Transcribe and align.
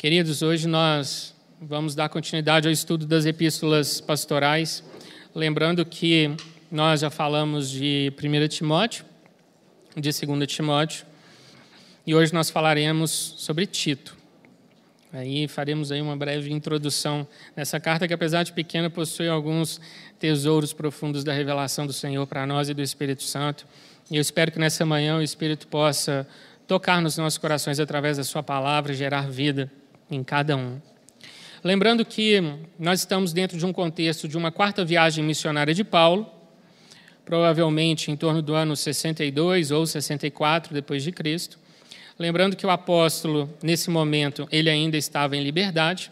Queridos, 0.00 0.40
hoje 0.40 0.66
nós 0.66 1.34
vamos 1.60 1.94
dar 1.94 2.08
continuidade 2.08 2.66
ao 2.66 2.72
estudo 2.72 3.04
das 3.04 3.26
epístolas 3.26 4.00
pastorais, 4.00 4.82
lembrando 5.34 5.84
que 5.84 6.34
nós 6.72 7.02
já 7.02 7.10
falamos 7.10 7.68
de 7.68 8.10
1 8.16 8.48
Timóteo, 8.48 9.04
de 9.94 10.10
2 10.10 10.46
Timóteo, 10.50 11.04
e 12.06 12.14
hoje 12.14 12.32
nós 12.32 12.48
falaremos 12.48 13.10
sobre 13.10 13.66
Tito. 13.66 14.16
Aí 15.12 15.46
faremos 15.46 15.92
aí 15.92 16.00
uma 16.00 16.16
breve 16.16 16.50
introdução 16.50 17.28
nessa 17.54 17.78
carta 17.78 18.08
que, 18.08 18.14
apesar 18.14 18.42
de 18.42 18.54
pequena, 18.54 18.88
possui 18.88 19.28
alguns 19.28 19.82
tesouros 20.18 20.72
profundos 20.72 21.22
da 21.22 21.34
revelação 21.34 21.86
do 21.86 21.92
Senhor 21.92 22.26
para 22.26 22.46
nós 22.46 22.70
e 22.70 22.72
do 22.72 22.80
Espírito 22.80 23.22
Santo. 23.22 23.66
E 24.10 24.16
eu 24.16 24.20
espero 24.22 24.50
que 24.50 24.58
nessa 24.58 24.86
manhã 24.86 25.18
o 25.18 25.22
Espírito 25.22 25.68
possa 25.68 26.26
tocar 26.66 27.02
nos 27.02 27.18
nossos 27.18 27.36
corações 27.36 27.78
através 27.78 28.16
da 28.16 28.24
Sua 28.24 28.42
palavra, 28.42 28.94
gerar 28.94 29.28
vida 29.28 29.70
em 30.10 30.22
cada 30.24 30.56
um. 30.56 30.80
Lembrando 31.62 32.04
que 32.04 32.42
nós 32.78 33.00
estamos 33.00 33.32
dentro 33.32 33.58
de 33.58 33.66
um 33.66 33.72
contexto 33.72 34.26
de 34.26 34.36
uma 34.36 34.50
quarta 34.50 34.84
viagem 34.84 35.22
missionária 35.22 35.74
de 35.74 35.84
Paulo, 35.84 36.26
provavelmente 37.24 38.10
em 38.10 38.16
torno 38.16 38.40
do 38.40 38.54
ano 38.54 38.74
62 38.74 39.70
ou 39.70 39.86
64 39.86 40.72
depois 40.72 41.02
de 41.02 41.12
Cristo. 41.12 41.58
Lembrando 42.18 42.56
que 42.56 42.66
o 42.66 42.70
apóstolo, 42.70 43.48
nesse 43.62 43.88
momento, 43.88 44.48
ele 44.50 44.68
ainda 44.68 44.96
estava 44.96 45.36
em 45.36 45.42
liberdade. 45.42 46.10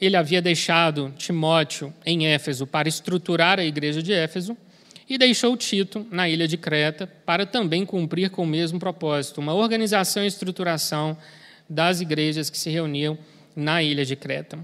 Ele 0.00 0.16
havia 0.16 0.42
deixado 0.42 1.12
Timóteo 1.16 1.92
em 2.04 2.26
Éfeso 2.26 2.66
para 2.66 2.88
estruturar 2.88 3.58
a 3.58 3.64
igreja 3.64 4.02
de 4.02 4.12
Éfeso 4.12 4.56
e 5.08 5.16
deixou 5.16 5.56
Tito 5.56 6.06
na 6.10 6.28
ilha 6.28 6.46
de 6.46 6.56
Creta 6.56 7.06
para 7.24 7.46
também 7.46 7.86
cumprir 7.86 8.30
com 8.30 8.42
o 8.42 8.46
mesmo 8.46 8.78
propósito, 8.78 9.40
uma 9.40 9.54
organização 9.54 10.24
e 10.24 10.26
estruturação 10.26 11.16
das 11.68 12.00
igrejas 12.00 12.50
que 12.50 12.58
se 12.58 12.70
reuniam 12.70 13.18
na 13.54 13.82
ilha 13.82 14.04
de 14.04 14.14
Creta. 14.16 14.58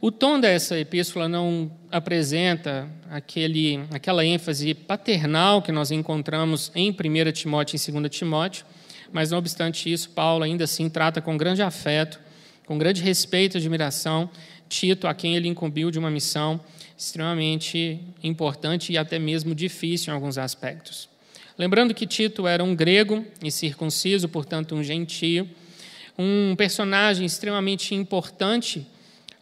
O 0.00 0.10
tom 0.10 0.38
dessa 0.38 0.78
epístola 0.78 1.28
não 1.28 1.70
apresenta 1.90 2.88
aquele, 3.10 3.80
aquela 3.90 4.24
ênfase 4.24 4.74
paternal 4.74 5.62
que 5.62 5.72
nós 5.72 5.90
encontramos 5.90 6.70
em 6.74 6.90
1 6.90 7.32
Timóteo 7.32 7.76
e 7.76 7.92
2 7.92 8.14
Timóteo, 8.14 8.66
mas 9.12 9.30
não 9.30 9.38
obstante 9.38 9.90
isso, 9.90 10.10
Paulo 10.10 10.44
ainda 10.44 10.64
assim 10.64 10.88
trata 10.90 11.22
com 11.22 11.36
grande 11.36 11.62
afeto, 11.62 12.20
com 12.66 12.76
grande 12.76 13.02
respeito 13.02 13.56
e 13.56 13.58
admiração 13.58 14.28
Tito, 14.68 15.06
a 15.06 15.14
quem 15.14 15.36
ele 15.36 15.48
incumbiu 15.48 15.90
de 15.90 15.98
uma 15.98 16.10
missão 16.10 16.60
extremamente 16.96 18.00
importante 18.22 18.92
e 18.92 18.98
até 18.98 19.18
mesmo 19.18 19.54
difícil 19.54 20.12
em 20.12 20.14
alguns 20.14 20.38
aspectos. 20.38 21.08
Lembrando 21.56 21.94
que 21.94 22.06
Tito 22.06 22.46
era 22.46 22.64
um 22.64 22.74
grego 22.74 23.24
e 23.42 23.50
circunciso, 23.50 24.28
portanto, 24.28 24.74
um 24.74 24.82
gentio, 24.82 25.48
um 26.18 26.54
personagem 26.56 27.26
extremamente 27.26 27.94
importante, 27.94 28.86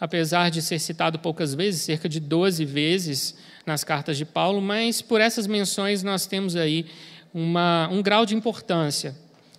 apesar 0.01 0.51
de 0.51 0.63
ser 0.63 0.79
citado 0.79 1.19
poucas 1.19 1.55
vezes, 1.55 1.83
cerca 1.83 2.09
de 2.09 2.19
12 2.19 2.65
vezes 2.65 3.37
nas 3.65 3.85
cartas 3.85 4.17
de 4.17 4.25
Paulo, 4.25 4.61
mas 4.61 5.01
por 5.01 5.21
essas 5.21 5.47
menções 5.47 6.03
nós 6.03 6.27
temos 6.27 6.57
aí 6.57 6.87
uma, 7.33 7.89
um 7.91 8.03
grau 8.03 8.27
de 8.27 8.35
importância 8.35 9.17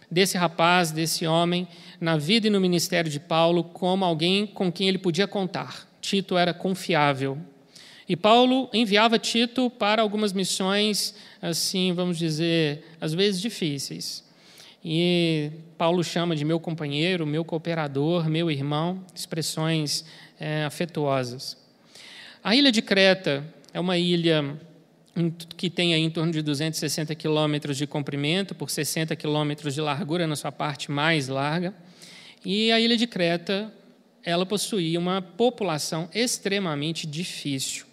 desse 0.10 0.38
rapaz, 0.38 0.92
desse 0.92 1.26
homem, 1.26 1.68
na 2.00 2.18
vida 2.18 2.48
e 2.48 2.50
no 2.50 2.60
ministério 2.60 3.10
de 3.10 3.20
Paulo, 3.20 3.64
como 3.64 4.06
alguém 4.06 4.46
com 4.46 4.72
quem 4.72 4.88
ele 4.88 4.98
podia 4.98 5.28
contar. 5.28 5.88
Tito 6.00 6.38
era 6.38 6.54
confiável. 6.54 7.38
E 8.08 8.16
Paulo 8.16 8.70
enviava 8.74 9.18
Tito 9.18 9.70
para 9.70 10.02
algumas 10.02 10.34
missões, 10.34 11.16
assim, 11.42 11.94
vamos 11.94 12.18
dizer, 12.18 12.86
às 13.00 13.14
vezes 13.14 13.42
difíceis. 13.42 14.23
E 14.84 15.50
Paulo 15.78 16.04
chama 16.04 16.36
de 16.36 16.44
meu 16.44 16.60
companheiro, 16.60 17.26
meu 17.26 17.46
cooperador, 17.46 18.30
meu 18.30 18.52
irmão, 18.52 19.06
expressões 19.16 20.04
é, 20.38 20.66
afetuosas. 20.66 21.58
A 22.44 22.54
ilha 22.54 22.72
de 22.72 22.82
Creta 22.82 23.46
é 23.74 23.80
uma 23.80 23.98
ilha 23.98 24.60
que 25.56 25.70
tem 25.70 25.94
em 25.94 26.10
torno 26.10 26.34
de 26.34 26.42
260 26.42 27.16
quilômetros 27.16 27.78
de 27.78 27.88
comprimento 27.88 28.54
por 28.54 28.70
60 28.70 29.16
quilômetros 29.16 29.74
de 29.74 29.80
largura 29.80 30.28
na 30.28 30.36
sua 30.36 30.52
parte 30.52 30.92
mais 30.92 31.30
larga. 31.30 31.74
E 32.44 32.72
a 32.72 32.80
ilha 32.80 32.98
de 32.98 33.08
Creta, 33.08 33.74
ela 34.22 34.46
possuía 34.46 35.00
uma 35.00 35.22
população 35.22 36.10
extremamente 36.14 37.08
difícil. 37.08 37.86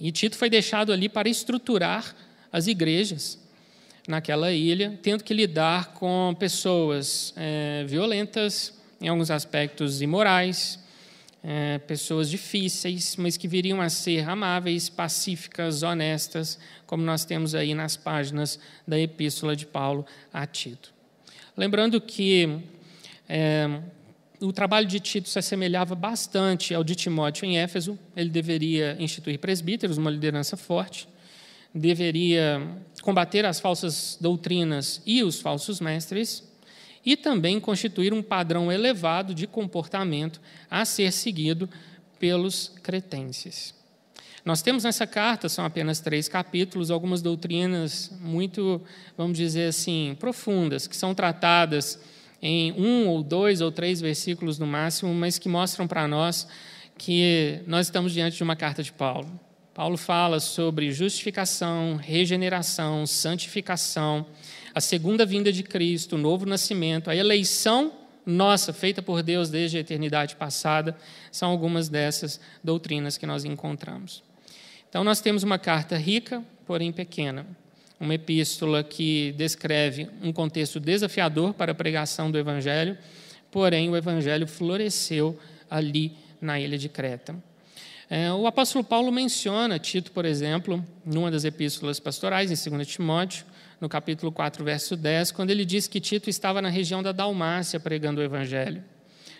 E 0.00 0.10
Tito 0.12 0.36
foi 0.36 0.48
deixado 0.48 0.92
ali 0.92 1.08
para 1.08 1.28
estruturar 1.28 2.14
as 2.50 2.68
igrejas 2.68 3.38
naquela 4.08 4.50
ilha, 4.50 4.98
tendo 5.02 5.22
que 5.22 5.34
lidar 5.34 5.92
com 5.92 6.34
pessoas 6.40 7.34
é, 7.36 7.84
violentas, 7.86 8.72
em 8.98 9.06
alguns 9.06 9.30
aspectos 9.30 10.00
imorais, 10.00 10.78
é, 11.44 11.78
pessoas 11.80 12.30
difíceis, 12.30 13.16
mas 13.16 13.36
que 13.36 13.46
viriam 13.46 13.82
a 13.82 13.90
ser 13.90 14.26
amáveis, 14.26 14.88
pacíficas, 14.88 15.82
honestas, 15.82 16.58
como 16.86 17.04
nós 17.04 17.26
temos 17.26 17.54
aí 17.54 17.74
nas 17.74 17.98
páginas 17.98 18.58
da 18.86 18.98
Epístola 18.98 19.54
de 19.54 19.66
Paulo 19.66 20.06
a 20.32 20.46
Tito. 20.46 20.90
Lembrando 21.54 22.00
que 22.00 22.60
é, 23.28 23.68
o 24.40 24.54
trabalho 24.54 24.86
de 24.86 25.00
Tito 25.00 25.28
se 25.28 25.38
assemelhava 25.38 25.94
bastante 25.94 26.74
ao 26.74 26.82
de 26.82 26.94
Timóteo 26.94 27.44
em 27.44 27.58
Éfeso, 27.58 27.98
ele 28.16 28.30
deveria 28.30 28.96
instituir 28.98 29.38
presbíteros, 29.38 29.98
uma 29.98 30.10
liderança 30.10 30.56
forte 30.56 31.06
deveria 31.78 32.60
combater 33.02 33.44
as 33.44 33.60
falsas 33.60 34.18
doutrinas 34.20 35.00
e 35.06 35.22
os 35.22 35.40
falsos 35.40 35.80
mestres 35.80 36.42
e 37.04 37.16
também 37.16 37.58
constituir 37.60 38.12
um 38.12 38.22
padrão 38.22 38.70
elevado 38.70 39.34
de 39.34 39.46
comportamento 39.46 40.40
a 40.70 40.84
ser 40.84 41.12
seguido 41.12 41.68
pelos 42.18 42.72
cretenses. 42.82 43.74
Nós 44.44 44.62
temos 44.62 44.84
nessa 44.84 45.06
carta, 45.06 45.48
são 45.48 45.64
apenas 45.64 46.00
três 46.00 46.28
capítulos, 46.28 46.90
algumas 46.90 47.22
doutrinas 47.22 48.10
muito, 48.20 48.80
vamos 49.16 49.36
dizer 49.36 49.68
assim, 49.68 50.16
profundas, 50.18 50.86
que 50.86 50.96
são 50.96 51.14
tratadas 51.14 52.00
em 52.40 52.72
um 52.72 53.08
ou 53.08 53.22
dois 53.22 53.60
ou 53.60 53.70
três 53.70 54.00
versículos 54.00 54.58
no 54.58 54.66
máximo, 54.66 55.12
mas 55.12 55.38
que 55.38 55.48
mostram 55.48 55.86
para 55.86 56.06
nós 56.08 56.46
que 56.96 57.60
nós 57.66 57.86
estamos 57.86 58.12
diante 58.12 58.36
de 58.36 58.42
uma 58.42 58.56
carta 58.56 58.82
de 58.82 58.92
Paulo. 58.92 59.47
Paulo 59.78 59.96
fala 59.96 60.40
sobre 60.40 60.90
justificação, 60.90 61.94
regeneração, 61.94 63.06
santificação, 63.06 64.26
a 64.74 64.80
segunda 64.80 65.24
vinda 65.24 65.52
de 65.52 65.62
Cristo, 65.62 66.16
o 66.16 66.18
novo 66.18 66.44
nascimento, 66.44 67.08
a 67.08 67.14
eleição 67.14 67.92
nossa, 68.26 68.72
feita 68.72 69.00
por 69.00 69.22
Deus 69.22 69.50
desde 69.50 69.76
a 69.76 69.80
eternidade 69.80 70.34
passada, 70.34 70.98
são 71.30 71.52
algumas 71.52 71.88
dessas 71.88 72.40
doutrinas 72.62 73.16
que 73.16 73.24
nós 73.24 73.44
encontramos. 73.44 74.24
Então, 74.88 75.04
nós 75.04 75.20
temos 75.20 75.44
uma 75.44 75.60
carta 75.60 75.96
rica, 75.96 76.42
porém 76.66 76.90
pequena, 76.90 77.46
uma 78.00 78.14
epístola 78.14 78.82
que 78.82 79.32
descreve 79.38 80.10
um 80.20 80.32
contexto 80.32 80.80
desafiador 80.80 81.54
para 81.54 81.70
a 81.70 81.74
pregação 81.76 82.32
do 82.32 82.36
Evangelho, 82.36 82.98
porém, 83.48 83.88
o 83.88 83.96
Evangelho 83.96 84.48
floresceu 84.48 85.38
ali 85.70 86.16
na 86.40 86.58
ilha 86.58 86.76
de 86.76 86.88
Creta. 86.88 87.36
É, 88.10 88.32
o 88.32 88.46
apóstolo 88.46 88.82
Paulo 88.82 89.12
menciona 89.12 89.78
Tito, 89.78 90.12
por 90.12 90.24
exemplo, 90.24 90.82
numa 91.04 91.30
das 91.30 91.44
epístolas 91.44 92.00
pastorais, 92.00 92.50
em 92.50 92.70
2 92.70 92.86
Timóteo, 92.86 93.44
no 93.78 93.86
capítulo 93.86 94.32
4, 94.32 94.64
verso 94.64 94.96
10, 94.96 95.30
quando 95.30 95.50
ele 95.50 95.62
diz 95.62 95.86
que 95.86 96.00
Tito 96.00 96.30
estava 96.30 96.62
na 96.62 96.70
região 96.70 97.02
da 97.02 97.12
Dalmácia 97.12 97.78
pregando 97.78 98.20
o 98.20 98.24
evangelho. 98.24 98.82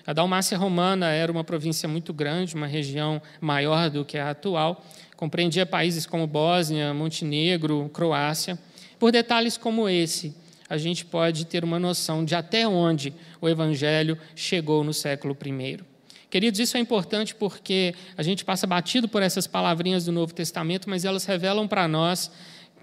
A 0.06 0.12
Dalmácia 0.12 0.56
romana 0.58 1.10
era 1.10 1.32
uma 1.32 1.42
província 1.44 1.88
muito 1.88 2.12
grande, 2.12 2.54
uma 2.54 2.66
região 2.66 3.22
maior 3.40 3.88
do 3.88 4.04
que 4.04 4.18
a 4.18 4.30
atual, 4.30 4.84
compreendia 5.16 5.64
países 5.64 6.04
como 6.04 6.26
Bósnia, 6.26 6.92
Montenegro, 6.92 7.90
Croácia. 7.92 8.58
Por 8.98 9.10
detalhes 9.10 9.56
como 9.56 9.88
esse, 9.88 10.34
a 10.68 10.76
gente 10.76 11.06
pode 11.06 11.46
ter 11.46 11.64
uma 11.64 11.78
noção 11.78 12.22
de 12.22 12.34
até 12.34 12.68
onde 12.68 13.14
o 13.40 13.48
evangelho 13.48 14.18
chegou 14.36 14.84
no 14.84 14.92
século 14.92 15.34
I. 15.42 15.87
Queridos, 16.30 16.60
isso 16.60 16.76
é 16.76 16.80
importante 16.80 17.34
porque 17.34 17.94
a 18.16 18.22
gente 18.22 18.44
passa 18.44 18.66
batido 18.66 19.08
por 19.08 19.22
essas 19.22 19.46
palavrinhas 19.46 20.04
do 20.04 20.12
Novo 20.12 20.34
Testamento, 20.34 20.88
mas 20.88 21.04
elas 21.04 21.24
revelam 21.24 21.66
para 21.66 21.88
nós 21.88 22.30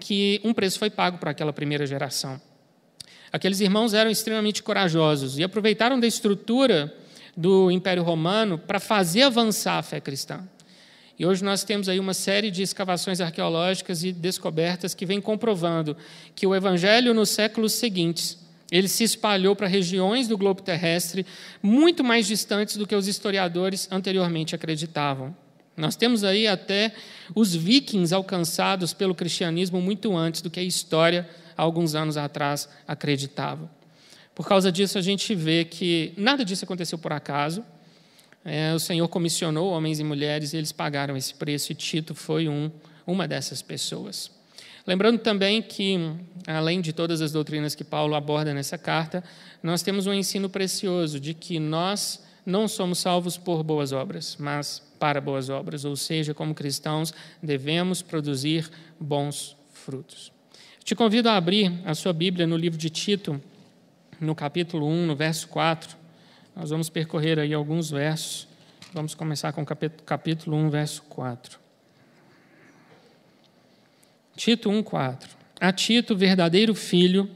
que 0.00 0.40
um 0.42 0.52
preço 0.52 0.78
foi 0.78 0.90
pago 0.90 1.18
para 1.18 1.30
aquela 1.30 1.52
primeira 1.52 1.86
geração. 1.86 2.40
Aqueles 3.32 3.60
irmãos 3.60 3.94
eram 3.94 4.10
extremamente 4.10 4.62
corajosos 4.62 5.38
e 5.38 5.44
aproveitaram 5.44 5.98
da 6.00 6.06
estrutura 6.06 6.92
do 7.36 7.70
Império 7.70 8.02
Romano 8.02 8.58
para 8.58 8.80
fazer 8.80 9.22
avançar 9.22 9.78
a 9.78 9.82
fé 9.82 10.00
cristã. 10.00 10.46
E 11.18 11.24
hoje 11.24 11.44
nós 11.44 11.62
temos 11.64 11.88
aí 11.88 12.00
uma 12.00 12.14
série 12.14 12.50
de 12.50 12.62
escavações 12.62 13.20
arqueológicas 13.20 14.02
e 14.04 14.12
descobertas 14.12 14.92
que 14.94 15.06
vêm 15.06 15.20
comprovando 15.20 15.96
que 16.34 16.46
o 16.46 16.54
evangelho 16.54 17.14
nos 17.14 17.30
séculos 17.30 17.72
seguintes 17.72 18.45
ele 18.70 18.88
se 18.88 19.04
espalhou 19.04 19.54
para 19.54 19.66
regiões 19.66 20.26
do 20.26 20.36
globo 20.36 20.62
terrestre 20.62 21.24
muito 21.62 22.02
mais 22.02 22.26
distantes 22.26 22.76
do 22.76 22.86
que 22.86 22.94
os 22.94 23.06
historiadores 23.06 23.88
anteriormente 23.90 24.54
acreditavam. 24.54 25.34
Nós 25.76 25.94
temos 25.94 26.24
aí 26.24 26.46
até 26.46 26.92
os 27.34 27.54
vikings 27.54 28.14
alcançados 28.14 28.92
pelo 28.94 29.14
cristianismo 29.14 29.80
muito 29.80 30.16
antes 30.16 30.40
do 30.40 30.50
que 30.50 30.58
a 30.58 30.62
história, 30.62 31.28
alguns 31.56 31.94
anos 31.94 32.16
atrás, 32.16 32.68
acreditava. 32.88 33.70
Por 34.34 34.48
causa 34.48 34.72
disso, 34.72 34.98
a 34.98 35.02
gente 35.02 35.34
vê 35.34 35.64
que 35.64 36.12
nada 36.16 36.44
disso 36.44 36.64
aconteceu 36.64 36.98
por 36.98 37.12
acaso. 37.12 37.64
É, 38.44 38.72
o 38.74 38.78
Senhor 38.78 39.06
comissionou 39.08 39.70
homens 39.70 39.98
e 39.98 40.04
mulheres 40.04 40.52
e 40.52 40.56
eles 40.56 40.72
pagaram 40.72 41.16
esse 41.16 41.34
preço, 41.34 41.72
e 41.72 41.74
Tito 41.74 42.14
foi 42.14 42.48
um, 42.48 42.70
uma 43.06 43.26
dessas 43.28 43.60
pessoas. 43.60 44.30
Lembrando 44.86 45.18
também 45.18 45.60
que, 45.60 45.98
além 46.46 46.80
de 46.80 46.92
todas 46.92 47.20
as 47.20 47.32
doutrinas 47.32 47.74
que 47.74 47.82
Paulo 47.82 48.14
aborda 48.14 48.54
nessa 48.54 48.78
carta, 48.78 49.24
nós 49.62 49.82
temos 49.82 50.06
um 50.06 50.14
ensino 50.14 50.48
precioso 50.48 51.18
de 51.18 51.34
que 51.34 51.58
nós 51.58 52.24
não 52.44 52.68
somos 52.68 53.00
salvos 53.00 53.36
por 53.36 53.64
boas 53.64 53.90
obras, 53.92 54.36
mas 54.38 54.80
para 55.00 55.20
boas 55.20 55.50
obras, 55.50 55.84
ou 55.84 55.96
seja, 55.96 56.32
como 56.32 56.54
cristãos, 56.54 57.12
devemos 57.42 58.00
produzir 58.00 58.70
bons 59.00 59.56
frutos. 59.72 60.32
Te 60.84 60.94
convido 60.94 61.28
a 61.28 61.36
abrir 61.36 61.72
a 61.84 61.92
sua 61.94 62.12
Bíblia 62.12 62.46
no 62.46 62.56
livro 62.56 62.78
de 62.78 62.88
Tito, 62.88 63.42
no 64.20 64.36
capítulo 64.36 64.86
1, 64.86 65.06
no 65.06 65.16
verso 65.16 65.48
4. 65.48 65.96
Nós 66.54 66.70
vamos 66.70 66.88
percorrer 66.88 67.40
aí 67.40 67.52
alguns 67.52 67.90
versos. 67.90 68.46
Vamos 68.94 69.16
começar 69.16 69.52
com 69.52 69.62
o 69.62 69.66
capítulo 69.66 70.56
1, 70.56 70.70
verso 70.70 71.02
4. 71.08 71.65
Tito 74.36 74.68
1,4. 74.70 75.30
A 75.58 75.72
Tito, 75.72 76.14
verdadeiro 76.14 76.74
filho, 76.74 77.28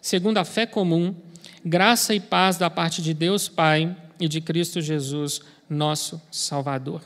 segundo 0.00 0.38
a 0.38 0.44
fé 0.44 0.64
comum, 0.64 1.12
graça 1.64 2.14
e 2.14 2.20
paz 2.20 2.56
da 2.56 2.70
parte 2.70 3.02
de 3.02 3.12
Deus 3.12 3.48
Pai 3.48 3.94
e 4.20 4.28
de 4.28 4.40
Cristo 4.40 4.80
Jesus, 4.80 5.40
nosso 5.68 6.22
Salvador. 6.30 7.02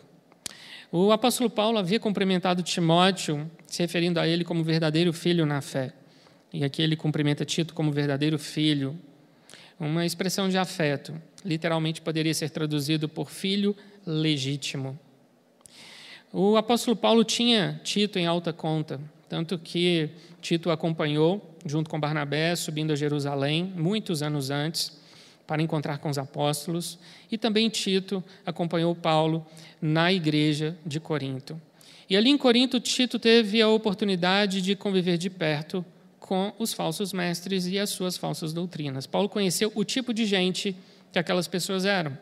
O 0.92 1.10
apóstolo 1.10 1.48
Paulo 1.48 1.78
havia 1.78 1.98
cumprimentado 1.98 2.62
Timóteo, 2.62 3.50
se 3.66 3.82
referindo 3.82 4.20
a 4.20 4.28
ele 4.28 4.44
como 4.44 4.62
verdadeiro 4.62 5.10
filho 5.10 5.46
na 5.46 5.62
fé. 5.62 5.94
E 6.52 6.62
aqui 6.62 6.82
ele 6.82 6.94
cumprimenta 6.94 7.42
Tito 7.42 7.72
como 7.72 7.90
verdadeiro 7.90 8.38
filho, 8.38 8.98
uma 9.78 10.04
expressão 10.04 10.50
de 10.50 10.58
afeto. 10.58 11.14
Literalmente 11.42 12.02
poderia 12.02 12.34
ser 12.34 12.50
traduzido 12.50 13.08
por 13.08 13.30
filho 13.30 13.74
legítimo. 14.04 14.98
O 16.30 16.58
apóstolo 16.58 16.94
Paulo 16.94 17.24
tinha 17.24 17.80
Tito 17.82 18.18
em 18.18 18.26
alta 18.26 18.52
conta, 18.52 19.00
tanto 19.30 19.56
que 19.56 20.10
Tito 20.42 20.72
acompanhou, 20.72 21.56
junto 21.64 21.88
com 21.88 22.00
Barnabé, 22.00 22.56
subindo 22.56 22.92
a 22.92 22.96
Jerusalém, 22.96 23.72
muitos 23.76 24.24
anos 24.24 24.50
antes, 24.50 24.98
para 25.46 25.62
encontrar 25.62 25.98
com 25.98 26.10
os 26.10 26.18
apóstolos, 26.18 26.98
e 27.30 27.38
também 27.38 27.68
Tito 27.68 28.24
acompanhou 28.44 28.92
Paulo 28.92 29.46
na 29.80 30.12
igreja 30.12 30.76
de 30.84 30.98
Corinto. 30.98 31.60
E 32.08 32.16
ali 32.16 32.28
em 32.28 32.36
Corinto, 32.36 32.80
Tito 32.80 33.20
teve 33.20 33.62
a 33.62 33.68
oportunidade 33.68 34.60
de 34.60 34.74
conviver 34.74 35.16
de 35.16 35.30
perto 35.30 35.84
com 36.18 36.52
os 36.58 36.72
falsos 36.72 37.12
mestres 37.12 37.68
e 37.68 37.78
as 37.78 37.90
suas 37.90 38.16
falsas 38.16 38.52
doutrinas. 38.52 39.06
Paulo 39.06 39.28
conheceu 39.28 39.70
o 39.76 39.84
tipo 39.84 40.12
de 40.12 40.26
gente 40.26 40.74
que 41.12 41.20
aquelas 41.20 41.46
pessoas 41.46 41.84
eram. 41.84 42.18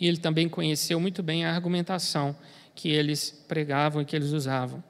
E 0.00 0.08
ele 0.08 0.16
também 0.16 0.48
conheceu 0.48 0.98
muito 0.98 1.22
bem 1.22 1.44
a 1.44 1.54
argumentação 1.54 2.34
que 2.74 2.88
eles 2.88 3.44
pregavam 3.46 4.00
e 4.00 4.06
que 4.06 4.16
eles 4.16 4.32
usavam. 4.32 4.82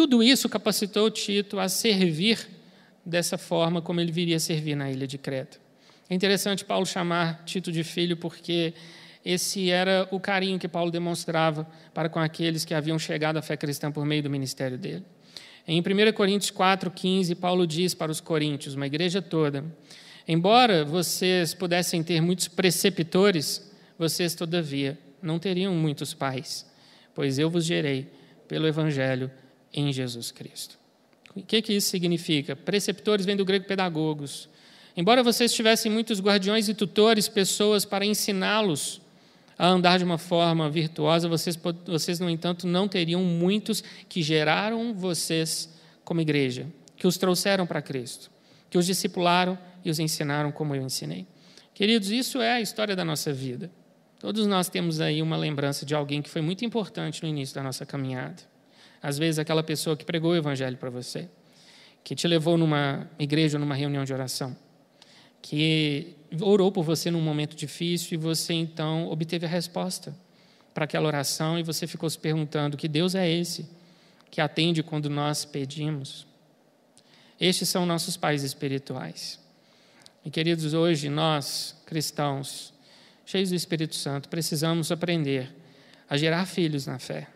Tudo 0.00 0.22
isso 0.22 0.48
capacitou 0.48 1.10
Tito 1.10 1.60
a 1.60 1.68
servir 1.68 2.48
dessa 3.04 3.36
forma 3.36 3.82
como 3.82 4.00
ele 4.00 4.10
viria 4.10 4.36
a 4.36 4.40
servir 4.40 4.74
na 4.74 4.90
ilha 4.90 5.06
de 5.06 5.18
Creta. 5.18 5.58
É 6.08 6.14
interessante 6.14 6.64
Paulo 6.64 6.86
chamar 6.86 7.44
Tito 7.44 7.70
de 7.70 7.84
filho 7.84 8.16
porque 8.16 8.72
esse 9.22 9.68
era 9.68 10.08
o 10.10 10.18
carinho 10.18 10.58
que 10.58 10.66
Paulo 10.66 10.90
demonstrava 10.90 11.68
para 11.92 12.08
com 12.08 12.18
aqueles 12.18 12.64
que 12.64 12.72
haviam 12.72 12.98
chegado 12.98 13.36
à 13.36 13.42
fé 13.42 13.58
cristã 13.58 13.92
por 13.92 14.06
meio 14.06 14.22
do 14.22 14.30
ministério 14.30 14.78
dele. 14.78 15.04
Em 15.68 15.82
1 15.82 16.12
Coríntios 16.14 16.50
4,15, 16.50 17.36
Paulo 17.36 17.66
diz 17.66 17.92
para 17.92 18.10
os 18.10 18.22
coríntios, 18.22 18.74
uma 18.74 18.86
igreja 18.86 19.20
toda: 19.20 19.62
Embora 20.26 20.82
vocês 20.82 21.52
pudessem 21.52 22.02
ter 22.02 22.22
muitos 22.22 22.48
preceptores, 22.48 23.70
vocês, 23.98 24.34
todavia, 24.34 24.98
não 25.22 25.38
teriam 25.38 25.74
muitos 25.74 26.14
pais, 26.14 26.64
pois 27.14 27.38
eu 27.38 27.50
vos 27.50 27.66
gerei 27.66 28.08
pelo 28.48 28.66
evangelho 28.66 29.30
em 29.72 29.92
Jesus 29.92 30.30
Cristo. 30.30 30.78
O 31.34 31.42
que, 31.42 31.62
que 31.62 31.72
isso 31.72 31.88
significa? 31.88 32.56
Preceptores 32.56 33.24
vem 33.24 33.36
do 33.36 33.44
grego 33.44 33.66
pedagogos. 33.66 34.48
Embora 34.96 35.22
vocês 35.22 35.52
tivessem 35.52 35.90
muitos 35.90 36.20
guardiões 36.20 36.68
e 36.68 36.74
tutores, 36.74 37.28
pessoas 37.28 37.84
para 37.84 38.04
ensiná-los 38.04 39.00
a 39.56 39.68
andar 39.68 39.98
de 39.98 40.04
uma 40.04 40.18
forma 40.18 40.68
virtuosa, 40.70 41.28
vocês, 41.28 41.58
vocês, 41.86 42.18
no 42.18 42.30
entanto, 42.30 42.66
não 42.66 42.88
teriam 42.88 43.22
muitos 43.22 43.84
que 44.08 44.22
geraram 44.22 44.94
vocês 44.94 45.68
como 46.04 46.20
igreja, 46.20 46.66
que 46.96 47.06
os 47.06 47.18
trouxeram 47.18 47.66
para 47.66 47.82
Cristo, 47.82 48.30
que 48.68 48.78
os 48.78 48.86
discipularam 48.86 49.58
e 49.84 49.90
os 49.90 49.98
ensinaram 49.98 50.50
como 50.50 50.74
eu 50.74 50.82
ensinei. 50.82 51.26
Queridos, 51.74 52.10
isso 52.10 52.40
é 52.40 52.52
a 52.52 52.60
história 52.60 52.96
da 52.96 53.04
nossa 53.04 53.32
vida. 53.32 53.70
Todos 54.18 54.46
nós 54.46 54.68
temos 54.68 55.00
aí 55.00 55.22
uma 55.22 55.36
lembrança 55.36 55.86
de 55.86 55.94
alguém 55.94 56.20
que 56.20 56.28
foi 56.28 56.42
muito 56.42 56.64
importante 56.64 57.22
no 57.22 57.28
início 57.28 57.54
da 57.54 57.62
nossa 57.62 57.86
caminhada. 57.86 58.42
Às 59.02 59.16
vezes, 59.18 59.38
aquela 59.38 59.62
pessoa 59.62 59.96
que 59.96 60.04
pregou 60.04 60.32
o 60.32 60.36
evangelho 60.36 60.76
para 60.76 60.90
você, 60.90 61.28
que 62.04 62.14
te 62.14 62.28
levou 62.28 62.58
numa 62.58 63.08
igreja, 63.18 63.58
numa 63.58 63.74
reunião 63.74 64.04
de 64.04 64.12
oração, 64.12 64.56
que 65.40 66.16
orou 66.40 66.70
por 66.70 66.84
você 66.84 67.10
num 67.10 67.20
momento 67.20 67.56
difícil 67.56 68.14
e 68.14 68.16
você 68.16 68.52
então 68.52 69.08
obteve 69.08 69.46
a 69.46 69.48
resposta 69.48 70.14
para 70.74 70.84
aquela 70.84 71.06
oração 71.06 71.58
e 71.58 71.62
você 71.62 71.86
ficou 71.86 72.08
se 72.08 72.18
perguntando: 72.18 72.76
que 72.76 72.88
Deus 72.88 73.14
é 73.14 73.28
esse 73.28 73.68
que 74.30 74.40
atende 74.40 74.82
quando 74.82 75.08
nós 75.08 75.44
pedimos? 75.44 76.26
Estes 77.40 77.70
são 77.70 77.86
nossos 77.86 78.18
pais 78.18 78.42
espirituais. 78.42 79.40
E 80.22 80.30
queridos, 80.30 80.74
hoje 80.74 81.08
nós, 81.08 81.74
cristãos, 81.86 82.74
cheios 83.24 83.48
do 83.48 83.54
Espírito 83.54 83.94
Santo, 83.94 84.28
precisamos 84.28 84.92
aprender 84.92 85.50
a 86.08 86.18
gerar 86.18 86.44
filhos 86.44 86.86
na 86.86 86.98
fé 86.98 87.28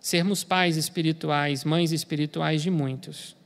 sermos 0.00 0.42
pais 0.42 0.76
espirituais, 0.76 1.62
mães 1.62 1.92
espirituais 1.92 2.62
de 2.62 2.70
muitos, 2.70 3.36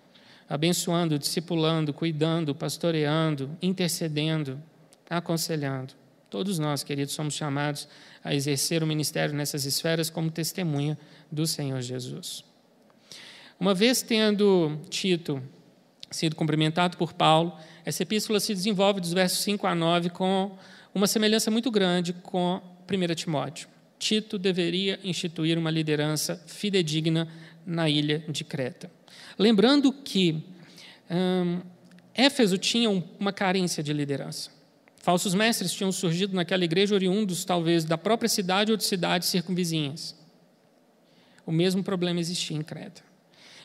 abençoando, 0.49 1.19
discipulando, 1.19 1.93
cuidando, 1.93 2.55
pastoreando, 2.55 3.51
intercedendo, 3.61 4.63
aconselhando. 5.11 5.95
Todos 6.31 6.59
nós, 6.59 6.83
queridos, 6.83 7.15
somos 7.15 7.35
chamados 7.35 7.89
a 8.23 8.35
exercer 8.35 8.83
o 8.83 8.87
ministério 8.87 9.35
nessas 9.35 9.65
esferas 9.65 10.09
como 10.09 10.31
testemunha 10.31 10.99
do 11.31 11.47
Senhor 11.47 11.81
Jesus. 11.83 12.45
Uma 13.59 13.75
vez 13.75 14.03
tendo 14.03 14.81
Tito 14.89 15.43
sido 16.11 16.37
cumprimentado 16.37 16.97
por 16.97 17.13
Paulo, 17.13 17.57
essa 17.85 18.03
epístola 18.03 18.39
se 18.41 18.55
desenvolve 18.55 19.01
dos 19.01 19.13
versos 19.13 19.41
5 19.41 19.67
a 19.67 19.75
9 19.75 20.11
com 20.11 20.57
uma 20.95 21.07
semelhança 21.07 21.51
muito 21.51 21.71
grande 21.71 22.13
com 22.13 22.61
1 22.89 23.15
Timóteo. 23.15 23.74
Tito 23.99 24.39
deveria 24.39 24.99
instituir 25.03 25.59
uma 25.59 25.71
liderança 25.71 26.43
fidedigna 26.47 27.29
na 27.67 27.89
ilha 27.89 28.25
de 28.29 28.45
Creta. 28.45 28.91
Lembrando 29.39 29.93
que 29.93 30.43
hum, 31.11 31.61
Éfeso 32.15 32.59
tinha 32.59 32.91
uma 32.91 33.33
carência 33.33 33.83
de 33.83 33.93
liderança. 33.93 34.51
Falsos 34.99 35.35
mestres 35.35 35.73
tinham 35.73 35.93
surgido 35.93 36.35
naquela 36.35 36.65
igreja 36.65 36.95
oriundos, 36.95 37.45
talvez, 37.45 37.85
da 37.85 37.99
própria 37.99 38.29
cidade 38.29 38.71
ou 38.71 38.77
de 38.77 38.85
cidades 38.85 39.29
circunvizinhas. 39.29 40.17
O 41.45 41.53
mesmo 41.53 41.83
problema 41.83 42.21
existia 42.21 42.57
em 42.57 42.63
Creta. 42.63 43.03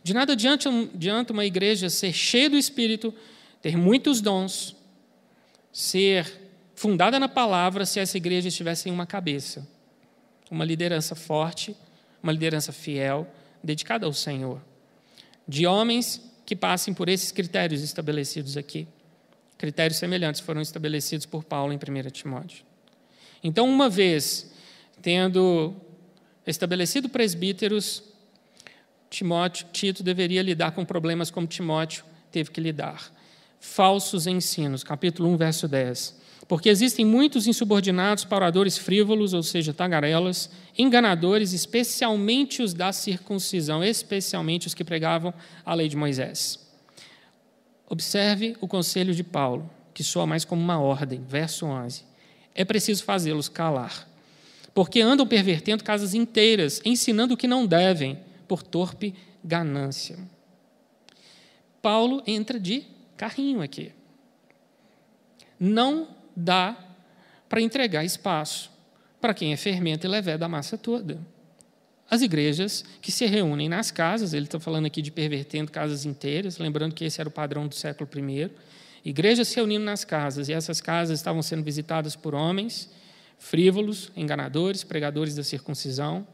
De 0.03 0.13
nada 0.13 0.33
adianta 0.33 1.33
uma 1.33 1.45
igreja 1.45 1.89
ser 1.89 2.13
cheia 2.13 2.49
do 2.49 2.57
Espírito, 2.57 3.13
ter 3.61 3.77
muitos 3.77 4.21
dons, 4.21 4.75
ser 5.71 6.49
fundada 6.75 7.19
na 7.19 7.27
palavra, 7.27 7.85
se 7.85 7.99
essa 7.99 8.17
igreja 8.17 8.47
estivesse 8.47 8.89
em 8.89 8.91
uma 8.91 9.05
cabeça 9.05 9.67
uma 10.49 10.65
liderança 10.65 11.15
forte, 11.15 11.75
uma 12.21 12.31
liderança 12.31 12.71
fiel, 12.71 13.27
dedicada 13.63 14.05
ao 14.05 14.13
Senhor. 14.13 14.61
De 15.47 15.65
homens 15.65 16.21
que 16.45 16.55
passem 16.55 16.93
por 16.93 17.09
esses 17.09 17.31
critérios 17.31 17.81
estabelecidos 17.81 18.57
aqui. 18.57 18.87
Critérios 19.57 19.99
semelhantes 19.99 20.41
foram 20.41 20.61
estabelecidos 20.61 21.25
por 21.25 21.43
Paulo 21.43 21.73
em 21.73 21.77
1 21.77 22.09
Timóteo. 22.09 22.63
Então, 23.43 23.69
uma 23.69 23.89
vez 23.89 24.51
tendo 25.01 25.75
estabelecido 26.45 27.07
presbíteros, 27.07 28.03
Timóteo, 29.09 29.67
Tito 29.71 30.03
deveria 30.03 30.41
lidar 30.41 30.71
com 30.71 30.85
problemas 30.85 31.31
como 31.31 31.47
Timóteo 31.47 32.03
teve 32.31 32.51
que 32.51 32.61
lidar. 32.61 33.11
Falsos 33.59 34.27
ensinos, 34.27 34.83
capítulo 34.83 35.29
1, 35.29 35.37
verso 35.37 35.67
10. 35.67 36.18
Porque 36.49 36.67
existem 36.67 37.05
muitos 37.05 37.45
insubordinados 37.45 38.25
para 38.25 38.37
oradores 38.37 38.75
frívolos, 38.75 39.35
ou 39.35 39.43
seja, 39.43 39.71
tagarelas, 39.71 40.49
enganadores, 40.75 41.53
especialmente 41.53 42.63
os 42.63 42.73
da 42.73 42.91
circuncisão, 42.91 43.83
especialmente 43.83 44.65
os 44.65 44.73
que 44.73 44.83
pregavam 44.83 45.31
a 45.63 45.75
lei 45.75 45.87
de 45.87 45.95
Moisés. 45.95 46.67
Observe 47.87 48.57
o 48.59 48.67
conselho 48.67 49.13
de 49.13 49.23
Paulo, 49.23 49.69
que 49.93 50.03
soa 50.03 50.25
mais 50.25 50.43
como 50.43 50.59
uma 50.59 50.79
ordem, 50.79 51.23
verso 51.23 51.67
11. 51.67 52.03
É 52.55 52.65
preciso 52.65 53.03
fazê-los 53.03 53.47
calar, 53.47 54.09
porque 54.73 55.01
andam 55.01 55.27
pervertendo 55.27 55.83
casas 55.83 56.15
inteiras, 56.15 56.81
ensinando 56.83 57.35
o 57.35 57.37
que 57.37 57.47
não 57.47 57.67
devem, 57.67 58.17
por 58.47 58.63
torpe 58.63 59.13
ganância. 59.43 60.17
Paulo 61.79 62.23
entra 62.25 62.59
de 62.59 62.85
carrinho 63.15 63.61
aqui. 63.61 63.91
não 65.59 66.18
dá 66.39 66.77
para 67.47 67.61
entregar 67.61 68.03
espaço 68.03 68.71
para 69.19 69.33
quem 69.33 69.51
é 69.51 69.57
fermento 69.57 70.05
e 70.05 70.09
levé 70.09 70.37
da 70.37 70.47
massa 70.47 70.77
toda. 70.77 71.19
As 72.09 72.21
igrejas 72.21 72.83
que 73.01 73.11
se 73.11 73.25
reúnem 73.25 73.69
nas 73.69 73.91
casas, 73.91 74.33
ele 74.33 74.45
está 74.45 74.59
falando 74.59 74.85
aqui 74.85 75.01
de 75.01 75.11
pervertendo 75.11 75.71
casas 75.71 76.05
inteiras, 76.05 76.57
lembrando 76.57 76.95
que 76.95 77.05
esse 77.05 77.19
era 77.19 77.29
o 77.29 77.31
padrão 77.31 77.67
do 77.67 77.75
século 77.75 78.09
I. 78.15 78.49
Igrejas 79.05 79.47
se 79.47 79.55
reunindo 79.57 79.85
nas 79.85 80.03
casas, 80.03 80.49
e 80.49 80.53
essas 80.53 80.81
casas 80.81 81.19
estavam 81.19 81.41
sendo 81.41 81.63
visitadas 81.63 82.15
por 82.15 82.33
homens 82.33 82.89
frívolos, 83.39 84.11
enganadores, 84.15 84.83
pregadores 84.83 85.33
da 85.33 85.43
circuncisão. 85.43 86.27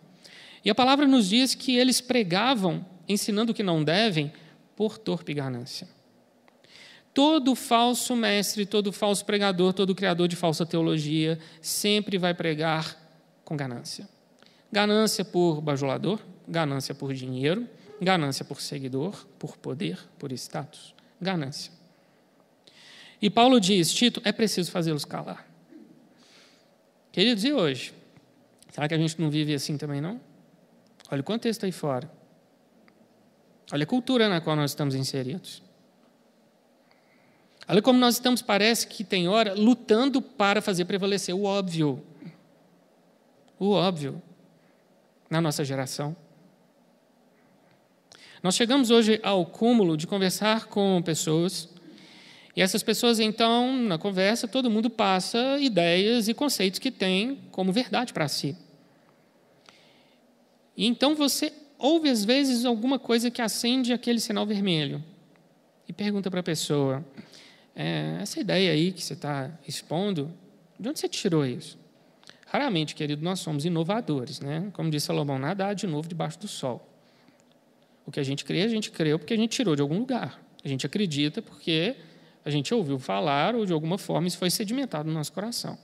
E 0.64 0.70
a 0.70 0.76
palavra 0.76 1.08
nos 1.08 1.30
diz 1.30 1.54
que 1.54 1.78
eles 1.78 2.02
pregavam, 2.02 2.84
ensinando 3.08 3.52
o 3.52 3.56
que 3.56 3.62
não 3.62 3.84
devem, 3.84 4.34
por 4.76 4.98
torpe 4.98 5.34
ganância. 5.34 5.88
Todo 7.16 7.56
falso 7.56 8.14
mestre, 8.14 8.66
todo 8.66 8.92
falso 8.92 9.24
pregador, 9.24 9.72
todo 9.72 9.96
criador 9.96 10.28
de 10.28 10.36
falsa 10.36 10.66
teologia 10.66 11.40
sempre 11.62 12.18
vai 12.18 12.34
pregar 12.34 13.02
com 13.46 13.56
ganância. 13.56 14.06
Ganância 14.70 15.24
por 15.24 15.62
bajulador, 15.62 16.20
ganância 16.46 16.94
por 16.94 17.14
dinheiro, 17.14 17.70
ganância 18.02 18.44
por 18.44 18.60
seguidor, 18.60 19.26
por 19.40 19.56
poder, 19.56 19.98
por 20.20 20.30
status. 20.34 20.94
Ganância. 21.22 21.72
E 23.22 23.30
Paulo 23.30 23.62
diz: 23.62 23.94
Tito, 23.94 24.22
é 24.26 24.34
preciso 24.34 24.70
fazê-los 24.70 25.06
calar. 25.06 25.48
Queridos, 27.14 27.46
e 27.46 27.54
hoje? 27.54 27.94
Será 28.72 28.90
que 28.90 28.94
a 28.94 28.98
gente 28.98 29.22
não 29.22 29.30
vive 29.30 29.54
assim 29.54 29.78
também, 29.78 30.02
não? 30.02 30.20
Olha 31.10 31.22
o 31.22 31.24
contexto 31.24 31.66
aí 31.66 31.72
fora. 31.72 32.12
Olha 33.72 33.84
a 33.84 33.88
cultura 33.88 34.28
na 34.28 34.42
qual 34.42 34.58
nós 34.58 34.72
estamos 34.72 34.96
inseridos. 34.96 35.64
Olha 37.68 37.82
como 37.82 38.00
nós 38.00 38.16
estamos, 38.16 38.42
parece 38.42 38.88
que 38.88 39.04
tem 39.04 39.28
hora, 39.28 39.54
lutando 39.54 40.22
para 40.22 40.62
fazer 40.62 40.86
prevalecer 40.86 41.34
o 41.34 41.44
óbvio. 41.44 42.04
O 43.60 43.72
óbvio 43.72 44.22
na 45.30 45.42
nossa 45.42 45.66
geração. 45.66 46.16
Nós 48.44 48.56
chegamos 48.56 48.92
hoje 48.92 49.20
ao 49.24 49.46
cúmulo 49.46 49.98
de 49.98 50.06
conversar 50.06 50.66
com 50.66 51.02
pessoas, 51.04 51.68
e 52.56 52.62
essas 52.62 52.82
pessoas, 52.84 53.20
então, 53.20 53.76
na 53.76 53.98
conversa, 53.98 54.48
todo 54.48 54.70
mundo 54.70 54.90
passa 54.90 55.58
ideias 55.60 56.28
e 56.30 56.34
conceitos 56.34 56.80
que 56.80 56.90
tem 56.90 57.42
como 57.52 57.72
verdade 57.72 58.14
para 58.14 58.28
si. 58.30 58.56
E 60.78 60.86
então 60.86 61.16
você 61.16 61.52
ouve, 61.78 62.10
às 62.10 62.24
vezes, 62.24 62.64
alguma 62.64 62.98
coisa 62.98 63.30
que 63.30 63.42
acende 63.42 63.92
aquele 63.92 64.20
sinal 64.20 64.46
vermelho 64.46 65.04
e 65.88 65.92
pergunta 65.92 66.32
para 66.32 66.40
a 66.40 66.44
pessoa: 66.44 67.04
é, 67.76 68.18
essa 68.22 68.40
ideia 68.40 68.72
aí 68.72 68.92
que 68.92 69.04
você 69.04 69.14
está 69.14 69.52
expondo, 69.68 70.32
de 70.80 70.88
onde 70.88 71.00
você 71.00 71.10
tirou 71.10 71.46
isso? 71.46 71.78
Raramente, 72.46 72.96
querido, 72.96 73.22
nós 73.24 73.40
somos 73.40 73.66
inovadores, 73.66 74.40
né? 74.40 74.70
Como 74.74 74.90
disse 74.90 75.08
Salomão, 75.08 75.38
nada 75.38 75.68
há 75.68 75.74
de 75.74 75.86
novo 75.86 76.08
debaixo 76.08 76.40
do 76.40 76.48
sol. 76.48 76.88
O 78.06 78.12
que 78.12 78.20
a 78.20 78.24
gente 78.24 78.46
crê, 78.46 78.62
a 78.62 78.68
gente 78.68 78.92
creu 78.92 79.20
porque 79.20 79.34
a 79.34 79.38
gente 79.38 79.50
tirou 79.52 79.76
de 79.76 79.82
algum 79.82 80.00
lugar. 80.00 80.40
A 80.64 80.68
gente 80.68 80.86
acredita 80.86 81.42
porque 81.42 81.96
a 82.46 82.50
gente 82.50 82.74
ouviu 82.74 82.98
falar 82.98 83.56
ou 83.56 83.66
de 83.66 83.74
alguma 83.74 83.98
forma 83.98 84.28
isso 84.28 84.38
foi 84.38 84.50
sedimentado 84.50 85.10
no 85.10 85.14
nosso 85.14 85.34
coração. 85.34 85.78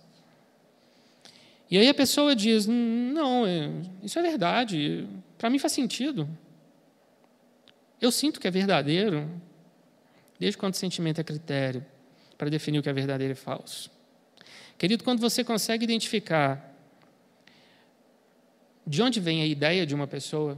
E 1.70 1.78
aí 1.78 1.88
a 1.88 1.94
pessoa 1.94 2.36
diz: 2.36 2.68
Não, 2.68 3.46
é, 3.46 3.70
isso 4.04 4.20
é 4.20 4.22
verdade, 4.22 5.08
para 5.38 5.50
mim 5.50 5.58
faz 5.58 5.74
sentido. 5.74 6.30
Eu 8.00 8.12
sinto 8.12 8.40
que 8.40 8.48
é 8.48 8.52
verdadeiro, 8.52 9.30
Desde 10.42 10.58
quando 10.58 10.74
o 10.74 10.78
sentimento 10.78 11.22
é 11.22 11.24
critério 11.24 11.86
para 12.36 12.50
definir 12.50 12.80
o 12.80 12.82
que 12.82 12.90
é 12.90 12.94
verdadeiro 12.94 13.34
e 13.34 13.36
falso? 13.36 13.92
Querido, 14.76 15.04
quando 15.04 15.20
você 15.20 15.44
consegue 15.44 15.84
identificar 15.84 16.76
de 18.88 19.04
onde 19.04 19.20
vem 19.20 19.44
a 19.44 19.46
ideia 19.46 19.86
de 19.86 19.94
uma 19.94 20.08
pessoa, 20.08 20.58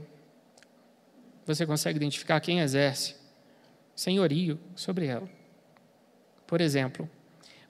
você 1.45 1.65
consegue 1.65 1.97
identificar 1.97 2.39
quem 2.39 2.61
exerce 2.61 3.15
senhorio 3.93 4.57
sobre 4.73 5.07
ela. 5.07 5.29
Por 6.47 6.61
exemplo, 6.61 7.09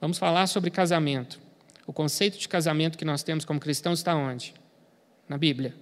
vamos 0.00 0.16
falar 0.16 0.46
sobre 0.46 0.70
casamento. 0.70 1.40
O 1.84 1.92
conceito 1.92 2.38
de 2.38 2.48
casamento 2.48 2.96
que 2.96 3.04
nós 3.04 3.24
temos 3.24 3.44
como 3.44 3.58
cristãos 3.58 3.98
está 3.98 4.14
onde? 4.14 4.54
Na 5.28 5.36
Bíblia. 5.36 5.74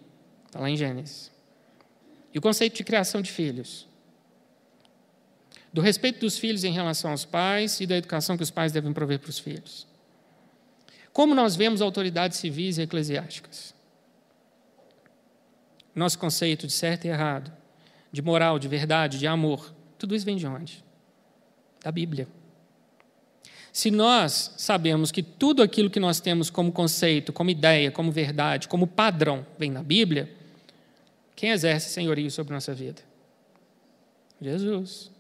Está 0.46 0.60
lá 0.60 0.70
em 0.70 0.78
Gênesis. 0.78 1.30
E 2.32 2.38
o 2.38 2.40
conceito 2.40 2.74
de 2.76 2.84
criação 2.84 3.20
de 3.20 3.30
filhos? 3.30 3.91
Do 5.72 5.80
respeito 5.80 6.20
dos 6.20 6.38
filhos 6.38 6.64
em 6.64 6.72
relação 6.72 7.10
aos 7.10 7.24
pais 7.24 7.80
e 7.80 7.86
da 7.86 7.96
educação 7.96 8.36
que 8.36 8.42
os 8.42 8.50
pais 8.50 8.72
devem 8.72 8.92
prover 8.92 9.18
para 9.18 9.30
os 9.30 9.38
filhos. 9.38 9.86
Como 11.12 11.34
nós 11.34 11.54
vemos 11.54 11.80
autoridades 11.80 12.38
civis 12.38 12.78
e 12.78 12.82
eclesiásticas? 12.82 13.74
Nosso 15.94 16.18
conceito 16.18 16.66
de 16.66 16.72
certo 16.72 17.04
e 17.04 17.08
errado, 17.08 17.52
de 18.10 18.22
moral, 18.22 18.58
de 18.58 18.68
verdade, 18.68 19.18
de 19.18 19.26
amor, 19.26 19.74
tudo 19.98 20.14
isso 20.14 20.24
vem 20.24 20.36
de 20.36 20.46
onde? 20.46 20.82
Da 21.82 21.92
Bíblia. 21.92 22.26
Se 23.72 23.90
nós 23.90 24.52
sabemos 24.56 25.12
que 25.12 25.22
tudo 25.22 25.62
aquilo 25.62 25.88
que 25.88 26.00
nós 26.00 26.18
temos 26.20 26.50
como 26.50 26.72
conceito, 26.72 27.32
como 27.32 27.50
ideia, 27.50 27.90
como 27.90 28.10
verdade, 28.10 28.68
como 28.68 28.86
padrão 28.86 29.46
vem 29.58 29.72
da 29.72 29.82
Bíblia, 29.82 30.30
quem 31.36 31.50
exerce 31.50 31.90
senhorio 31.90 32.30
sobre 32.30 32.52
nossa 32.52 32.74
vida? 32.74 33.00
Jesus. 34.40 35.11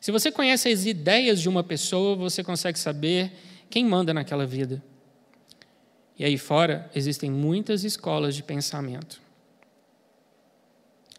Se 0.00 0.10
você 0.10 0.32
conhece 0.32 0.68
as 0.68 0.86
ideias 0.86 1.40
de 1.40 1.48
uma 1.48 1.62
pessoa, 1.62 2.16
você 2.16 2.42
consegue 2.42 2.78
saber 2.78 3.32
quem 3.68 3.84
manda 3.84 4.14
naquela 4.14 4.46
vida. 4.46 4.82
E 6.18 6.24
aí 6.24 6.38
fora 6.38 6.90
existem 6.94 7.30
muitas 7.30 7.84
escolas 7.84 8.34
de 8.34 8.42
pensamento 8.42 9.20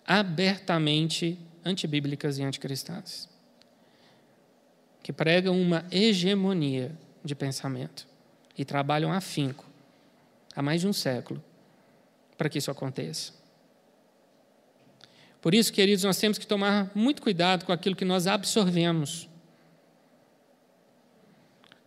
abertamente 0.05 1.39
antibíblicas 1.63 2.37
e 2.37 2.43
anticristãs, 2.43 3.29
que 5.01 5.13
pregam 5.13 5.59
uma 5.59 5.85
hegemonia 5.89 6.91
de 7.23 7.33
pensamento 7.33 8.05
e 8.57 8.65
trabalham 8.65 9.13
afinco 9.13 9.65
há 10.53 10.61
mais 10.61 10.81
de 10.81 10.87
um 10.87 10.91
século 10.91 11.41
para 12.37 12.49
que 12.49 12.57
isso 12.57 12.69
aconteça. 12.69 13.40
Por 15.41 15.55
isso, 15.55 15.73
queridos, 15.73 16.03
nós 16.03 16.17
temos 16.17 16.37
que 16.37 16.45
tomar 16.45 16.91
muito 16.93 17.21
cuidado 17.21 17.65
com 17.65 17.71
aquilo 17.71 17.95
que 17.95 18.05
nós 18.05 18.27
absorvemos. 18.27 19.27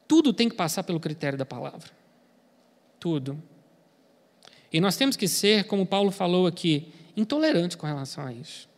Tudo 0.09 0.33
tem 0.33 0.49
que 0.49 0.57
passar 0.57 0.83
pelo 0.83 0.99
critério 0.99 1.39
da 1.39 1.47
palavra. 1.47 1.91
Tudo. 2.99 3.41
E 4.73 4.81
nós 4.81 4.97
temos 4.97 5.17
que 5.17 5.29
ser, 5.29 5.65
como 5.65 5.87
Paulo 5.87 6.11
falou 6.11 6.49
aqui, 6.49 6.93
intolerantes 7.17 7.77
com 7.77 7.87
relação 7.87 8.27
a 8.27 8.33
isso. 8.33 8.69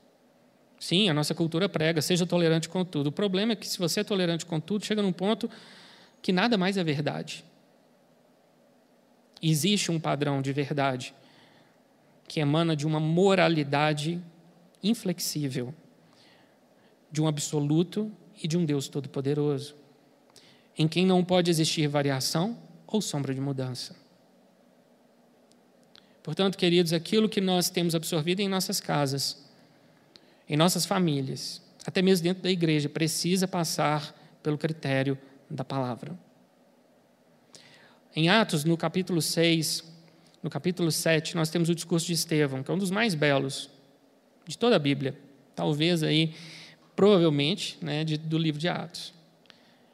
Sim, 0.78 1.08
a 1.08 1.14
nossa 1.14 1.34
cultura 1.34 1.70
prega, 1.70 2.02
seja 2.02 2.26
tolerante 2.26 2.68
com 2.68 2.84
tudo. 2.84 3.06
O 3.06 3.12
problema 3.12 3.52
é 3.52 3.56
que 3.56 3.66
se 3.66 3.78
você 3.78 4.00
é 4.00 4.04
tolerante 4.04 4.44
com 4.44 4.60
tudo, 4.60 4.84
chega 4.84 5.00
num 5.00 5.12
ponto 5.12 5.50
que 6.20 6.32
nada 6.32 6.58
mais 6.58 6.76
é 6.76 6.84
verdade. 6.84 7.44
Existe 9.42 9.90
um 9.90 9.98
padrão 9.98 10.42
de 10.42 10.52
verdade 10.52 11.14
que 12.28 12.40
emana 12.40 12.76
de 12.76 12.86
uma 12.86 13.00
moralidade 13.00 14.20
inflexível 14.82 15.74
de 17.10 17.20
um 17.22 17.26
absoluto 17.26 18.12
e 18.42 18.46
de 18.46 18.56
um 18.56 18.64
Deus 18.64 18.88
todo-poderoso, 18.88 19.74
em 20.76 20.86
quem 20.86 21.06
não 21.06 21.24
pode 21.24 21.50
existir 21.50 21.86
variação 21.88 22.58
ou 22.86 23.00
sombra 23.00 23.34
de 23.34 23.40
mudança. 23.40 23.96
Portanto, 26.22 26.58
queridos, 26.58 26.92
aquilo 26.92 27.28
que 27.28 27.40
nós 27.40 27.70
temos 27.70 27.94
absorvido 27.94 28.40
em 28.40 28.48
nossas 28.48 28.80
casas, 28.80 29.44
em 30.48 30.56
nossas 30.56 30.84
famílias, 30.84 31.62
até 31.86 32.02
mesmo 32.02 32.24
dentro 32.24 32.42
da 32.42 32.50
igreja, 32.50 32.88
precisa 32.88 33.46
passar 33.46 34.14
pelo 34.42 34.58
critério 34.58 35.16
da 35.48 35.64
palavra. 35.64 36.18
Em 38.14 38.28
Atos, 38.28 38.64
no 38.64 38.76
capítulo 38.76 39.22
6, 39.22 39.84
no 40.42 40.50
capítulo 40.50 40.90
7, 40.90 41.36
nós 41.36 41.48
temos 41.48 41.68
o 41.68 41.74
discurso 41.74 42.06
de 42.06 42.14
Estevão, 42.14 42.62
que 42.62 42.70
é 42.70 42.74
um 42.74 42.78
dos 42.78 42.90
mais 42.90 43.14
belos 43.14 43.70
de 44.46 44.56
toda 44.56 44.76
a 44.76 44.78
Bíblia, 44.78 45.18
talvez 45.54 46.02
aí, 46.02 46.34
provavelmente, 46.94 47.78
né, 47.82 48.04
de, 48.04 48.16
do 48.16 48.38
livro 48.38 48.60
de 48.60 48.68
Atos. 48.68 49.12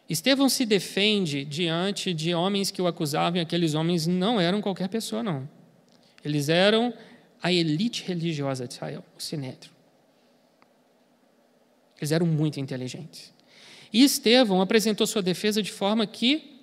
Estevão 0.08 0.48
se 0.48 0.66
defende 0.66 1.44
diante 1.44 2.12
de 2.12 2.34
homens 2.34 2.70
que 2.70 2.82
o 2.82 2.86
acusavam, 2.86 3.38
e 3.38 3.40
aqueles 3.40 3.74
homens 3.74 4.06
não 4.06 4.40
eram 4.40 4.60
qualquer 4.60 4.88
pessoa, 4.88 5.22
não. 5.22 5.48
Eles 6.24 6.48
eram 6.48 6.92
a 7.42 7.52
elite 7.52 8.04
religiosa 8.04 8.68
de 8.68 8.74
Israel, 8.74 9.04
o 9.18 9.22
Sinédrio. 9.22 9.72
Eles 11.98 12.12
eram 12.12 12.26
muito 12.26 12.60
inteligentes. 12.60 13.32
E 13.92 14.02
Estevão 14.02 14.60
apresentou 14.60 15.06
sua 15.06 15.22
defesa 15.22 15.62
de 15.62 15.70
forma 15.70 16.06
que 16.06 16.60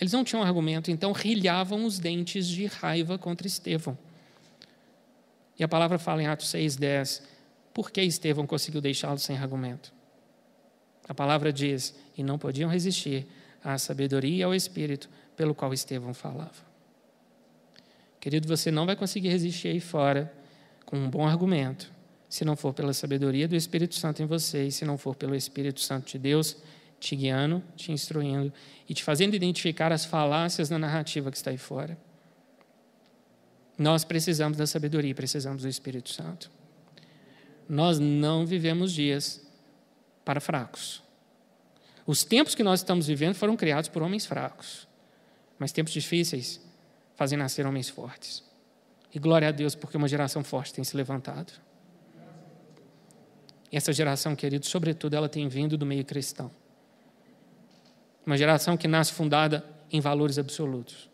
eles 0.00 0.12
não 0.12 0.24
tinham 0.24 0.42
argumento, 0.42 0.90
então 0.90 1.12
rilhavam 1.12 1.84
os 1.84 1.98
dentes 1.98 2.48
de 2.48 2.66
raiva 2.66 3.16
contra 3.16 3.46
Estevão. 3.46 3.96
E 5.58 5.64
a 5.64 5.68
palavra 5.68 5.98
fala 5.98 6.22
em 6.22 6.26
Atos 6.26 6.48
6,10: 6.48 7.22
por 7.72 7.90
que 7.90 8.00
Estevão 8.02 8.46
conseguiu 8.46 8.80
deixá-lo 8.80 9.18
sem 9.18 9.36
argumento? 9.36 9.92
A 11.08 11.14
palavra 11.14 11.52
diz: 11.52 11.94
e 12.16 12.22
não 12.22 12.38
podiam 12.38 12.70
resistir 12.70 13.26
à 13.62 13.76
sabedoria 13.78 14.36
e 14.36 14.42
ao 14.42 14.54
espírito 14.54 15.08
pelo 15.36 15.54
qual 15.54 15.72
Estevão 15.72 16.14
falava. 16.14 16.74
Querido, 18.20 18.48
você 18.48 18.70
não 18.70 18.86
vai 18.86 18.96
conseguir 18.96 19.28
resistir 19.28 19.68
aí 19.68 19.80
fora 19.80 20.32
com 20.86 20.96
um 20.96 21.10
bom 21.10 21.26
argumento, 21.26 21.92
se 22.28 22.44
não 22.44 22.56
for 22.56 22.72
pela 22.72 22.94
sabedoria 22.94 23.46
do 23.46 23.54
Espírito 23.54 23.94
Santo 23.94 24.22
em 24.22 24.26
você 24.26 24.66
e 24.66 24.72
se 24.72 24.84
não 24.84 24.96
for 24.96 25.14
pelo 25.14 25.34
Espírito 25.34 25.80
Santo 25.80 26.12
de 26.12 26.18
Deus 26.18 26.56
te 26.98 27.14
guiando, 27.14 27.62
te 27.76 27.92
instruindo 27.92 28.52
e 28.88 28.94
te 28.94 29.04
fazendo 29.04 29.34
identificar 29.34 29.92
as 29.92 30.04
falácias 30.04 30.70
na 30.70 30.78
narrativa 30.78 31.30
que 31.30 31.36
está 31.36 31.50
aí 31.50 31.58
fora. 31.58 31.98
Nós 33.76 34.04
precisamos 34.04 34.56
da 34.56 34.66
sabedoria, 34.66 35.14
precisamos 35.14 35.62
do 35.62 35.68
Espírito 35.68 36.10
Santo. 36.10 36.50
Nós 37.68 37.98
não 37.98 38.46
vivemos 38.46 38.92
dias 38.92 39.44
para 40.24 40.40
fracos. 40.40 41.02
Os 42.06 42.22
tempos 42.22 42.54
que 42.54 42.62
nós 42.62 42.80
estamos 42.80 43.06
vivendo 43.06 43.34
foram 43.34 43.56
criados 43.56 43.88
por 43.88 44.02
homens 44.02 44.26
fracos, 44.26 44.86
mas 45.58 45.72
tempos 45.72 45.92
difíceis 45.92 46.60
fazem 47.16 47.38
nascer 47.38 47.66
homens 47.66 47.88
fortes. 47.88 48.44
E 49.12 49.18
glória 49.18 49.48
a 49.48 49.52
Deus, 49.52 49.74
porque 49.74 49.96
uma 49.96 50.08
geração 50.08 50.42
forte 50.44 50.74
tem 50.74 50.84
se 50.84 50.96
levantado. 50.96 51.52
E 53.70 53.76
essa 53.76 53.92
geração, 53.92 54.36
querido, 54.36 54.66
sobretudo, 54.66 55.14
ela 55.14 55.28
tem 55.28 55.48
vindo 55.48 55.78
do 55.78 55.86
meio 55.86 56.04
cristão. 56.04 56.50
Uma 58.26 58.36
geração 58.36 58.76
que 58.76 58.88
nasce 58.88 59.12
fundada 59.12 59.64
em 59.90 60.00
valores 60.00 60.38
absolutos, 60.38 61.08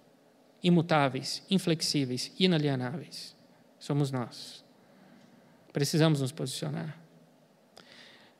imutáveis, 0.62 1.42
inflexíveis, 1.50 2.32
inalienáveis. 2.38 3.34
Somos 3.78 4.10
nós. 4.10 4.64
Precisamos 5.72 6.20
nos 6.20 6.32
posicionar. 6.32 6.98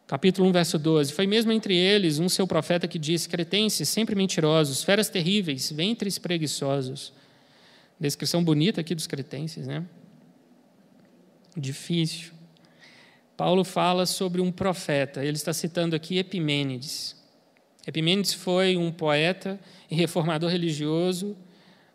Capítulo 0.06 0.48
1, 0.48 0.52
verso 0.52 0.78
12. 0.78 1.12
Foi 1.12 1.26
mesmo 1.26 1.52
entre 1.52 1.76
eles 1.76 2.18
um 2.18 2.28
seu 2.28 2.46
profeta 2.46 2.88
que 2.88 2.98
disse: 2.98 3.28
Cretenses, 3.28 3.88
sempre 3.88 4.16
mentirosos, 4.16 4.82
feras 4.82 5.08
terríveis, 5.08 5.70
ventres 5.70 6.18
preguiçosos. 6.18 7.12
Descrição 7.98 8.42
bonita 8.42 8.80
aqui 8.80 8.94
dos 8.94 9.06
cretenses, 9.06 9.66
né? 9.66 9.84
Difícil. 11.56 12.32
Paulo 13.36 13.64
fala 13.64 14.04
sobre 14.04 14.40
um 14.40 14.50
profeta, 14.50 15.24
ele 15.24 15.36
está 15.36 15.52
citando 15.52 15.94
aqui 15.94 16.18
Epimênides. 16.18 17.16
Epimênides 17.86 18.34
foi 18.34 18.76
um 18.76 18.90
poeta 18.90 19.58
e 19.90 19.94
reformador 19.94 20.50
religioso, 20.50 21.36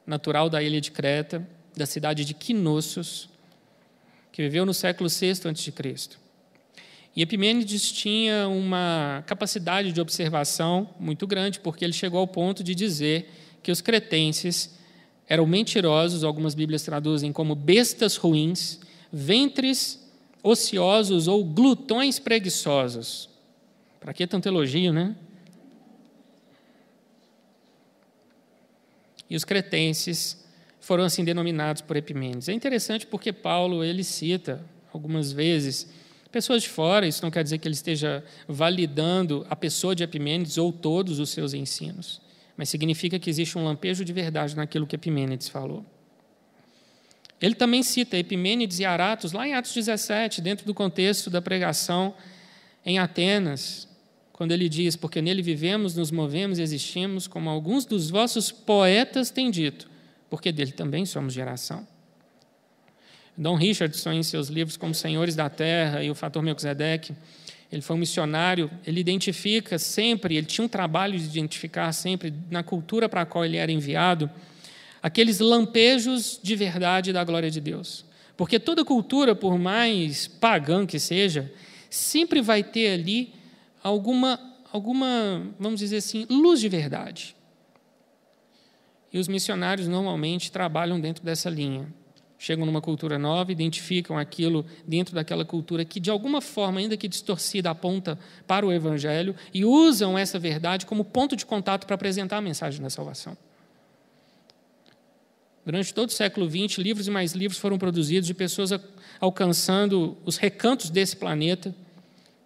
natural 0.06 0.50
da 0.50 0.62
ilha 0.62 0.80
de 0.80 0.92
Creta, 0.92 1.48
da 1.76 1.86
cidade 1.86 2.24
de 2.24 2.34
Quinossos, 2.34 3.30
que 4.32 4.42
viveu 4.42 4.66
no 4.66 4.74
século 4.74 5.10
VI 5.10 5.32
a.C. 5.32 5.74
E 7.16 7.22
Epimênides 7.22 7.92
tinha 7.92 8.48
uma 8.48 9.24
capacidade 9.26 9.92
de 9.94 10.02
observação 10.02 10.90
muito 11.00 11.26
grande, 11.26 11.60
porque 11.62 11.86
ele 11.86 11.94
chegou 11.94 12.20
ao 12.20 12.28
ponto 12.28 12.64
de 12.64 12.76
dizer 12.76 13.30
que 13.64 13.72
os 13.72 13.80
cretenses 13.80 14.78
eram 15.28 15.48
mentirosos, 15.48 16.24
algumas 16.24 16.54
Bíblias 16.54 16.84
traduzem 16.84 17.32
como 17.32 17.56
bestas 17.56 18.18
ruins, 18.18 18.80
ventres 19.12 20.06
ociosos 20.44 21.28
ou 21.28 21.44
glutões 21.44 22.20
preguiçosos. 22.20 23.30
Para 24.00 24.14
que 24.14 24.28
tanto 24.28 24.48
elogio, 24.48 24.94
né? 24.94 25.16
E 29.30 29.36
os 29.36 29.44
cretenses 29.44 30.44
foram 30.80 31.04
assim 31.04 31.24
denominados 31.24 31.82
por 31.82 31.96
Epimênides. 31.96 32.48
É 32.48 32.54
interessante 32.54 33.08
porque 33.08 33.34
Paulo 33.34 33.84
ele 33.84 34.04
cita 34.04 34.64
algumas 34.94 35.32
vezes 35.32 35.90
pessoas 36.36 36.64
de 36.64 36.70
fora, 36.70 37.08
isso 37.08 37.24
não 37.24 37.32
quer 37.32 37.44
dizer 37.44 37.60
que 37.60 37.66
ele 37.66 37.76
esteja 37.76 38.22
validando 38.46 39.48
a 39.50 39.56
pessoa 39.56 39.96
de 39.96 40.04
Epimênides 40.04 40.58
ou 40.58 40.70
todos 40.70 41.18
os 41.18 41.30
seus 41.30 41.54
ensinos, 41.54 42.22
mas 42.58 42.68
significa 42.68 43.18
que 43.18 43.30
existe 43.30 43.58
um 43.58 43.64
lampejo 43.64 44.04
de 44.04 44.12
verdade 44.12 44.54
naquilo 44.54 44.86
que 44.86 44.98
Epimênides 44.98 45.48
falou. 45.48 45.86
Ele 47.42 47.56
também 47.56 47.82
cita 47.82 48.18
Epimênides 48.18 48.80
e 48.80 48.86
Aratos 48.86 49.32
lá 49.32 49.48
em 49.48 49.54
Atos 49.54 49.74
17, 49.74 50.42
dentro 50.42 50.66
do 50.66 50.74
contexto 50.74 51.30
da 51.30 51.42
pregação 51.42 52.14
em 52.86 53.00
Atenas, 53.00 53.88
quando 54.36 54.52
ele 54.52 54.68
diz: 54.68 54.98
Porque 54.98 55.22
nele 55.22 55.42
vivemos, 55.42 55.96
nos 55.96 56.12
movemos 56.12 56.60
e 56.60 56.62
existimos, 56.62 57.26
como 57.26 57.50
alguns 57.50 57.86
dos 57.86 58.10
vossos 58.10 58.52
poetas 58.52 59.32
têm 59.32 59.50
dito, 59.50 59.90
porque 60.30 60.52
dele 60.52 60.74
também 60.74 61.06
somos 61.06 61.34
geração. 61.34 61.88
Dom 63.38 63.56
Richardson, 63.56 64.12
em 64.12 64.24
seus 64.24 64.50
livros 64.50 64.76
como 64.76 64.94
Senhores 64.94 65.38
da 65.38 65.50
Terra 65.50 66.04
e 66.04 66.12
o 66.12 66.16
Fator 66.16 66.44
Melquisedeque, 66.44 67.14
ele 67.72 67.82
foi 67.82 67.96
um 67.96 68.00
missionário, 68.00 68.70
ele 68.86 69.00
identifica 69.00 69.80
sempre, 69.80 70.36
ele 70.36 70.46
tinha 70.46 70.66
um 70.66 70.70
trabalho 70.70 71.18
de 71.18 71.26
identificar 71.26 71.94
sempre, 71.94 72.34
na 72.52 72.62
cultura 72.62 73.08
para 73.08 73.22
a 73.22 73.26
qual 73.26 73.46
ele 73.46 73.56
era 73.56 73.72
enviado, 73.72 74.30
aqueles 75.02 75.40
lampejos 75.40 76.42
de 76.44 76.58
verdade 76.58 77.14
da 77.14 77.24
glória 77.24 77.50
de 77.50 77.62
Deus. 77.62 78.04
Porque 78.36 78.60
toda 78.60 78.84
cultura, 78.84 79.34
por 79.34 79.58
mais 79.58 80.28
pagã 80.28 80.86
que 80.86 81.00
seja, 81.00 81.50
sempre 81.90 82.42
vai 82.42 82.62
ter 82.62 83.00
ali 83.00 83.45
alguma, 83.86 84.40
alguma, 84.74 85.54
vamos 85.60 85.80
dizer 85.80 85.98
assim, 85.98 86.26
luz 86.28 86.60
de 86.60 86.68
verdade. 86.68 87.36
E 89.14 89.20
os 89.20 89.28
missionários 89.28 89.88
normalmente 89.88 90.52
trabalham 90.52 91.00
dentro 91.00 91.24
dessa 91.24 91.52
linha. 91.52 91.94
Chegam 92.40 92.66
numa 92.66 92.82
cultura 92.82 93.20
nova, 93.20 93.52
identificam 93.52 94.18
aquilo 94.18 94.66
dentro 94.88 95.14
daquela 95.14 95.46
cultura 95.46 95.86
que, 95.86 96.00
de 96.00 96.10
alguma 96.10 96.42
forma, 96.42 96.80
ainda 96.80 96.98
que 96.98 97.08
distorcida, 97.08 97.70
aponta 97.70 98.18
para 98.48 98.66
o 98.66 98.74
Evangelho 98.74 99.36
e 99.54 99.64
usam 99.64 100.18
essa 100.18 100.40
verdade 100.40 100.86
como 100.88 101.06
ponto 101.06 101.36
de 101.36 101.46
contato 101.46 101.86
para 101.86 101.94
apresentar 101.94 102.38
a 102.38 102.42
mensagem 102.42 102.82
da 102.82 102.90
salvação. 102.90 103.38
Durante 105.64 105.94
todo 105.94 106.10
o 106.10 106.12
século 106.12 106.50
XX, 106.50 106.80
livros 106.80 107.08
e 107.08 107.12
mais 107.12 107.34
livros 107.34 107.60
foram 107.60 107.78
produzidos 107.78 108.26
de 108.26 108.34
pessoas 108.34 108.72
alcançando 109.20 110.18
os 110.26 110.38
recantos 110.38 110.90
desse 110.90 111.16
planeta, 111.16 111.74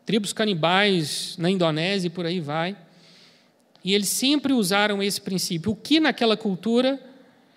tribos 0.09 0.33
canibais 0.33 1.35
na 1.37 1.51
Indonésia 1.51 2.07
e 2.07 2.09
por 2.09 2.25
aí 2.25 2.39
vai. 2.39 2.75
E 3.83 3.93
eles 3.93 4.09
sempre 4.09 4.53
usaram 4.53 5.03
esse 5.03 5.21
princípio. 5.21 5.71
O 5.71 5.75
que 5.75 5.99
naquela 5.99 6.35
cultura 6.35 6.99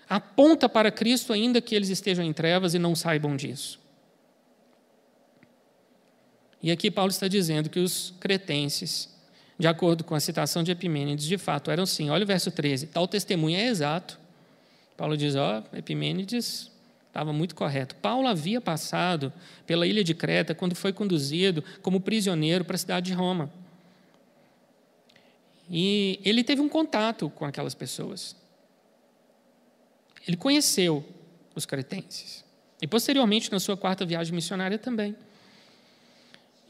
aponta 0.07 0.69
para 0.69 0.91
Cristo, 0.91 1.33
ainda 1.33 1.62
que 1.62 1.75
eles 1.75 1.88
estejam 1.88 2.23
em 2.23 2.31
trevas 2.31 2.75
e 2.75 2.79
não 2.79 2.95
saibam 2.95 3.37
disso. 3.37 3.81
E 6.62 6.71
aqui 6.71 6.91
Paulo 6.91 7.11
está 7.11 7.27
dizendo 7.27 7.71
que 7.71 7.81
os 7.81 8.12
cretenses, 8.21 9.09
de 9.59 9.67
acordo 9.67 10.05
com 10.05 10.15
a 10.15 10.21
citação 10.21 10.62
de 10.62 10.73
Epimênides, 10.73 11.25
de 11.25 11.38
fato 11.38 11.71
eram 11.71 11.87
sim. 11.87 12.11
Olha 12.11 12.25
o 12.25 12.27
verso 12.27 12.51
13. 12.51 12.88
Tal 12.88 13.09
testemunho 13.09 13.57
é 13.57 13.67
exato. 13.67 14.21
Paulo 14.95 15.17
diz: 15.17 15.37
Ó, 15.37 15.65
Epimênides 15.73 16.71
Estava 17.12 17.31
muito 17.31 17.55
correto. 17.55 17.94
Paulo 17.96 18.27
havia 18.27 18.59
passado 18.59 19.31
pela 19.66 19.87
ilha 19.87 20.03
de 20.03 20.14
Creta 20.14 20.55
quando 20.55 20.75
foi 20.75 20.94
conduzido 20.94 21.62
como 21.83 22.01
prisioneiro 22.01 22.64
para 22.64 22.75
a 22.75 22.79
cidade 22.79 23.11
de 23.11 23.12
Roma. 23.12 23.53
E 25.70 26.18
ele 26.25 26.42
teve 26.42 26.62
um 26.62 26.70
contato 26.70 27.29
com 27.29 27.44
aquelas 27.44 27.75
pessoas. 27.75 28.35
Ele 30.27 30.38
conheceu 30.38 31.07
os 31.55 31.66
cretenses. 31.66 32.42
E 32.81 32.87
posteriormente, 32.87 33.53
na 33.53 33.61
sua 33.61 33.77
quarta 33.77 34.07
viagem 34.07 34.35
missionária 34.35 34.79
também. 34.79 35.14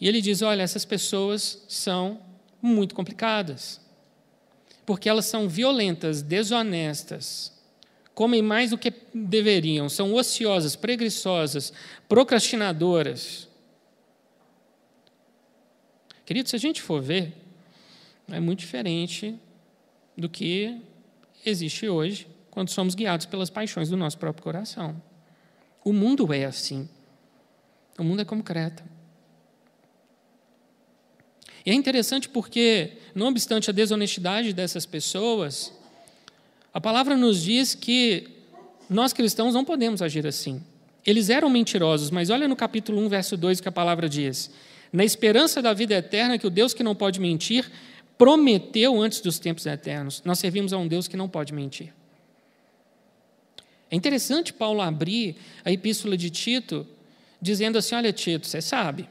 E 0.01 0.09
ele 0.09 0.21
diz: 0.21 0.43
olha, 0.43 0.63
essas 0.63 0.85
pessoas 0.85 1.63
são 1.69 2.21
muito 2.61 2.97
complicadas. 2.97 3.81
Porque 4.85 5.09
elas 5.09 5.27
são 5.27 5.49
violentas, 5.49 6.21
desonestas, 6.21 7.53
comem 8.15 8.43
mais 8.43 8.71
do 8.71 8.79
que 8.79 8.93
deveriam, 9.15 9.89
são 9.89 10.15
ociosas, 10.15 10.77
preguiçosas, 10.77 11.73
procrastinadoras. 12.09 13.49
Querido, 16.25 16.49
se 16.49 16.57
a 16.57 16.59
gente 16.59 16.81
for 16.81 17.01
ver, 17.01 17.33
é 18.29 18.39
muito 18.39 18.61
diferente 18.61 19.39
do 20.17 20.29
que 20.29 20.81
existe 21.45 21.89
hoje 21.89 22.27
quando 22.51 22.69
somos 22.69 22.95
guiados 22.95 23.27
pelas 23.27 23.51
paixões 23.51 23.89
do 23.89 23.97
nosso 23.97 24.19
próprio 24.19 24.45
coração. 24.45 25.03
O 25.85 25.93
mundo 25.93 26.33
é 26.33 26.45
assim. 26.45 26.89
O 27.99 28.05
mundo 28.05 28.23
é 28.23 28.25
como 28.25 28.43
Creta. 28.43 28.85
E 31.65 31.71
é 31.71 31.75
interessante 31.75 32.29
porque, 32.29 32.99
não 33.15 33.29
obstante 33.29 33.71
a 33.71 33.73
desonestidade 33.73 34.53
dessas 34.53 34.85
pessoas, 34.85 35.73
a 36.73 36.81
palavra 36.81 37.17
nos 37.17 37.43
diz 37.43 37.75
que 37.75 38.29
nós 38.89 39.13
cristãos 39.13 39.55
não 39.55 39.65
podemos 39.65 40.03
agir 40.03 40.27
assim. 40.27 40.63
Eles 41.05 41.31
eram 41.31 41.51
mentirosos, 41.51 42.11
mas 42.11 42.31
olha 42.31 42.47
no 42.47 42.55
capítulo 42.55 43.01
1, 43.01 43.09
verso 43.09 43.37
2 43.37 43.61
que 43.61 43.69
a 43.69 43.73
palavra 43.73 44.09
diz: 44.09 44.51
Na 44.93 45.05
esperança 45.05 45.61
da 45.61 45.73
vida 45.73 45.95
eterna, 45.95 46.39
que 46.39 46.47
o 46.47 46.51
Deus 46.51 46.73
que 46.73 46.83
não 46.83 46.95
pode 46.95 47.21
mentir 47.21 47.71
prometeu 48.17 49.01
antes 49.01 49.21
dos 49.21 49.39
tempos 49.39 49.67
eternos. 49.67 50.23
Nós 50.25 50.39
servimos 50.39 50.73
a 50.73 50.79
um 50.79 50.87
Deus 50.87 51.09
que 51.09 51.17
não 51.17 51.29
pode 51.29 51.53
mentir. 51.53 51.93
É 53.91 53.97
interessante 53.97 54.53
Paulo 54.53 54.81
abrir 54.81 55.37
a 55.65 55.73
epístola 55.73 56.17
de 56.17 56.31
Tito 56.31 56.87
dizendo 57.41 57.77
assim: 57.79 57.95
Olha, 57.95 58.13
Tito, 58.13 58.47
você 58.47 58.63
sabe, 58.63 59.09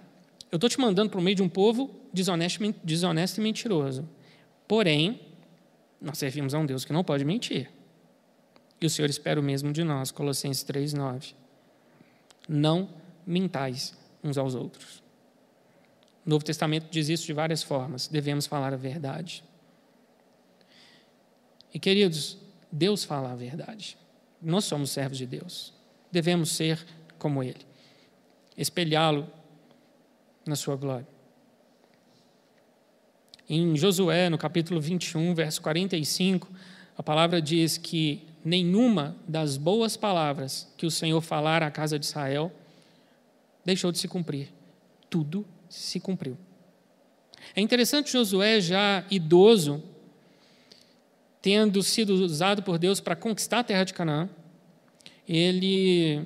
eu 0.52 0.56
estou 0.56 0.69
te 0.69 0.80
mandando 0.80 1.10
para 1.10 1.19
o 1.19 1.24
meio 1.24 1.36
de 1.36 1.43
um 1.43 1.50
povo 1.50 1.91
desonesto, 2.13 2.74
desonesto 2.84 3.38
e 3.38 3.41
mentiroso 3.41 4.08
Porém, 4.67 5.19
nós 6.02 6.18
servimos 6.18 6.54
a 6.54 6.60
um 6.60 6.66
Deus 6.66 6.84
que 6.84 6.92
não 6.92 7.04
pode 7.04 7.24
mentir. 7.24 7.70
E 8.80 8.86
o 8.86 8.90
Senhor 8.90 9.10
espera 9.10 9.40
o 9.40 9.44
mesmo 9.44 9.72
de 9.72 9.84
nós, 9.84 10.10
Colossenses 10.10 10.64
3,9. 10.64 11.36
Não 12.50 12.90
mintais 13.26 13.96
uns 14.24 14.38
aos 14.38 14.56
outros. 14.56 15.04
O 16.26 16.30
Novo 16.30 16.44
Testamento 16.44 16.88
diz 16.90 17.08
isso 17.08 17.26
de 17.26 17.34
várias 17.34 17.62
formas. 17.62 18.08
Devemos 18.08 18.48
falar 18.48 18.74
a 18.74 18.78
verdade. 18.78 19.44
E 21.74 21.80
queridos, 21.80 22.38
Deus 22.72 23.04
fala 23.04 23.32
a 23.32 23.36
verdade. 23.36 23.98
Nós 24.42 24.66
somos 24.66 24.90
servos 24.90 25.18
de 25.18 25.28
Deus. 25.28 25.74
Devemos 26.12 26.52
ser 26.52 26.84
como 27.18 27.44
Ele, 27.44 27.66
espelhá-lo 28.58 29.30
na 30.46 30.56
sua 30.56 30.76
glória. 30.76 31.08
Em 33.54 33.76
Josué, 33.76 34.30
no 34.30 34.38
capítulo 34.38 34.80
21, 34.80 35.36
verso 35.36 35.62
45, 35.62 36.48
a 36.98 37.04
palavra 37.04 37.42
diz 37.42 37.78
que 37.78 38.26
nenhuma 38.46 39.14
das 39.28 39.58
boas 39.58 39.98
palavras 39.98 40.74
que 40.78 40.86
o 40.86 40.90
Senhor 40.90 41.20
falara 41.20 41.68
à 41.68 41.70
casa 41.70 42.00
de 42.00 42.06
Israel 42.06 42.50
deixou 43.66 43.92
de 43.92 44.00
se 44.00 44.08
cumprir. 44.08 44.54
Tudo 45.10 45.46
se 45.68 46.00
cumpriu. 46.00 46.38
É 47.54 47.60
interessante 47.60 48.14
Josué, 48.14 48.62
já 48.62 49.06
idoso, 49.12 49.84
tendo 51.42 51.84
sido 51.84 52.12
usado 52.24 52.64
por 52.64 52.80
Deus 52.80 53.02
para 53.02 53.18
conquistar 53.18 53.60
a 53.60 53.64
terra 53.66 53.84
de 53.84 53.94
Canaã, 53.94 54.30
ele 55.28 56.24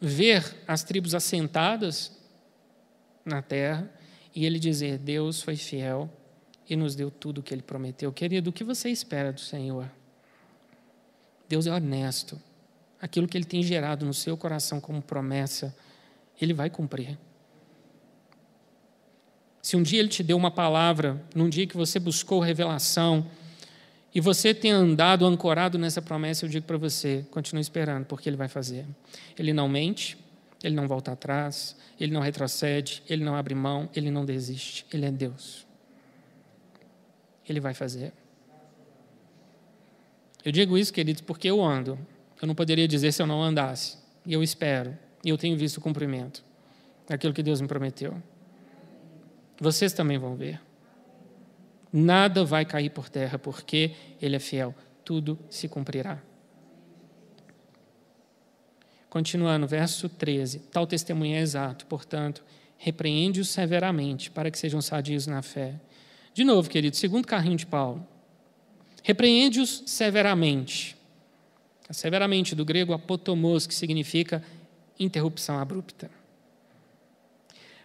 ver 0.00 0.62
as 0.64 0.84
tribos 0.84 1.12
assentadas 1.12 2.16
na 3.24 3.42
terra 3.42 3.92
e 4.32 4.46
ele 4.46 4.60
dizer: 4.60 4.96
Deus 4.98 5.42
foi 5.42 5.56
fiel 5.56 6.08
e 6.68 6.76
nos 6.76 6.94
deu 6.94 7.10
tudo 7.10 7.38
o 7.38 7.42
que 7.42 7.54
ele 7.54 7.62
prometeu. 7.62 8.12
Querido, 8.12 8.50
o 8.50 8.52
que 8.52 8.64
você 8.64 8.90
espera 8.90 9.32
do 9.32 9.40
Senhor? 9.40 9.90
Deus 11.48 11.66
é 11.66 11.72
honesto. 11.72 12.40
Aquilo 13.00 13.28
que 13.28 13.36
ele 13.36 13.44
tem 13.44 13.62
gerado 13.62 14.04
no 14.04 14.14
seu 14.14 14.36
coração 14.36 14.80
como 14.80 15.00
promessa, 15.00 15.74
ele 16.40 16.52
vai 16.52 16.68
cumprir. 16.70 17.18
Se 19.62 19.76
um 19.76 19.82
dia 19.82 20.00
ele 20.00 20.08
te 20.08 20.22
deu 20.22 20.36
uma 20.36 20.50
palavra, 20.50 21.22
num 21.34 21.48
dia 21.48 21.66
que 21.66 21.76
você 21.76 21.98
buscou 21.98 22.40
revelação, 22.40 23.26
e 24.14 24.20
você 24.20 24.54
tem 24.54 24.70
andado 24.70 25.26
ancorado 25.26 25.76
nessa 25.76 26.00
promessa, 26.00 26.46
eu 26.46 26.48
digo 26.48 26.66
para 26.66 26.78
você, 26.78 27.26
continue 27.30 27.60
esperando, 27.60 28.06
porque 28.06 28.28
ele 28.28 28.36
vai 28.36 28.48
fazer. 28.48 28.86
Ele 29.38 29.52
não 29.52 29.68
mente, 29.68 30.16
ele 30.62 30.74
não 30.74 30.88
volta 30.88 31.12
atrás, 31.12 31.76
ele 32.00 32.12
não 32.12 32.22
retrocede, 32.22 33.02
ele 33.08 33.22
não 33.22 33.34
abre 33.34 33.54
mão, 33.54 33.90
ele 33.94 34.10
não 34.10 34.24
desiste. 34.24 34.86
Ele 34.90 35.04
é 35.04 35.10
Deus. 35.10 35.65
Ele 37.48 37.60
vai 37.60 37.74
fazer. 37.74 38.12
Eu 40.44 40.52
digo 40.52 40.78
isso, 40.78 40.92
queridos, 40.92 41.22
porque 41.22 41.48
eu 41.48 41.62
ando. 41.62 41.98
Eu 42.40 42.46
não 42.46 42.54
poderia 42.54 42.86
dizer 42.86 43.12
se 43.12 43.20
eu 43.20 43.26
não 43.26 43.42
andasse. 43.42 43.98
E 44.24 44.32
eu 44.32 44.42
espero. 44.42 44.96
E 45.24 45.28
eu 45.28 45.38
tenho 45.38 45.56
visto 45.56 45.78
o 45.78 45.80
cumprimento 45.80 46.44
daquilo 47.08 47.32
que 47.32 47.42
Deus 47.42 47.60
me 47.60 47.66
prometeu. 47.68 48.20
Vocês 49.60 49.92
também 49.92 50.18
vão 50.18 50.36
ver. 50.36 50.60
Nada 51.92 52.44
vai 52.44 52.64
cair 52.64 52.90
por 52.90 53.08
terra, 53.08 53.38
porque 53.38 53.92
Ele 54.20 54.36
é 54.36 54.38
fiel. 54.38 54.74
Tudo 55.04 55.38
se 55.48 55.68
cumprirá. 55.68 56.22
Continuando, 59.08 59.66
verso 59.66 60.08
13: 60.08 60.58
Tal 60.70 60.86
testemunho 60.86 61.36
é 61.36 61.40
exato, 61.40 61.86
portanto, 61.86 62.44
repreende-os 62.76 63.48
severamente, 63.48 64.30
para 64.30 64.50
que 64.50 64.58
sejam 64.58 64.82
sadios 64.82 65.26
na 65.26 65.40
fé. 65.42 65.74
De 66.36 66.44
novo, 66.44 66.68
querido, 66.68 66.94
segundo 66.94 67.26
carrinho 67.26 67.56
de 67.56 67.64
Paulo. 67.64 68.06
Repreende-os 69.02 69.82
severamente. 69.86 70.94
Severamente, 71.90 72.54
do 72.54 72.62
grego 72.62 72.92
apotomos, 72.92 73.66
que 73.66 73.74
significa 73.74 74.44
interrupção 75.00 75.58
abrupta. 75.58 76.10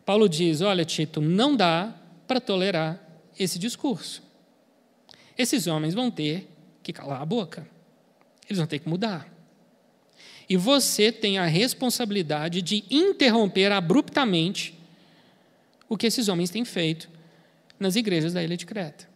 Paulo 0.06 0.28
diz: 0.28 0.60
Olha, 0.60 0.84
Tito, 0.84 1.22
não 1.22 1.56
dá 1.56 1.96
para 2.28 2.42
tolerar 2.42 3.02
esse 3.40 3.58
discurso. 3.58 4.22
Esses 5.38 5.66
homens 5.66 5.94
vão 5.94 6.12
ter 6.12 6.50
que 6.84 6.92
calar 6.92 7.22
a 7.22 7.26
boca. 7.26 7.66
Eles 8.50 8.58
vão 8.58 8.68
ter 8.68 8.80
que 8.80 8.90
mudar. 8.90 9.34
E 10.50 10.58
você 10.58 11.10
tem 11.10 11.38
a 11.38 11.46
responsabilidade 11.46 12.62
de 12.62 12.84
interromper 12.92 13.72
abruptamente 13.72 14.78
o 15.88 15.96
que 15.96 16.08
esses 16.08 16.28
homens 16.28 16.50
têm 16.50 16.66
feito 16.66 17.21
nas 17.82 17.96
igrejas 17.96 18.32
da 18.32 18.44
ilha 18.44 18.56
de 18.56 18.66
Creta. 18.66 19.10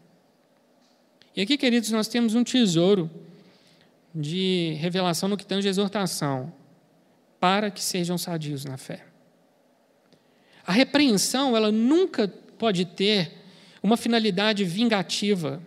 E 1.36 1.42
aqui, 1.42 1.56
queridos, 1.56 1.92
nós 1.92 2.08
temos 2.08 2.34
um 2.34 2.44
tesouro 2.44 3.12
de 4.14 4.76
revelação 4.80 5.30
no 5.30 5.38
que 5.38 5.46
tange 5.46 5.68
exortação, 5.68 6.52
para 7.40 7.70
que 7.70 7.84
sejam 7.84 8.18
sadios 8.18 8.66
na 8.66 8.76
fé. 8.76 9.06
A 10.66 10.72
repreensão, 10.72 11.56
ela 11.56 11.72
nunca 11.72 12.28
pode 12.58 12.86
ter 12.86 13.34
uma 13.84 13.96
finalidade 13.96 14.64
vingativa, 14.64 15.62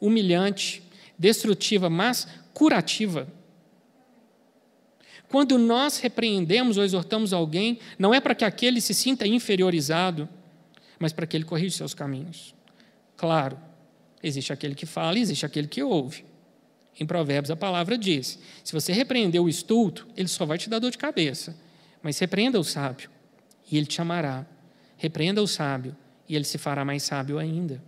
humilhante, 0.00 0.82
destrutiva, 1.16 1.88
mas 1.88 2.26
curativa. 2.52 3.28
Quando 5.28 5.56
nós 5.56 6.00
repreendemos 6.00 6.76
ou 6.76 6.82
exortamos 6.82 7.32
alguém, 7.32 7.78
não 7.96 8.12
é 8.12 8.18
para 8.18 8.34
que 8.34 8.44
aquele 8.44 8.80
se 8.80 8.92
sinta 8.92 9.24
inferiorizado, 9.24 10.28
mas 11.00 11.12
para 11.12 11.26
que 11.26 11.36
ele 11.36 11.44
corrija 11.44 11.76
seus 11.76 11.94
caminhos. 11.94 12.54
Claro, 13.16 13.58
Existe 14.22 14.52
aquele 14.52 14.74
que 14.74 14.86
fala 14.86 15.18
e 15.18 15.22
existe 15.22 15.46
aquele 15.46 15.66
que 15.66 15.82
ouve. 15.82 16.24
Em 16.98 17.06
Provérbios 17.06 17.50
a 17.50 17.56
palavra 17.56 17.96
diz: 17.96 18.38
se 18.62 18.72
você 18.72 18.92
repreender 18.92 19.40
o 19.40 19.48
estulto, 19.48 20.06
ele 20.16 20.28
só 20.28 20.44
vai 20.44 20.58
te 20.58 20.68
dar 20.68 20.78
dor 20.78 20.90
de 20.90 20.98
cabeça. 20.98 21.56
Mas 22.02 22.18
repreenda 22.18 22.58
o 22.58 22.64
sábio, 22.64 23.10
e 23.70 23.76
ele 23.76 23.86
te 23.86 24.00
amará. 24.00 24.46
Repreenda 24.96 25.42
o 25.42 25.46
sábio, 25.46 25.96
e 26.28 26.36
ele 26.36 26.44
se 26.44 26.58
fará 26.58 26.84
mais 26.84 27.02
sábio 27.02 27.38
ainda. 27.38 27.82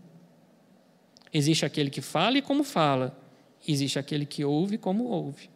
Existe 1.32 1.64
aquele 1.64 1.90
que 1.90 2.00
fala 2.00 2.38
e 2.38 2.42
como 2.42 2.62
fala, 2.62 3.18
existe 3.66 3.98
aquele 3.98 4.26
que 4.26 4.44
ouve 4.44 4.76
como 4.76 5.04
ouve. 5.04 5.50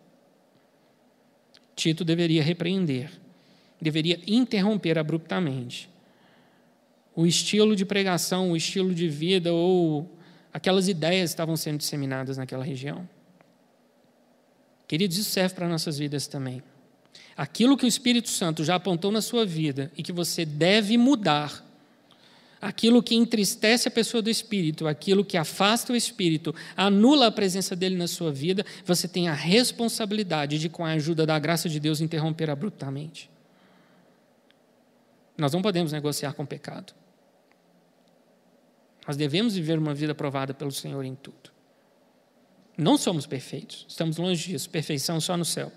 Tito 1.75 2.03
deveria 2.03 2.43
repreender, 2.43 3.11
deveria 3.81 4.19
interromper 4.27 4.99
abruptamente. 4.99 5.89
O 7.17 7.27
estilo 7.27 7.75
de 7.75 7.87
pregação, 7.87 8.53
o 8.53 8.57
estilo 8.57 8.95
de 8.95 9.09
vida 9.09 9.51
ou 9.51 10.15
aquelas 10.53 10.87
ideias 10.87 11.31
estavam 11.31 11.57
sendo 11.57 11.79
disseminadas 11.79 12.37
naquela 12.37 12.63
região. 12.63 13.09
Queridos, 14.87 15.17
isso 15.17 15.31
serve 15.31 15.55
para 15.55 15.67
nossas 15.67 15.97
vidas 15.99 16.27
também. 16.27 16.63
Aquilo 17.35 17.77
que 17.77 17.87
o 17.87 17.89
Espírito 17.89 18.29
Santo 18.29 18.63
já 18.63 18.75
apontou 18.75 19.11
na 19.11 19.23
sua 19.23 19.47
vida 19.47 19.91
e 19.97 20.03
que 20.03 20.13
você 20.13 20.45
deve 20.45 20.99
mudar, 20.99 21.65
aquilo 22.61 23.03
que 23.03 23.15
entristece 23.15 23.89
a 23.89 23.91
pessoa 23.91 24.23
do 24.23 24.29
Espírito, 24.29 24.87
aquilo 24.87 25.25
que 25.25 25.39
afasta 25.39 25.95
o 25.95 25.97
Espírito, 25.97 26.55
anula 26.77 27.29
a 27.29 27.33
presença 27.33 27.75
dele 27.75 27.97
na 27.97 28.07
sua 28.07 28.31
vida, 28.31 28.65
você 28.85 29.09
tem 29.09 29.29
a 29.29 29.35
responsabilidade 29.35 30.59
de, 30.59 30.69
com 30.69 30.85
a 30.85 30.91
ajuda 30.91 31.25
da 31.25 31.39
graça 31.39 31.67
de 31.67 31.81
Deus, 31.81 32.03
interromper 32.03 32.51
abruptamente. 32.51 33.31
Nós 35.37 35.53
não 35.53 35.63
podemos 35.63 35.93
negociar 35.93 36.33
com 36.35 36.43
o 36.43 36.47
pecado. 36.47 36.95
Nós 39.07 39.17
devemos 39.17 39.55
viver 39.55 39.79
uma 39.79 39.95
vida 39.95 40.13
aprovada 40.13 40.53
pelo 40.53 40.73
Senhor 40.73 41.05
em 41.05 41.15
tudo. 41.15 41.51
Não 42.77 42.99
somos 42.99 43.27
perfeitos, 43.27 43.87
estamos 43.89 44.17
longe 44.17 44.51
disso, 44.51 44.69
perfeição 44.69 45.21
só 45.21 45.37
no 45.37 45.45
céu. 45.45 45.73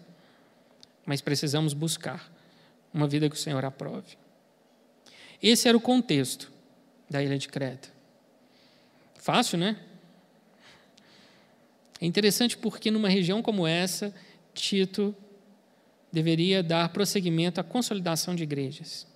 Mas 1.06 1.22
precisamos 1.22 1.74
buscar 1.74 2.32
uma 2.94 3.08
vida 3.08 3.30
que 3.30 3.36
o 3.36 3.40
Senhor 3.40 3.64
aprove. 3.64 4.18
Esse 5.42 5.68
era 5.68 5.78
o 5.78 5.82
contexto 5.82 6.52
da 7.10 7.24
ilha 7.24 7.38
de 7.38 7.48
Creta. 7.48 7.90
Fácil, 9.16 9.58
né? 9.58 9.78
É 12.02 12.06
interessante 12.06 12.58
porque 12.58 12.92
numa 12.92 13.10
região 13.10 13.42
como 13.42 13.68
essa, 13.68 14.14
Tito 14.54 15.16
deveria 16.12 16.64
dar 16.64 16.90
prosseguimento 16.90 17.60
à 17.60 17.64
consolidação 17.64 18.36
de 18.36 18.44
igrejas. 18.44 19.08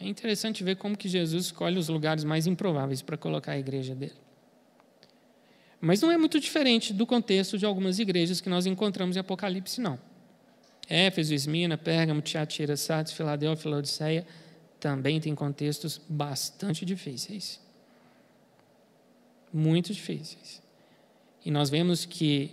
É 0.00 0.06
interessante 0.06 0.62
ver 0.62 0.76
como 0.76 0.96
que 0.96 1.08
Jesus 1.08 1.46
escolhe 1.46 1.78
os 1.78 1.88
lugares 1.88 2.22
mais 2.24 2.46
improváveis 2.46 3.02
para 3.02 3.16
colocar 3.16 3.52
a 3.52 3.58
igreja 3.58 3.94
dele. 3.94 4.14
Mas 5.80 6.00
não 6.00 6.10
é 6.10 6.16
muito 6.16 6.38
diferente 6.40 6.92
do 6.92 7.06
contexto 7.06 7.58
de 7.58 7.66
algumas 7.66 7.98
igrejas 7.98 8.40
que 8.40 8.48
nós 8.48 8.66
encontramos 8.66 9.16
em 9.16 9.20
Apocalipse, 9.20 9.80
não. 9.80 9.98
Éfeso, 10.88 11.34
Esmina, 11.34 11.76
Pérgamo, 11.76 12.22
Tiatira, 12.22 12.76
Sardes, 12.76 13.12
Filadélfia, 13.12 13.70
Laodiceia 13.70 14.26
também 14.80 15.20
tem 15.20 15.34
contextos 15.34 16.00
bastante 16.08 16.84
difíceis. 16.84 17.60
Muito 19.52 19.92
difíceis. 19.92 20.62
E 21.44 21.50
nós 21.50 21.70
vemos 21.70 22.04
que 22.04 22.52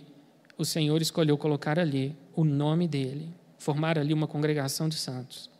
o 0.58 0.64
Senhor 0.64 1.00
escolheu 1.00 1.36
colocar 1.38 1.78
ali 1.78 2.16
o 2.34 2.44
nome 2.44 2.88
dele, 2.88 3.28
formar 3.58 3.98
ali 3.98 4.12
uma 4.12 4.26
congregação 4.26 4.88
de 4.88 4.96
santos. 4.96 5.50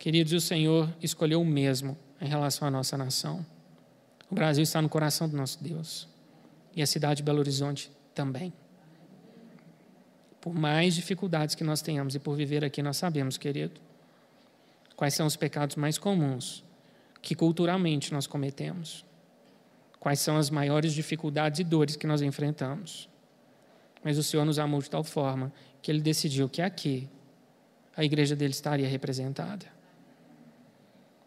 Queridos, 0.00 0.32
o 0.32 0.40
Senhor 0.40 0.88
escolheu 1.02 1.42
o 1.42 1.44
mesmo 1.44 1.94
em 2.18 2.26
relação 2.26 2.66
à 2.66 2.70
nossa 2.70 2.96
nação. 2.96 3.44
O 4.30 4.34
Brasil 4.34 4.62
está 4.62 4.80
no 4.80 4.88
coração 4.88 5.28
do 5.28 5.36
nosso 5.36 5.62
Deus. 5.62 6.08
E 6.74 6.80
a 6.80 6.86
cidade 6.86 7.18
de 7.18 7.22
Belo 7.22 7.38
Horizonte 7.38 7.92
também. 8.14 8.50
Por 10.40 10.54
mais 10.54 10.94
dificuldades 10.94 11.54
que 11.54 11.62
nós 11.62 11.82
tenhamos 11.82 12.14
e 12.14 12.18
por 12.18 12.34
viver 12.34 12.64
aqui, 12.64 12.82
nós 12.82 12.96
sabemos, 12.96 13.36
querido, 13.36 13.78
quais 14.96 15.12
são 15.12 15.26
os 15.26 15.36
pecados 15.36 15.76
mais 15.76 15.98
comuns 15.98 16.64
que 17.20 17.34
culturalmente 17.34 18.10
nós 18.10 18.26
cometemos. 18.26 19.04
Quais 19.98 20.20
são 20.20 20.38
as 20.38 20.48
maiores 20.48 20.94
dificuldades 20.94 21.60
e 21.60 21.64
dores 21.64 21.94
que 21.94 22.06
nós 22.06 22.22
enfrentamos. 22.22 23.06
Mas 24.02 24.16
o 24.16 24.22
Senhor 24.22 24.46
nos 24.46 24.58
amou 24.58 24.80
de 24.80 24.88
tal 24.88 25.04
forma 25.04 25.52
que 25.82 25.90
ele 25.90 26.00
decidiu 26.00 26.48
que 26.48 26.62
aqui 26.62 27.06
a 27.94 28.02
igreja 28.02 28.34
dele 28.34 28.52
estaria 28.52 28.88
representada. 28.88 29.79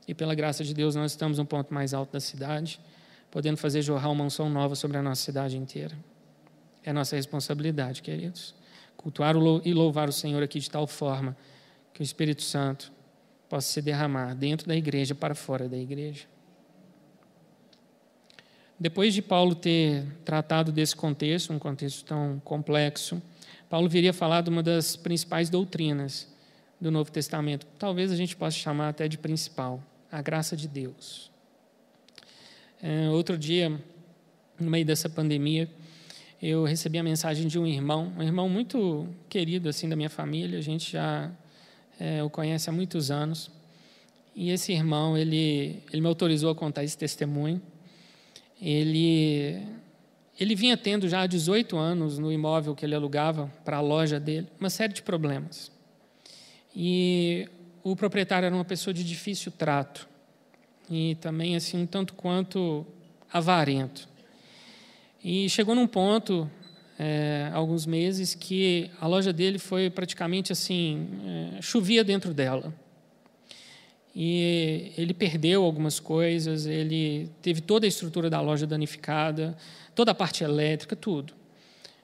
E 0.07 0.13
pela 0.13 0.35
graça 0.35 0.63
de 0.63 0.73
Deus, 0.73 0.95
nós 0.95 1.11
estamos 1.11 1.37
no 1.37 1.45
ponto 1.45 1.73
mais 1.73 1.93
alto 1.93 2.11
da 2.11 2.19
cidade, 2.19 2.79
podendo 3.31 3.57
fazer 3.57 3.81
jorrar 3.81 4.11
uma 4.11 4.23
unção 4.23 4.49
nova 4.49 4.75
sobre 4.75 4.97
a 4.97 5.01
nossa 5.01 5.21
cidade 5.21 5.57
inteira. 5.57 5.97
É 6.83 6.91
nossa 6.91 7.15
responsabilidade, 7.15 8.01
queridos 8.01 8.53
cultuar 9.03 9.35
e 9.65 9.73
louvar 9.73 10.07
o 10.07 10.13
Senhor 10.13 10.41
aqui 10.41 10.59
de 10.59 10.69
tal 10.69 10.87
forma 10.87 11.35
que 11.93 12.01
o 12.01 12.03
Espírito 12.03 12.41
Santo 12.41 12.89
possa 13.49 13.67
se 13.67 13.81
derramar 13.81 14.33
dentro 14.33 14.65
da 14.65 14.75
igreja 14.75 15.13
para 15.13 15.35
fora 15.35 15.67
da 15.67 15.77
igreja. 15.77 16.25
Depois 18.79 19.13
de 19.13 19.21
Paulo 19.21 19.55
ter 19.55 20.05
tratado 20.23 20.71
desse 20.71 20.95
contexto, 20.95 21.51
um 21.51 21.59
contexto 21.59 22.05
tão 22.05 22.41
complexo, 22.43 23.21
Paulo 23.69 23.89
viria 23.89 24.13
falar 24.13 24.41
de 24.41 24.49
uma 24.49 24.63
das 24.63 24.95
principais 24.95 25.49
doutrinas 25.49 26.27
do 26.79 26.89
Novo 26.89 27.11
Testamento. 27.11 27.67
Talvez 27.77 28.09
a 28.11 28.15
gente 28.15 28.35
possa 28.35 28.57
chamar 28.57 28.89
até 28.89 29.07
de 29.07 29.17
principal, 29.17 29.83
a 30.13 30.21
graça 30.21 30.56
de 30.56 30.67
Deus. 30.67 31.32
É, 32.80 33.10
outro 33.10 33.36
dia, 33.36 33.69
no 34.60 34.69
meio 34.69 34.86
dessa 34.86 35.10
pandemia, 35.10 35.67
eu 36.39 36.65
recebi 36.65 36.99
a 36.99 37.04
mensagem 37.04 37.47
de 37.47 37.58
um 37.58 37.65
irmão, 37.65 38.13
um 38.15 38.21
irmão 38.21 38.47
muito 38.47 39.08
querido 39.28 39.67
assim 39.67 39.89
da 39.89 39.95
minha 39.95 40.12
família, 40.12 40.60
a 40.60 40.62
gente 40.62 40.91
já 40.91 41.32
é, 41.99 42.21
o 42.21 42.30
conhece 42.30 42.69
há 42.69 42.73
muitos 42.73 43.10
anos. 43.10 43.49
E 44.36 44.52
esse 44.52 44.71
irmão, 44.71 45.17
ele, 45.17 45.82
ele 45.91 46.02
me 46.02 46.08
autorizou 46.08 46.52
a 46.52 46.56
contar 46.56 46.84
esse 46.84 46.97
testemunho. 46.97 47.60
Ele, 48.62 49.65
ele 50.39 50.54
vinha 50.54 50.78
tendo 50.78 51.10
já 51.10 51.21
há 51.21 51.28
18 51.28 51.76
anos 51.76 52.19
no 52.19 52.32
imóvel 52.32 52.76
que 52.76 52.86
ele 52.86 52.93
alugava 52.93 53.52
para 53.65 53.78
a 53.78 53.82
loja 53.82 54.19
dele, 54.19 54.47
uma 54.60 54.69
série 54.69 54.93
de 54.93 55.02
problemas. 55.02 55.71
E 56.76 57.49
o 57.84 57.96
proprietário 57.96 58.46
era 58.46 58.56
uma 58.56 58.63
pessoa 58.63 58.93
de 58.93 59.04
difícil 59.04 59.52
trato 59.52 60.08
e 60.89 61.15
também 61.15 61.56
assim 61.56 61.78
um 61.78 61.86
tanto 61.86 62.13
quanto 62.13 62.86
avarento. 63.32 64.08
E 65.24 65.50
chegou 65.50 65.76
num 65.76 65.88
ponto, 65.88 66.50
é, 66.98 67.50
alguns 67.54 67.86
meses, 67.86 68.36
que 68.36 68.89
a 69.02 69.08
loja 69.08 69.34
dele 69.34 69.58
foi 69.58 69.89
praticamente 69.89 70.52
assim, 70.52 71.08
é, 71.58 71.62
chovia 71.62 72.04
dentro 72.04 72.34
dela. 72.34 72.74
E 74.15 74.91
ele 74.98 75.13
perdeu 75.13 75.63
algumas 75.63 76.00
coisas, 76.00 76.65
ele 76.65 77.30
teve 77.41 77.62
toda 77.62 77.86
a 77.86 77.89
estrutura 77.89 78.30
da 78.30 78.39
loja 78.39 78.67
danificada, 78.67 79.58
toda 79.96 80.12
a 80.12 80.15
parte 80.15 80.43
elétrica, 80.43 80.96
tudo. 80.96 81.34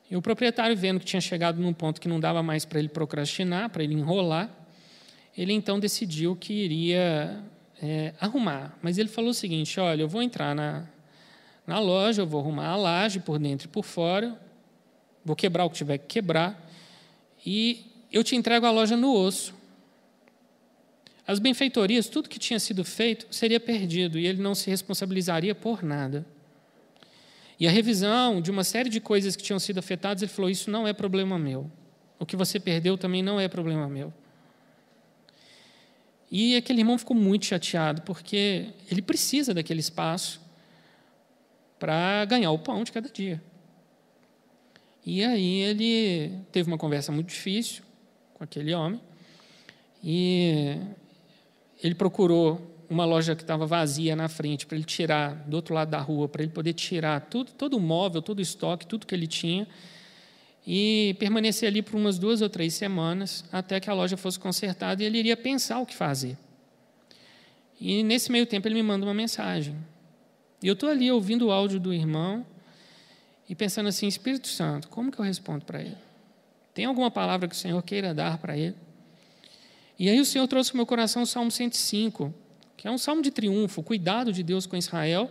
E 0.09 0.15
o 0.15 0.21
proprietário, 0.21 0.75
vendo 0.75 0.99
que 0.99 1.05
tinha 1.05 1.21
chegado 1.21 1.61
num 1.61 1.71
ponto 1.71 2.01
que 2.01 2.07
não 2.07 2.19
dava 2.19 2.41
mais 2.41 2.65
para 2.65 2.79
ele 2.79 2.89
procrastinar, 2.89 3.69
para 3.69 3.83
ele 3.83 3.93
enrolar, 3.93 4.49
ele 5.39 5.53
então 5.53 5.79
decidiu 5.79 6.35
que 6.35 6.51
iria 6.51 7.41
é, 7.81 8.13
arrumar. 8.19 8.77
Mas 8.81 8.97
ele 8.97 9.07
falou 9.07 9.29
o 9.29 9.33
seguinte: 9.33 9.79
olha, 9.79 10.01
eu 10.01 10.07
vou 10.07 10.21
entrar 10.21 10.53
na, 10.53 10.85
na 11.65 11.79
loja, 11.79 12.23
eu 12.23 12.27
vou 12.27 12.41
arrumar 12.41 12.67
a 12.67 12.75
laje 12.75 13.21
por 13.21 13.39
dentro 13.39 13.67
e 13.67 13.69
por 13.69 13.85
fora, 13.85 14.37
vou 15.23 15.37
quebrar 15.37 15.63
o 15.63 15.69
que 15.69 15.77
tiver 15.77 15.97
que 15.97 16.07
quebrar, 16.07 16.69
e 17.45 17.85
eu 18.11 18.21
te 18.21 18.35
entrego 18.35 18.65
a 18.65 18.71
loja 18.71 18.97
no 18.97 19.13
osso. 19.13 19.55
As 21.25 21.39
benfeitorias, 21.39 22.09
tudo 22.09 22.27
que 22.27 22.37
tinha 22.37 22.59
sido 22.59 22.83
feito, 22.83 23.25
seria 23.33 23.61
perdido 23.61 24.19
e 24.19 24.27
ele 24.27 24.41
não 24.41 24.53
se 24.53 24.69
responsabilizaria 24.69 25.55
por 25.55 25.83
nada. 25.83 26.25
E 27.57 27.65
a 27.65 27.71
revisão 27.71 28.41
de 28.41 28.51
uma 28.51 28.65
série 28.65 28.89
de 28.89 28.99
coisas 28.99 29.37
que 29.37 29.43
tinham 29.43 29.59
sido 29.59 29.77
afetadas, 29.77 30.21
ele 30.21 30.31
falou: 30.33 30.51
Isso 30.51 30.69
não 30.69 30.85
é 30.85 30.91
problema 30.91 31.39
meu. 31.39 31.71
O 32.19 32.25
que 32.25 32.35
você 32.35 32.59
perdeu 32.59 32.97
também 32.97 33.23
não 33.23 33.39
é 33.39 33.47
problema 33.47 33.87
meu. 33.87 34.13
E 36.31 36.55
aquele 36.55 36.81
irmão 36.81 36.97
ficou 36.97 37.15
muito 37.15 37.45
chateado, 37.45 38.01
porque 38.03 38.67
ele 38.89 39.01
precisa 39.01 39.53
daquele 39.53 39.79
espaço 39.79 40.39
para 41.79 42.25
ganhar 42.25 42.51
o 42.51 42.59
pão 42.59 42.83
de 42.83 42.91
cada 42.91 43.09
dia. 43.09 43.41
E 45.05 45.23
aí 45.23 45.61
ele 45.61 46.31
teve 46.51 46.69
uma 46.69 46.77
conversa 46.77 47.11
muito 47.11 47.29
difícil 47.29 47.83
com 48.33 48.43
aquele 48.43 48.73
homem 48.73 49.01
e 50.03 50.77
ele 51.81 51.95
procurou 51.95 52.61
uma 52.89 53.05
loja 53.05 53.35
que 53.35 53.41
estava 53.41 53.65
vazia 53.65 54.15
na 54.15 54.27
frente 54.27 54.65
para 54.65 54.75
ele 54.75 54.85
tirar 54.85 55.33
do 55.47 55.55
outro 55.55 55.73
lado 55.73 55.89
da 55.89 55.99
rua 55.99 56.27
para 56.27 56.43
ele 56.43 56.51
poder 56.51 56.73
tirar 56.73 57.21
tudo, 57.21 57.51
todo 57.53 57.77
o 57.77 57.79
móvel, 57.79 58.21
todo 58.21 58.39
o 58.39 58.41
estoque, 58.41 58.85
tudo 58.85 59.07
que 59.07 59.15
ele 59.15 59.27
tinha 59.27 59.67
e 60.65 61.15
permanecer 61.19 61.67
ali 61.67 61.81
por 61.81 61.95
umas 61.95 62.19
duas 62.19 62.41
ou 62.41 62.49
três 62.49 62.73
semanas 62.73 63.43
até 63.51 63.79
que 63.79 63.89
a 63.89 63.93
loja 63.93 64.17
fosse 64.17 64.39
consertada 64.39 65.01
e 65.01 65.05
ele 65.05 65.17
iria 65.17 65.37
pensar 65.37 65.79
o 65.79 65.85
que 65.85 65.95
fazer. 65.95 66.37
E 67.79 68.03
nesse 68.03 68.31
meio 68.31 68.45
tempo 68.45 68.67
ele 68.67 68.75
me 68.75 68.83
manda 68.83 69.05
uma 69.05 69.13
mensagem 69.13 69.75
e 70.61 70.67
eu 70.67 70.73
estou 70.73 70.89
ali 70.89 71.11
ouvindo 71.11 71.47
o 71.47 71.51
áudio 71.51 71.79
do 71.79 71.93
irmão 71.93 72.45
e 73.47 73.55
pensando 73.55 73.87
assim: 73.87 74.07
Espírito 74.07 74.47
Santo, 74.47 74.89
como 74.89 75.11
que 75.11 75.19
eu 75.19 75.25
respondo 75.25 75.65
para 75.65 75.81
ele? 75.81 75.97
Tem 76.73 76.85
alguma 76.85 77.09
palavra 77.09 77.47
que 77.47 77.55
o 77.55 77.57
Senhor 77.57 77.81
queira 77.81 78.13
dar 78.13 78.37
para 78.37 78.57
ele? 78.57 78.75
E 79.97 80.09
aí 80.09 80.19
o 80.19 80.25
Senhor 80.25 80.47
trouxe 80.47 80.71
para 80.71 80.75
o 80.75 80.79
meu 80.79 80.85
coração 80.85 81.23
o 81.23 81.25
Salmo 81.25 81.51
105, 81.51 82.33
que 82.77 82.87
é 82.87 82.91
um 82.91 82.97
salmo 82.97 83.21
de 83.21 83.31
triunfo, 83.31 83.83
cuidado 83.83 84.31
de 84.31 84.43
Deus 84.43 84.65
com 84.65 84.77
Israel 84.77 85.29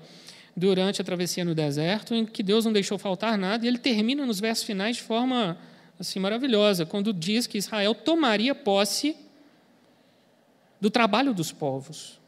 durante 0.59 1.01
a 1.01 1.05
travessia 1.05 1.45
no 1.45 1.55
deserto, 1.55 2.15
em 2.15 2.27
que 2.27 2.43
Deus 2.43 2.65
não 2.65 2.73
deixou 2.73 2.99
faltar 2.99 3.39
nada, 3.39 3.65
e 3.65 3.69
ele 3.69 3.79
termina 3.79 4.27
nos 4.27 4.41
versos 4.41 4.65
finais 4.65 4.97
de 4.97 5.03
forma 5.03 5.57
assim 5.99 6.19
maravilhosa, 6.19 6.85
quando 6.85 7.13
diz 7.13 7.47
que 7.47 7.57
Israel 7.57 7.95
tomaria 7.95 8.55
posse 8.55 9.17
do 10.81 10.91
trabalho 10.91 11.33
dos 11.33 11.53
povos. 11.53 12.19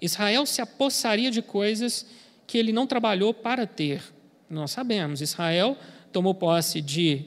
Israel 0.00 0.46
se 0.46 0.60
apossaria 0.60 1.30
de 1.30 1.42
coisas 1.42 2.06
que 2.46 2.56
ele 2.56 2.72
não 2.72 2.86
trabalhou 2.86 3.34
para 3.34 3.66
ter. 3.66 4.02
Nós 4.48 4.70
sabemos, 4.70 5.20
Israel 5.20 5.76
tomou 6.12 6.34
posse 6.34 6.80
de 6.80 7.24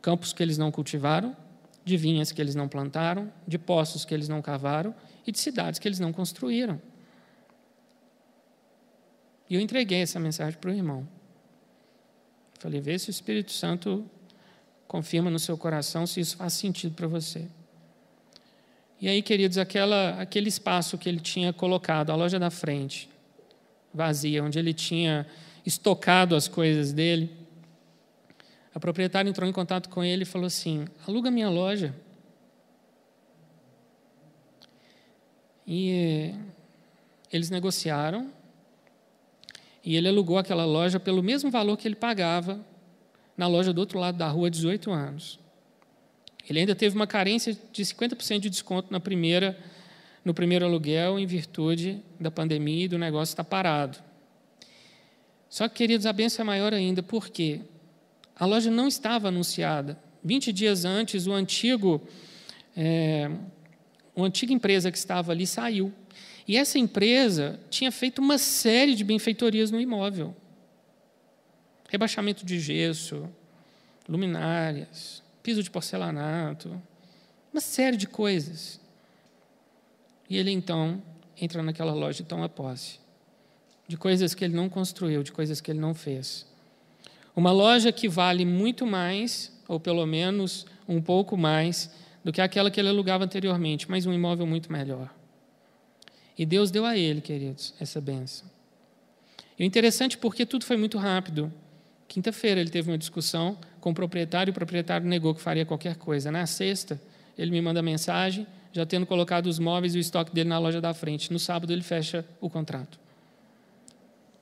campos 0.00 0.32
que 0.32 0.42
eles 0.42 0.58
não 0.58 0.70
cultivaram, 0.70 1.36
de 1.84 1.96
vinhas 1.96 2.30
que 2.30 2.40
eles 2.40 2.54
não 2.54 2.68
plantaram, 2.68 3.32
de 3.46 3.58
poços 3.58 4.04
que 4.04 4.12
eles 4.12 4.28
não 4.28 4.42
cavaram 4.42 4.94
e 5.26 5.32
de 5.32 5.38
cidades 5.38 5.78
que 5.78 5.86
eles 5.86 6.00
não 6.00 6.12
construíram. 6.12 6.80
E 9.48 9.54
eu 9.54 9.60
entreguei 9.60 10.02
essa 10.02 10.18
mensagem 10.18 10.58
para 10.58 10.70
o 10.70 10.74
irmão. 10.74 11.06
Falei, 12.58 12.80
vê 12.80 12.98
se 12.98 13.08
o 13.08 13.10
Espírito 13.10 13.52
Santo 13.52 14.08
confirma 14.88 15.30
no 15.30 15.38
seu 15.38 15.56
coração 15.58 16.06
se 16.06 16.20
isso 16.20 16.36
faz 16.36 16.54
sentido 16.54 16.94
para 16.94 17.06
você. 17.06 17.46
E 19.00 19.08
aí, 19.08 19.20
queridos, 19.22 19.58
aquela, 19.58 20.20
aquele 20.20 20.48
espaço 20.48 20.96
que 20.96 21.08
ele 21.08 21.20
tinha 21.20 21.52
colocado, 21.52 22.10
a 22.10 22.14
loja 22.14 22.38
da 22.38 22.50
frente, 22.50 23.10
vazia, 23.92 24.42
onde 24.42 24.58
ele 24.58 24.72
tinha 24.72 25.26
estocado 25.66 26.34
as 26.34 26.48
coisas 26.48 26.92
dele, 26.92 27.30
a 28.74 28.80
proprietária 28.80 29.28
entrou 29.28 29.48
em 29.48 29.52
contato 29.52 29.88
com 29.88 30.04
ele 30.04 30.22
e 30.22 30.26
falou 30.26 30.46
assim: 30.46 30.86
aluga 31.06 31.30
minha 31.30 31.48
loja. 31.48 31.94
E 35.66 36.34
eles 37.32 37.50
negociaram, 37.50 38.30
e 39.86 39.94
ele 39.94 40.08
alugou 40.08 40.36
aquela 40.36 40.64
loja 40.64 40.98
pelo 40.98 41.22
mesmo 41.22 41.48
valor 41.48 41.76
que 41.76 41.86
ele 41.86 41.94
pagava 41.94 42.58
na 43.36 43.46
loja 43.46 43.72
do 43.72 43.78
outro 43.78 44.00
lado 44.00 44.18
da 44.18 44.26
rua 44.26 44.48
há 44.48 44.50
18 44.50 44.90
anos. 44.90 45.38
Ele 46.50 46.58
ainda 46.58 46.74
teve 46.74 46.96
uma 46.96 47.06
carência 47.06 47.56
de 47.72 47.84
50% 47.84 48.40
de 48.40 48.50
desconto 48.50 48.92
na 48.92 48.98
primeira, 48.98 49.56
no 50.24 50.34
primeiro 50.34 50.64
aluguel, 50.64 51.20
em 51.20 51.24
virtude 51.24 52.02
da 52.18 52.32
pandemia 52.32 52.86
e 52.86 52.88
do 52.88 52.98
negócio 52.98 53.32
estar 53.32 53.44
parado. 53.44 53.98
Só 55.48 55.68
que, 55.68 55.76
queridos, 55.76 56.04
a 56.04 56.12
bênção 56.12 56.42
é 56.42 56.46
maior 56.46 56.74
ainda, 56.74 57.00
porque 57.00 57.60
a 58.34 58.44
loja 58.44 58.72
não 58.72 58.88
estava 58.88 59.28
anunciada. 59.28 59.96
20 60.24 60.52
dias 60.52 60.84
antes, 60.84 61.28
o 61.28 61.32
antigo, 61.32 62.02
é, 62.76 63.30
uma 64.16 64.26
antiga 64.26 64.52
empresa 64.52 64.90
que 64.90 64.98
estava 64.98 65.30
ali 65.30 65.46
saiu. 65.46 65.92
E 66.46 66.56
essa 66.56 66.78
empresa 66.78 67.58
tinha 67.68 67.90
feito 67.90 68.20
uma 68.20 68.38
série 68.38 68.94
de 68.94 69.02
benfeitorias 69.02 69.70
no 69.70 69.80
imóvel. 69.80 70.34
Rebaixamento 71.88 72.46
de 72.46 72.58
gesso, 72.60 73.28
luminárias, 74.08 75.22
piso 75.42 75.62
de 75.62 75.70
porcelanato, 75.70 76.80
uma 77.52 77.60
série 77.60 77.96
de 77.96 78.06
coisas. 78.06 78.80
E 80.28 80.36
ele 80.36 80.50
então 80.50 81.02
entra 81.40 81.62
naquela 81.62 81.92
loja 81.92 82.22
e 82.22 82.24
toma 82.24 82.48
posse. 82.48 82.98
de 83.88 83.96
coisas 83.96 84.34
que 84.34 84.44
ele 84.44 84.54
não 84.54 84.68
construiu, 84.68 85.22
de 85.22 85.30
coisas 85.30 85.60
que 85.60 85.70
ele 85.70 85.78
não 85.78 85.94
fez. 85.94 86.46
Uma 87.34 87.52
loja 87.52 87.92
que 87.92 88.08
vale 88.08 88.44
muito 88.44 88.84
mais, 88.86 89.52
ou 89.68 89.78
pelo 89.78 90.04
menos 90.06 90.66
um 90.88 91.00
pouco 91.00 91.36
mais, 91.36 91.90
do 92.24 92.32
que 92.32 92.40
aquela 92.40 92.70
que 92.70 92.80
ele 92.80 92.88
alugava 92.88 93.24
anteriormente, 93.24 93.88
mas 93.88 94.06
um 94.06 94.12
imóvel 94.12 94.46
muito 94.46 94.72
melhor. 94.72 95.14
E 96.38 96.44
Deus 96.44 96.70
deu 96.70 96.84
a 96.84 96.96
ele, 96.96 97.20
queridos, 97.20 97.74
essa 97.80 98.00
benção. 98.00 98.48
E 99.58 99.62
o 99.62 99.66
interessante 99.66 100.16
é 100.16 100.20
porque 100.20 100.44
tudo 100.44 100.64
foi 100.64 100.76
muito 100.76 100.98
rápido. 100.98 101.52
Quinta-feira 102.06 102.60
ele 102.60 102.70
teve 102.70 102.90
uma 102.90 102.98
discussão 102.98 103.58
com 103.80 103.90
o 103.90 103.94
proprietário 103.94 104.50
e 104.50 104.52
o 104.52 104.54
proprietário 104.54 105.06
negou 105.06 105.34
que 105.34 105.40
faria 105.40 105.64
qualquer 105.64 105.96
coisa. 105.96 106.30
Na 106.30 106.46
sexta, 106.46 107.00
ele 107.36 107.50
me 107.50 107.60
manda 107.60 107.82
mensagem, 107.82 108.46
já 108.72 108.84
tendo 108.84 109.06
colocado 109.06 109.46
os 109.46 109.58
móveis 109.58 109.94
e 109.94 109.98
o 109.98 110.00
estoque 110.00 110.34
dele 110.34 110.48
na 110.48 110.58
loja 110.58 110.80
da 110.80 110.92
frente. 110.92 111.32
No 111.32 111.38
sábado, 111.38 111.72
ele 111.72 111.82
fecha 111.82 112.24
o 112.40 112.50
contrato. 112.50 112.98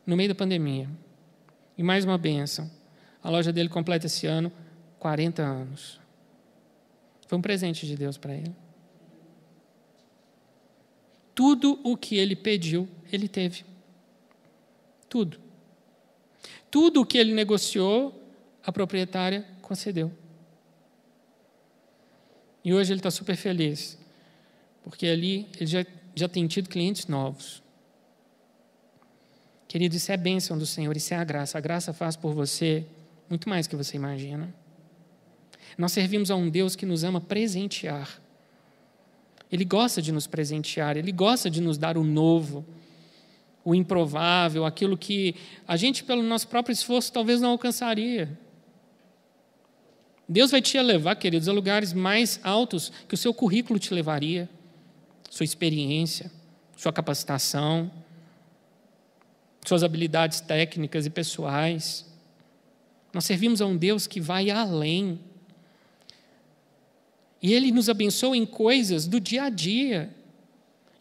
No 0.05 0.17
meio 0.17 0.29
da 0.29 0.35
pandemia. 0.35 0.89
E 1.79 1.83
mais 1.83 2.05
uma 2.05 2.19
benção. 2.19 2.71
A 3.23 3.31
loja 3.31 3.53
dele 3.53 3.69
completa 3.69 4.07
esse 4.07 4.27
ano 4.27 4.53
40 4.99 5.43
anos. 5.43 6.01
Foi 7.27 7.39
um 7.39 7.43
presente 7.43 7.87
de 7.87 7.97
Deus 7.97 8.19
para 8.19 8.35
ele. 8.35 8.55
Tudo 11.35 11.81
o 11.83 11.97
que 11.97 12.17
ele 12.17 12.37
pediu, 12.37 12.89
ele 13.13 13.29
teve. 13.29 13.65
Tudo. 15.09 15.39
Tudo 16.71 17.01
o 17.01 17.07
que 17.07 17.19
ele 17.19 17.33
negociou, 17.33 18.23
a 18.65 18.73
proprietária 18.73 19.47
concedeu. 19.63 20.13
E 22.65 22.73
hoje 22.73 22.93
ele 22.93 23.01
está 23.01 23.11
super 23.11 23.37
feliz, 23.37 23.99
porque 24.83 25.07
ali 25.07 25.47
ele 25.57 25.67
já, 25.67 25.85
já 26.15 26.29
tem 26.29 26.47
tido 26.47 26.69
clientes 26.69 27.07
novos. 27.07 27.63
Querido, 29.69 29.97
isso 29.97 30.11
é 30.11 30.15
a 30.15 30.19
bênção 30.19 30.57
do 30.57 30.65
Senhor, 30.65 30.97
isso 30.97 31.13
é 31.13 31.17
a 31.17 31.25
graça. 31.25 31.59
A 31.59 31.61
graça 31.61 31.93
faz 31.93 32.17
por 32.17 32.33
você 32.33 32.87
muito 33.29 33.49
mais 33.49 33.67
que 33.67 33.77
você 33.77 33.97
imagina. 33.97 34.55
Nós 35.77 35.93
servimos 35.93 36.31
a 36.31 36.37
um 36.37 36.49
Deus 36.49 36.77
que 36.77 36.87
nos 36.87 37.05
ama 37.05 37.21
presentear. 37.21 38.23
Ele 39.55 39.65
gosta 39.65 40.03
de 40.03 40.11
nos 40.11 40.27
presentear, 40.27 40.97
ele 40.97 41.13
gosta 41.13 41.49
de 41.49 41.61
nos 41.61 41.79
dar 41.79 41.97
o 41.97 42.03
novo, 42.03 42.67
o 43.65 43.73
improvável, 43.73 44.65
aquilo 44.65 44.99
que 44.99 45.37
a 45.65 45.77
gente, 45.77 46.03
pelo 46.03 46.25
nosso 46.25 46.49
próprio 46.49 46.73
esforço, 46.73 47.13
talvez 47.13 47.41
não 47.41 47.51
alcançaria. 47.51 48.37
Deus 50.29 50.51
vai 50.51 50.61
te 50.61 50.77
levar, 50.83 51.15
queridos, 51.15 51.49
a 51.49 51.53
lugares 51.53 51.93
mais 51.93 52.41
altos 52.43 52.91
que 53.07 53.15
o 53.15 53.17
seu 53.17 53.33
currículo 53.33 53.79
te 53.79 53.95
levaria, 53.95 54.51
sua 55.31 55.45
experiência, 55.45 56.33
sua 56.77 56.93
capacitação, 56.93 57.89
suas 59.65 59.85
habilidades 59.85 60.41
técnicas 60.41 61.07
e 61.07 61.11
pessoais. 61.11 62.05
Nós 63.13 63.25
servimos 63.25 63.63
a 63.63 63.67
um 63.67 63.77
Deus 63.77 64.09
que 64.09 64.21
vai 64.21 64.51
além. 64.51 65.21
E 67.45 67.53
Ele 67.53 67.71
nos 67.71 67.91
abençoa 67.91 68.35
em 68.35 68.47
coisas 68.47 69.07
do 69.07 69.21
dia 69.21 69.43
a 69.43 69.51
dia. 69.51 70.09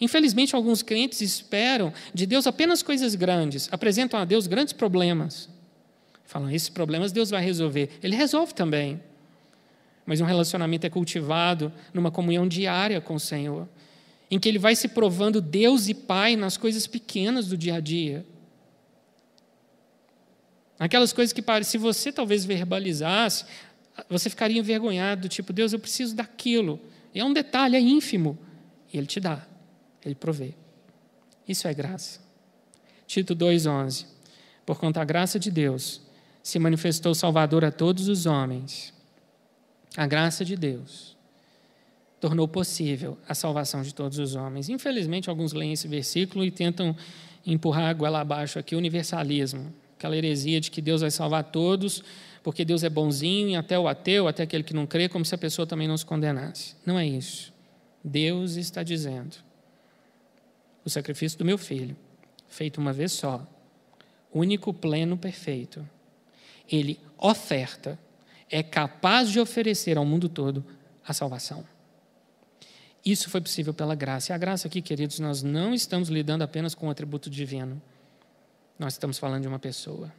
Infelizmente, 0.01 0.53
alguns 0.53 0.83
crentes 0.83 1.21
esperam 1.21 1.93
de 2.13 2.25
Deus 2.25 2.45
apenas 2.45 2.83
coisas 2.83 3.15
grandes, 3.15 3.69
apresentam 3.71 4.19
a 4.19 4.25
Deus 4.25 4.45
grandes 4.45 4.73
problemas. 4.73 5.47
Falam, 6.25 6.51
esses 6.51 6.67
problemas 6.67 7.13
Deus 7.13 7.29
vai 7.29 7.41
resolver. 7.41 7.91
Ele 8.03 8.13
resolve 8.13 8.53
também. 8.53 9.01
Mas 10.05 10.19
um 10.19 10.25
relacionamento 10.25 10.85
é 10.85 10.89
cultivado 10.89 11.71
numa 11.93 12.11
comunhão 12.11 12.45
diária 12.45 12.99
com 12.99 13.15
o 13.15 13.19
Senhor, 13.21 13.65
em 14.29 14.37
que 14.37 14.49
Ele 14.49 14.59
vai 14.59 14.75
se 14.75 14.89
provando 14.89 15.39
Deus 15.39 15.87
e 15.87 15.93
Pai 15.93 16.35
nas 16.35 16.57
coisas 16.57 16.85
pequenas 16.85 17.47
do 17.47 17.55
dia 17.55 17.75
a 17.75 17.79
dia. 17.79 18.25
Aquelas 20.77 21.13
coisas 21.13 21.31
que, 21.31 21.41
se 21.63 21.77
você 21.77 22.11
talvez 22.11 22.43
verbalizasse, 22.43 23.45
você 24.09 24.29
ficaria 24.29 24.59
envergonhado, 24.59 25.29
tipo, 25.29 25.53
Deus, 25.53 25.73
eu 25.73 25.79
preciso 25.79 26.15
daquilo. 26.15 26.79
E 27.13 27.19
é 27.19 27.25
um 27.25 27.33
detalhe, 27.33 27.75
é 27.75 27.79
ínfimo. 27.79 28.37
E 28.91 28.97
Ele 28.97 29.07
te 29.07 29.19
dá, 29.19 29.45
Ele 30.03 30.15
provê. 30.15 30.53
Isso 31.47 31.67
é 31.67 31.73
graça. 31.73 32.19
Tito 33.05 33.35
2,11. 33.35 34.05
Por 34.65 34.79
conta 34.79 34.99
da 34.99 35.05
graça 35.05 35.37
de 35.37 35.51
Deus, 35.51 36.01
se 36.41 36.57
manifestou 36.57 37.13
Salvador 37.13 37.65
a 37.65 37.71
todos 37.71 38.07
os 38.07 38.25
homens. 38.25 38.93
A 39.95 40.07
graça 40.07 40.43
de 40.43 40.55
Deus 40.55 41.15
tornou 42.19 42.47
possível 42.47 43.17
a 43.27 43.35
salvação 43.35 43.81
de 43.81 43.93
todos 43.93 44.17
os 44.17 44.33
homens. 44.35 44.69
Infelizmente, 44.69 45.29
alguns 45.29 45.51
leem 45.51 45.73
esse 45.73 45.87
versículo 45.87 46.45
e 46.45 46.49
tentam 46.49 46.95
empurrar 47.45 47.89
a 47.89 47.93
goela 47.93 48.21
abaixo 48.21 48.57
aqui 48.57 48.75
o 48.75 48.77
universalismo, 48.77 49.73
aquela 49.97 50.15
heresia 50.15 50.61
de 50.61 50.71
que 50.71 50.81
Deus 50.81 51.01
vai 51.01 51.11
salvar 51.11 51.43
todos 51.43 52.01
porque 52.43 52.65
Deus 52.65 52.83
é 52.83 52.89
bonzinho 52.89 53.49
e 53.49 53.55
até 53.55 53.79
o 53.79 53.87
ateu, 53.87 54.27
até 54.27 54.43
aquele 54.43 54.63
que 54.63 54.73
não 54.73 54.85
crê, 54.85 55.07
como 55.07 55.23
se 55.23 55.33
a 55.33 55.37
pessoa 55.37 55.65
também 55.65 55.87
não 55.87 55.97
se 55.97 56.05
condenasse. 56.05 56.75
Não 56.85 56.99
é 56.99 57.07
isso. 57.07 57.53
Deus 58.03 58.57
está 58.57 58.83
dizendo: 58.83 59.37
o 60.83 60.89
sacrifício 60.89 61.39
do 61.39 61.45
meu 61.45 61.57
filho, 61.57 61.95
feito 62.49 62.81
uma 62.81 62.91
vez 62.91 63.13
só, 63.13 63.47
único, 64.31 64.73
pleno, 64.73 65.17
perfeito, 65.17 65.87
ele 66.69 66.99
oferta, 67.17 67.97
é 68.49 68.61
capaz 68.61 69.31
de 69.31 69.39
oferecer 69.39 69.97
ao 69.97 70.05
mundo 70.05 70.27
todo 70.27 70.65
a 71.07 71.13
salvação. 71.13 71.65
Isso 73.05 73.29
foi 73.29 73.41
possível 73.41 73.73
pela 73.73 73.95
graça. 73.95 74.31
E 74.31 74.33
a 74.33 74.37
graça 74.37 74.67
aqui, 74.67 74.81
queridos, 74.81 75.19
nós 75.19 75.43
não 75.43 75.73
estamos 75.73 76.09
lidando 76.09 76.41
apenas 76.41 76.73
com 76.73 76.87
o 76.87 76.89
atributo 76.89 77.29
divino. 77.29 77.81
Nós 78.79 78.93
estamos 78.93 79.17
falando 79.17 79.41
de 79.41 79.47
uma 79.47 79.59
pessoa, 79.59 80.11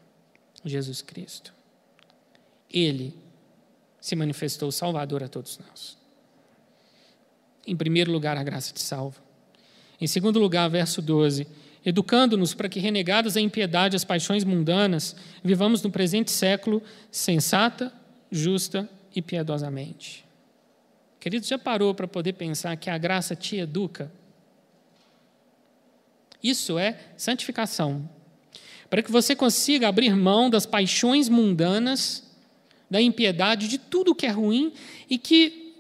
Jesus 0.65 1.01
Cristo. 1.01 1.55
Ele 2.75 3.15
se 4.01 4.17
manifestou 4.17 4.73
Salvador 4.73 5.23
a 5.23 5.29
todos 5.29 5.61
nós. 5.61 5.97
Em 7.65 7.77
primeiro 7.77 8.11
lugar, 8.11 8.37
a 8.37 8.43
graça 8.43 8.75
te 8.75 8.83
salva. 8.83 9.23
Em 10.01 10.09
segundo 10.09 10.41
lugar, 10.41 10.69
verso 10.69 11.01
12: 11.01 11.47
educando-nos 11.87 12.53
para 12.53 12.69
que, 12.69 12.81
renegadas 12.81 13.37
a 13.37 13.41
impiedade 13.41 13.95
as 13.95 14.05
paixões 14.05 14.43
mundanas, 14.43 15.15
vivamos 15.43 15.81
no 15.83 15.91
presente 15.91 16.33
século 16.33 16.83
sensata, 17.13 17.93
justa 18.31 18.89
e 19.15 19.23
piedosamente. 19.23 20.25
Querido, 21.21 21.47
já 21.47 21.59
parou 21.59 21.95
para 21.95 22.09
poder 22.09 22.33
pensar 22.35 22.77
que 22.77 22.91
a 22.91 22.99
graça 22.99 23.37
te 23.37 23.57
educa? 23.57 24.11
Isso 26.43 26.79
é 26.79 26.99
santificação. 27.17 28.11
Para 28.91 29.03
que 29.03 29.11
você 29.11 29.35
consiga 29.35 29.89
abrir 29.89 30.15
mão 30.15 30.51
das 30.51 30.67
paixões 30.67 31.29
mundanas 31.29 32.34
da 32.95 33.03
impiedade, 33.03 33.67
de 33.67 33.77
tudo 33.77 34.15
que 34.15 34.25
é 34.25 34.31
ruim 34.31 34.73
e 35.11 35.19
que 35.19 35.75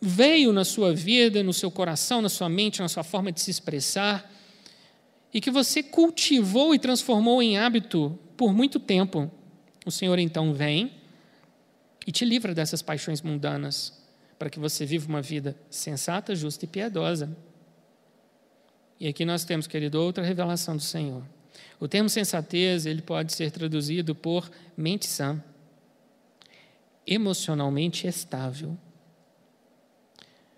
veio 0.00 0.52
na 0.52 0.64
sua 0.64 0.94
vida, 0.94 1.42
no 1.42 1.52
seu 1.52 1.68
coração, 1.68 2.22
na 2.22 2.28
sua 2.28 2.48
mente, 2.48 2.80
na 2.80 2.88
sua 2.88 3.02
forma 3.02 3.32
de 3.32 3.40
se 3.40 3.50
expressar, 3.50 4.32
e 5.34 5.40
que 5.40 5.50
você 5.50 5.82
cultivou 5.82 6.76
e 6.76 6.78
transformou 6.78 7.42
em 7.42 7.58
hábito 7.58 8.16
por 8.36 8.52
muito 8.52 8.78
tempo. 8.78 9.28
O 9.84 9.90
Senhor 9.90 10.16
então 10.20 10.54
vem 10.54 10.92
e 12.06 12.12
te 12.12 12.24
livra 12.24 12.54
dessas 12.54 12.82
paixões 12.82 13.20
mundanas, 13.20 13.92
para 14.38 14.48
que 14.48 14.60
você 14.60 14.86
viva 14.86 15.08
uma 15.08 15.22
vida 15.22 15.56
sensata, 15.68 16.36
justa 16.36 16.66
e 16.66 16.68
piedosa. 16.68 17.36
E 19.00 19.08
aqui 19.08 19.24
nós 19.24 19.42
temos, 19.42 19.66
querido, 19.66 20.00
outra 20.00 20.22
revelação 20.22 20.76
do 20.76 20.82
Senhor. 20.82 21.24
O 21.80 21.88
termo 21.88 22.08
sensatez, 22.08 22.86
ele 22.86 23.02
pode 23.02 23.32
ser 23.32 23.50
traduzido 23.50 24.14
por 24.14 24.48
mente 24.76 25.08
sã 25.08 25.42
emocionalmente 27.06 28.06
estável? 28.06 28.76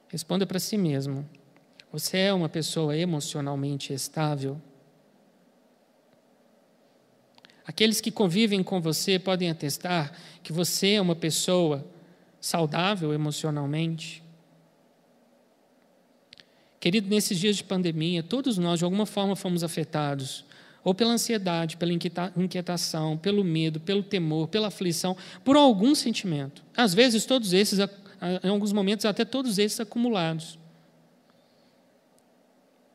Responda 0.09 0.47
para 0.47 0.59
si 0.59 0.77
mesmo. 0.77 1.29
Você 1.93 2.19
é 2.19 2.33
uma 2.33 2.49
pessoa 2.49 2.97
emocionalmente 2.97 3.93
estável? 3.93 4.61
Aqueles 7.67 8.01
que 8.01 8.11
convivem 8.11 8.63
com 8.63 8.81
você 8.81 9.19
podem 9.19 9.51
atestar 9.51 10.13
que 10.43 10.53
você 10.53 10.95
é 10.95 11.01
uma 11.01 11.17
pessoa 11.17 11.85
saudável 12.41 13.13
emocionalmente? 13.13 14.23
Querido, 16.79 17.09
nesses 17.09 17.39
dias 17.39 17.57
de 17.57 17.65
pandemia, 17.65 18.23
todos 18.23 18.59
nós 18.59 18.79
de 18.79 18.85
alguma 18.85 19.07
forma 19.07 19.35
fomos 19.35 19.65
afetados 19.65 20.45
ou 20.85 20.95
pela 20.95 21.13
ansiedade, 21.13 21.79
pela 21.79 21.93
inquietação, 22.37 23.17
pelo 23.17 23.43
medo, 23.43 23.81
pelo 23.81 24.03
temor, 24.03 24.49
pela 24.49 24.69
aflição, 24.69 25.17
por 25.43 25.57
algum 25.57 25.95
sentimento. 25.95 26.63
Às 26.77 26.93
vezes, 26.93 27.25
todos 27.25 27.55
esses, 27.55 27.79
em 28.43 28.49
alguns 28.51 28.71
momentos, 28.71 29.07
até 29.07 29.25
todos 29.25 29.59
esses 29.59 29.81
acumulados. 29.81 30.59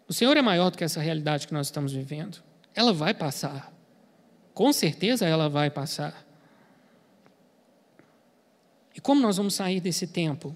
O 0.08 0.14
Senhor 0.14 0.38
é 0.38 0.42
maior 0.42 0.70
do 0.70 0.78
que 0.78 0.84
essa 0.84 1.02
realidade 1.02 1.48
que 1.48 1.54
nós 1.54 1.68
estamos 1.68 1.92
vivendo. 1.92 2.42
Ela 2.76 2.94
vai 2.94 3.14
passar. 3.14 3.74
Com 4.54 4.72
certeza 4.72 5.26
ela 5.26 5.50
vai 5.50 5.70
passar. 5.72 6.26
E 8.96 9.02
como 9.02 9.22
nós 9.22 9.38
vamos 9.38 9.56
sair 9.56 9.80
desse 9.80 10.06
tempo? 10.06 10.56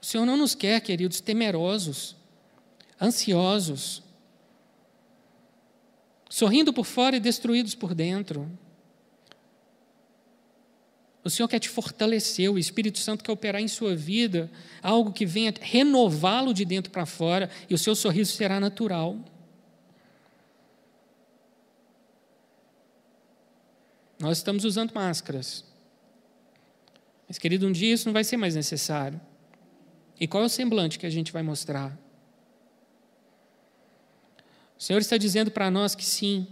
O 0.00 0.04
Senhor 0.04 0.24
não 0.24 0.36
nos 0.36 0.54
quer, 0.54 0.80
queridos, 0.80 1.20
temerosos, 1.20 2.16
ansiosos, 3.00 4.02
sorrindo 6.36 6.70
por 6.70 6.84
fora 6.84 7.16
e 7.16 7.20
destruídos 7.20 7.74
por 7.74 7.94
dentro. 7.94 8.46
O 11.24 11.30
Senhor 11.30 11.48
quer 11.48 11.58
te 11.58 11.70
fortalecer, 11.70 12.50
o 12.50 12.58
Espírito 12.58 12.98
Santo 12.98 13.24
quer 13.24 13.32
operar 13.32 13.62
em 13.62 13.66
sua 13.66 13.96
vida 13.96 14.50
algo 14.82 15.14
que 15.14 15.24
venha 15.24 15.54
renová-lo 15.58 16.52
de 16.52 16.66
dentro 16.66 16.92
para 16.92 17.06
fora 17.06 17.48
e 17.70 17.74
o 17.74 17.78
seu 17.78 17.94
sorriso 17.94 18.32
será 18.32 18.60
natural. 18.60 19.18
Nós 24.20 24.36
estamos 24.36 24.66
usando 24.66 24.92
máscaras. 24.92 25.64
Mas, 27.26 27.38
querido, 27.38 27.66
um 27.66 27.72
dia 27.72 27.94
isso 27.94 28.04
não 28.04 28.12
vai 28.12 28.24
ser 28.24 28.36
mais 28.36 28.54
necessário. 28.54 29.18
E 30.20 30.28
qual 30.28 30.42
é 30.42 30.46
o 30.46 30.50
semblante 30.50 30.98
que 30.98 31.06
a 31.06 31.10
gente 31.10 31.32
vai 31.32 31.42
mostrar? 31.42 31.98
O 34.78 34.82
Senhor 34.82 35.00
está 35.00 35.16
dizendo 35.16 35.50
para 35.50 35.70
nós 35.70 35.94
que 35.94 36.04
sim, 36.04 36.46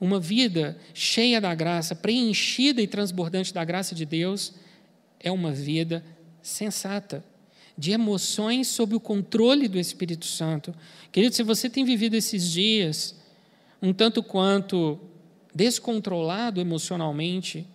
uma 0.00 0.20
vida 0.20 0.78
cheia 0.92 1.40
da 1.40 1.54
graça, 1.54 1.94
preenchida 1.94 2.80
e 2.80 2.86
transbordante 2.86 3.52
da 3.52 3.64
graça 3.64 3.94
de 3.94 4.04
Deus, 4.04 4.54
é 5.18 5.30
uma 5.30 5.50
vida 5.50 6.04
sensata, 6.42 7.24
de 7.76 7.90
emoções 7.90 8.68
sob 8.68 8.94
o 8.94 9.00
controle 9.00 9.66
do 9.66 9.78
Espírito 9.78 10.26
Santo. 10.26 10.74
Querido, 11.10 11.34
se 11.34 11.42
você 11.42 11.68
tem 11.68 11.84
vivido 11.84 12.14
esses 12.14 12.50
dias 12.50 13.16
um 13.82 13.92
tanto 13.92 14.22
quanto 14.22 14.98
descontrolado 15.54 16.60
emocionalmente, 16.60 17.66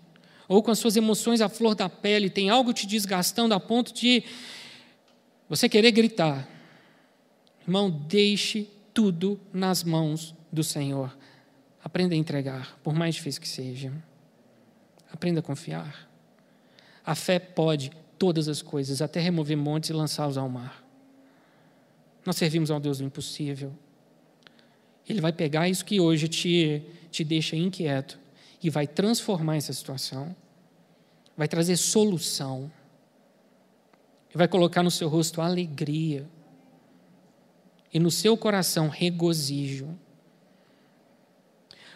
ou 0.48 0.64
com 0.64 0.72
as 0.72 0.80
suas 0.80 0.96
emoções 0.96 1.42
à 1.42 1.48
flor 1.48 1.76
da 1.76 1.88
pele, 1.88 2.30
tem 2.30 2.50
algo 2.50 2.74
te 2.74 2.88
desgastando 2.88 3.54
a 3.54 3.60
ponto 3.60 3.94
de 3.94 4.24
você 5.48 5.70
querer 5.70 5.92
gritar. 5.92 6.50
Irmão, 7.62 7.90
deixe 7.90 8.68
tudo 9.00 9.40
nas 9.54 9.82
mãos 9.82 10.36
do 10.52 10.62
Senhor. 10.62 11.18
Aprenda 11.82 12.14
a 12.14 12.18
entregar, 12.18 12.78
por 12.84 12.94
mais 12.94 13.16
difícil 13.16 13.40
que 13.40 13.48
seja. 13.48 13.94
Aprenda 15.10 15.40
a 15.40 15.42
confiar. 15.42 16.06
A 17.06 17.16
fé 17.16 17.40
pode 17.40 17.92
todas 18.18 18.50
as 18.50 18.62
coisas, 18.62 19.02
até 19.02 19.22
remover 19.22 19.56
montes 19.56 19.90
e 19.90 19.94
lançá-los 19.94 20.38
ao 20.38 20.50
mar. 20.50 20.84
Nós 22.26 22.36
servimos 22.36 22.70
ao 22.70 22.78
Deus 22.78 22.98
do 22.98 23.06
impossível. 23.06 23.74
Ele 25.08 25.22
vai 25.22 25.32
pegar 25.32 25.70
isso 25.70 25.86
que 25.86 26.02
hoje 26.02 26.28
te, 26.28 26.84
te 27.10 27.24
deixa 27.24 27.56
inquieto 27.56 28.20
e 28.62 28.70
vai 28.70 28.86
transformar 28.86 29.56
essa 29.56 29.72
situação, 29.72 30.36
vai 31.38 31.48
trazer 31.48 31.78
solução, 31.78 32.70
vai 34.36 34.50
colocar 34.50 34.84
no 34.84 34.92
seu 34.92 35.08
rosto 35.08 35.40
alegria, 35.40 36.28
e 37.94 38.00
no 38.00 38.12
seu 38.12 38.38
coração 38.38 38.88
regozijo. 38.88 39.98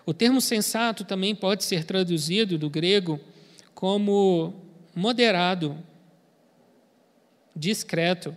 O 0.05 0.13
termo 0.13 0.41
sensato 0.41 1.03
também 1.03 1.33
pode 1.33 1.63
ser 1.63 1.85
traduzido 1.85 2.57
do 2.57 2.69
grego 2.69 3.19
como 3.73 4.53
moderado, 4.95 5.77
discreto. 7.55 8.35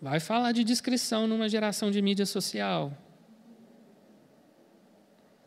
Vai 0.00 0.20
falar 0.20 0.52
de 0.52 0.64
discrição 0.64 1.26
numa 1.26 1.48
geração 1.48 1.90
de 1.90 2.00
mídia 2.00 2.26
social. 2.26 2.96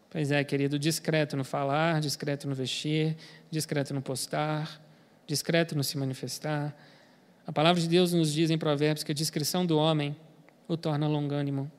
Pois 0.10 0.32
é, 0.32 0.44
querido, 0.44 0.80
discreto 0.80 1.36
no 1.36 1.44
falar, 1.44 2.00
discreto 2.00 2.48
no 2.48 2.56
vestir, 2.56 3.18
discreto 3.52 3.94
no 3.94 4.02
postar, 4.02 4.82
discreto 5.28 5.76
no 5.76 5.84
se 5.84 5.98
manifestar. 5.98 6.74
A 7.46 7.52
palavra 7.52 7.82
de 7.82 7.88
Deus 7.88 8.14
nos 8.14 8.32
diz 8.32 8.50
em 8.50 8.58
Provérbios 8.58 9.04
que 9.04 9.12
a 9.12 9.16
discrição 9.16 9.66
do 9.66 9.78
homem 9.78 10.16
o 10.68 10.76
torna 10.76 11.08
longânimo. 11.08 11.72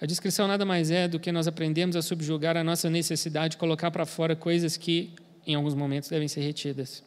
A 0.00 0.06
discrição 0.06 0.46
nada 0.46 0.64
mais 0.64 0.90
é 0.90 1.06
do 1.08 1.20
que 1.20 1.32
nós 1.32 1.46
aprendemos 1.46 1.96
a 1.96 2.02
subjugar 2.02 2.56
a 2.56 2.64
nossa 2.64 2.90
necessidade 2.90 3.52
de 3.52 3.56
colocar 3.56 3.90
para 3.90 4.04
fora 4.04 4.34
coisas 4.34 4.76
que, 4.76 5.14
em 5.46 5.54
alguns 5.54 5.74
momentos, 5.74 6.08
devem 6.08 6.28
ser 6.28 6.40
retidas. 6.40 7.02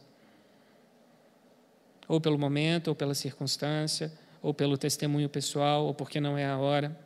Ou 2.08 2.22
pelo 2.22 2.40
momento, 2.40 2.88
ou 2.88 2.96
pela 2.96 3.14
circunstância, 3.14 4.12
ou 4.42 4.54
pelo 4.54 4.78
testemunho 4.78 5.28
pessoal, 5.28 5.86
ou 5.86 5.94
porque 5.94 6.20
não 6.20 6.38
é 6.38 6.46
a 6.46 6.58
hora. 6.58 6.98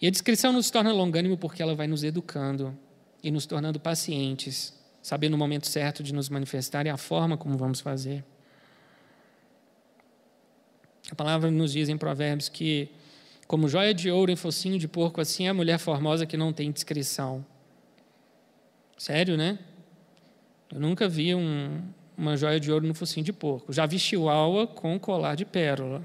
E 0.00 0.06
a 0.06 0.10
discrição 0.10 0.52
nos 0.52 0.70
torna 0.70 0.92
longânimo 0.92 1.38
porque 1.38 1.62
ela 1.62 1.74
vai 1.74 1.86
nos 1.86 2.04
educando 2.04 2.76
e 3.22 3.30
nos 3.30 3.46
tornando 3.46 3.80
pacientes, 3.80 4.78
sabendo 5.02 5.34
o 5.34 5.38
momento 5.38 5.66
certo 5.66 6.02
de 6.02 6.12
nos 6.12 6.28
manifestar 6.28 6.84
e 6.84 6.90
a 6.90 6.96
forma 6.98 7.38
como 7.38 7.56
vamos 7.56 7.80
fazer. 7.80 8.22
A 11.10 11.14
palavra 11.14 11.50
nos 11.50 11.72
diz 11.72 11.88
em 11.88 11.96
Provérbios 11.96 12.48
que 12.48 12.90
como 13.46 13.68
joia 13.68 13.92
de 13.92 14.10
ouro 14.10 14.30
em 14.30 14.36
focinho 14.36 14.78
de 14.78 14.88
porco, 14.88 15.20
assim 15.20 15.46
é 15.46 15.50
a 15.50 15.54
mulher 15.54 15.78
formosa 15.78 16.26
que 16.26 16.36
não 16.36 16.52
tem 16.52 16.72
discrição. 16.72 17.44
Sério, 18.96 19.36
né? 19.36 19.58
Eu 20.72 20.80
nunca 20.80 21.08
vi 21.08 21.34
um, 21.34 21.82
uma 22.16 22.36
joia 22.36 22.58
de 22.58 22.72
ouro 22.72 22.86
no 22.86 22.94
focinho 22.94 23.24
de 23.24 23.32
porco. 23.32 23.72
Já 23.72 23.86
vi 23.86 23.98
chihuahua 23.98 24.66
com 24.66 24.98
colar 24.98 25.34
de 25.34 25.44
pérola. 25.44 26.02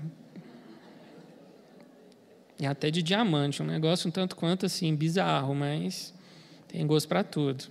E 2.60 2.66
até 2.66 2.92
de 2.92 3.02
diamante, 3.02 3.64
um 3.64 3.66
negócio 3.66 4.10
um 4.10 4.12
tanto 4.12 4.36
quanto 4.36 4.66
assim, 4.66 4.94
bizarro, 4.94 5.56
mas 5.56 6.14
tem 6.68 6.86
gosto 6.86 7.08
para 7.08 7.24
tudo. 7.24 7.66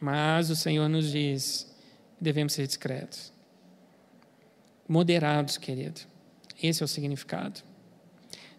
Mas 0.00 0.50
o 0.50 0.56
Senhor 0.56 0.88
nos 0.88 1.12
diz: 1.12 1.72
devemos 2.20 2.52
ser 2.54 2.66
discretos, 2.66 3.32
moderados, 4.88 5.56
querido. 5.56 6.09
Esse 6.62 6.82
é 6.82 6.84
o 6.84 6.88
significado. 6.88 7.60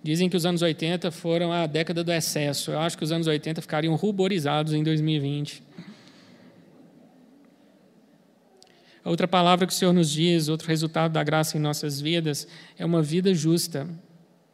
Dizem 0.03 0.27
que 0.27 0.35
os 0.35 0.45
anos 0.45 0.63
80 0.63 1.11
foram 1.11 1.53
a 1.53 1.67
década 1.67 2.03
do 2.03 2.11
excesso. 2.11 2.71
Eu 2.71 2.79
acho 2.79 2.97
que 2.97 3.03
os 3.03 3.11
anos 3.11 3.27
80 3.27 3.61
ficariam 3.61 3.95
ruborizados 3.95 4.73
em 4.73 4.83
2020. 4.83 5.61
Outra 9.03 9.27
palavra 9.27 9.67
que 9.67 9.73
o 9.73 9.75
Senhor 9.75 9.93
nos 9.93 10.09
diz, 10.09 10.47
outro 10.47 10.67
resultado 10.67 11.11
da 11.11 11.23
graça 11.23 11.57
em 11.57 11.61
nossas 11.61 12.01
vidas, 12.01 12.47
é 12.77 12.85
uma 12.85 13.01
vida 13.01 13.33
justa. 13.33 13.87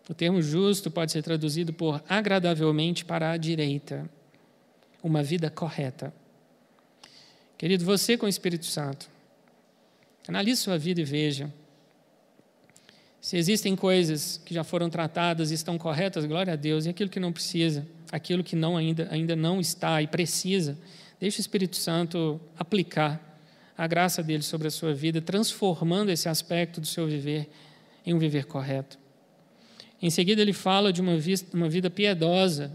O 0.09 0.13
termo 0.13 0.41
justo 0.41 0.91
pode 0.91 1.11
ser 1.11 1.21
traduzido 1.21 1.71
por 1.73 2.01
agradavelmente 2.07 3.05
para 3.05 3.31
a 3.31 3.37
direita. 3.37 4.09
Uma 5.01 5.23
vida 5.23 5.49
correta. 5.49 6.13
Querido, 7.57 7.85
você 7.85 8.17
com 8.17 8.25
o 8.25 8.29
Espírito 8.29 8.65
Santo, 8.65 9.09
analise 10.27 10.61
sua 10.61 10.77
vida 10.77 11.01
e 11.01 11.05
veja 11.05 11.51
se 13.19 13.37
existem 13.37 13.75
coisas 13.75 14.41
que 14.45 14.53
já 14.53 14.63
foram 14.63 14.89
tratadas 14.89 15.51
e 15.51 15.53
estão 15.53 15.77
corretas, 15.77 16.25
glória 16.25 16.53
a 16.53 16.55
Deus. 16.55 16.85
E 16.85 16.89
aquilo 16.89 17.09
que 17.09 17.19
não 17.19 17.33
precisa, 17.33 17.85
aquilo 18.11 18.43
que 18.43 18.55
não 18.55 18.77
ainda, 18.77 19.07
ainda 19.11 19.35
não 19.35 19.59
está 19.59 20.01
e 20.01 20.07
precisa, 20.07 20.77
deixe 21.19 21.39
o 21.39 21.41
Espírito 21.41 21.75
Santo 21.75 22.39
aplicar 22.57 23.23
a 23.77 23.85
graça 23.85 24.23
dele 24.23 24.43
sobre 24.43 24.67
a 24.67 24.71
sua 24.71 24.93
vida, 24.93 25.21
transformando 25.21 26.09
esse 26.09 26.27
aspecto 26.27 26.81
do 26.81 26.87
seu 26.87 27.07
viver 27.07 27.47
em 28.05 28.13
um 28.13 28.19
viver 28.19 28.45
correto. 28.45 28.97
Em 30.01 30.09
seguida, 30.09 30.41
ele 30.41 30.53
fala 30.53 30.93
de 30.93 31.01
uma, 31.01 31.13
uma 31.53 31.69
vida 31.69 31.89
piedosa, 31.89 32.71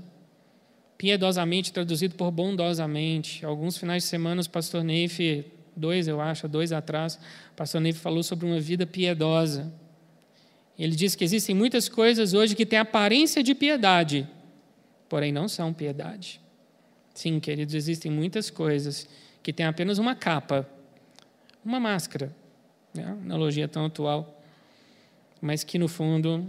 piedosamente 0.98 1.72
traduzido 1.72 2.14
por 2.14 2.30
bondosamente. 2.30 3.44
Alguns 3.44 3.76
finais 3.76 4.02
de 4.04 4.08
semana, 4.08 4.42
o 4.42 4.50
pastor 4.50 4.84
Neif, 4.84 5.44
dois 5.74 6.06
eu 6.06 6.20
acho, 6.20 6.46
dois 6.46 6.72
atrás, 6.72 7.18
o 7.52 7.56
pastor 7.56 7.80
Neif 7.80 7.98
falou 7.98 8.22
sobre 8.22 8.46
uma 8.46 8.60
vida 8.60 8.86
piedosa. 8.86 9.72
Ele 10.78 10.94
diz 10.96 11.14
que 11.14 11.24
existem 11.24 11.54
muitas 11.54 11.88
coisas 11.88 12.32
hoje 12.34 12.54
que 12.54 12.66
têm 12.66 12.78
aparência 12.78 13.42
de 13.42 13.54
piedade, 13.54 14.28
porém 15.08 15.30
não 15.30 15.48
são 15.48 15.72
piedade. 15.72 16.40
Sim, 17.14 17.38
queridos, 17.38 17.74
existem 17.74 18.10
muitas 18.10 18.50
coisas 18.50 19.06
que 19.42 19.52
têm 19.52 19.66
apenas 19.66 19.98
uma 19.98 20.14
capa, 20.14 20.68
uma 21.64 21.78
máscara, 21.78 22.34
né? 22.94 23.04
analogia 23.04 23.68
tão 23.68 23.86
atual, 23.86 24.42
mas 25.40 25.62
que 25.62 25.78
no 25.78 25.88
fundo 25.88 26.46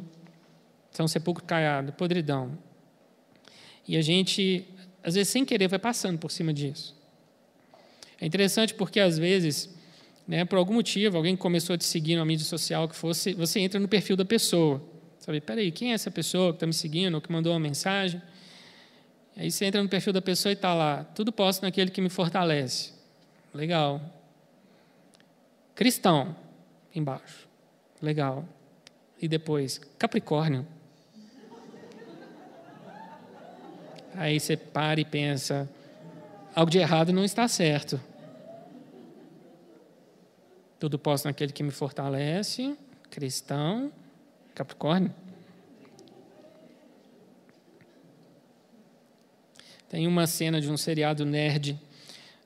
são 0.92 1.08
sepulcro 1.08 1.44
caiado, 1.44 1.92
podridão. 1.94 2.58
E 3.88 3.98
a 3.98 4.02
gente, 4.02 4.66
às 5.04 5.16
vezes, 5.16 5.30
sem 5.30 5.44
querer, 5.44 5.68
vai 5.68 5.80
passando 5.80 6.18
por 6.18 6.32
cima 6.32 6.54
disso. 6.54 6.96
É 8.22 8.26
interessante 8.26 8.74
porque, 8.74 9.00
às 9.00 9.18
vezes, 9.18 9.73
né, 10.28 10.46
por 10.46 10.58
algum 10.58 10.74
motivo, 10.74 11.18
alguém 11.18 11.36
começou 11.36 11.74
a 11.74 11.78
te 11.78 11.86
seguir 11.86 12.16
na 12.16 12.24
mídia 12.24 12.46
social 12.46 12.88
que 12.88 12.96
fosse, 12.96 13.34
você 13.34 13.60
entra 13.60 13.80
no 13.80 13.88
perfil 13.88 14.16
da 14.16 14.26
pessoa. 14.26 14.82
Sabe, 15.20 15.40
peraí, 15.42 15.72
quem 15.72 15.92
é 15.92 15.94
essa 15.94 16.12
pessoa 16.12 16.52
que 16.52 16.58
está 16.58 16.66
me 16.66 16.74
seguindo 16.74 17.16
ou 17.16 17.22
que 17.22 17.32
mandou 17.32 17.54
uma 17.54 17.60
mensagem? 17.60 18.22
Aí 19.36 19.50
você 19.50 19.66
entra 19.66 19.82
no 19.82 19.90
perfil 19.90 20.14
da 20.14 20.22
pessoa 20.22 20.52
e 20.52 20.54
está 20.54 20.74
lá, 20.74 21.04
tudo 21.04 21.32
posto 21.32 21.64
naquele 21.64 21.90
que 21.90 22.02
me 22.02 22.10
fortalece. 22.10 22.92
Legal. 23.54 24.02
Cristão, 25.76 26.36
embaixo. 26.94 27.48
Legal. 28.02 28.46
E 29.22 29.28
depois, 29.28 29.80
Capricórnio. 29.98 30.68
Aí 34.16 34.40
você 34.40 34.56
para 34.56 35.00
e 35.02 35.06
pensa, 35.06 35.70
algo 36.54 36.70
de 36.70 36.78
errado 36.78 37.12
não 37.12 37.24
está 37.24 37.48
certo. 37.48 38.00
Tudo 40.84 41.00
posso 41.00 41.30
naquele 41.30 41.54
que 41.54 41.64
me 41.64 41.72
fortalece, 41.72 42.76
cristão, 43.10 43.90
Capricórnio. 44.54 45.16
Tem 49.88 50.06
uma 50.06 50.28
cena 50.28 50.60
de 50.60 50.70
um 50.70 50.76
seriado 50.76 51.24
nerd 51.24 51.80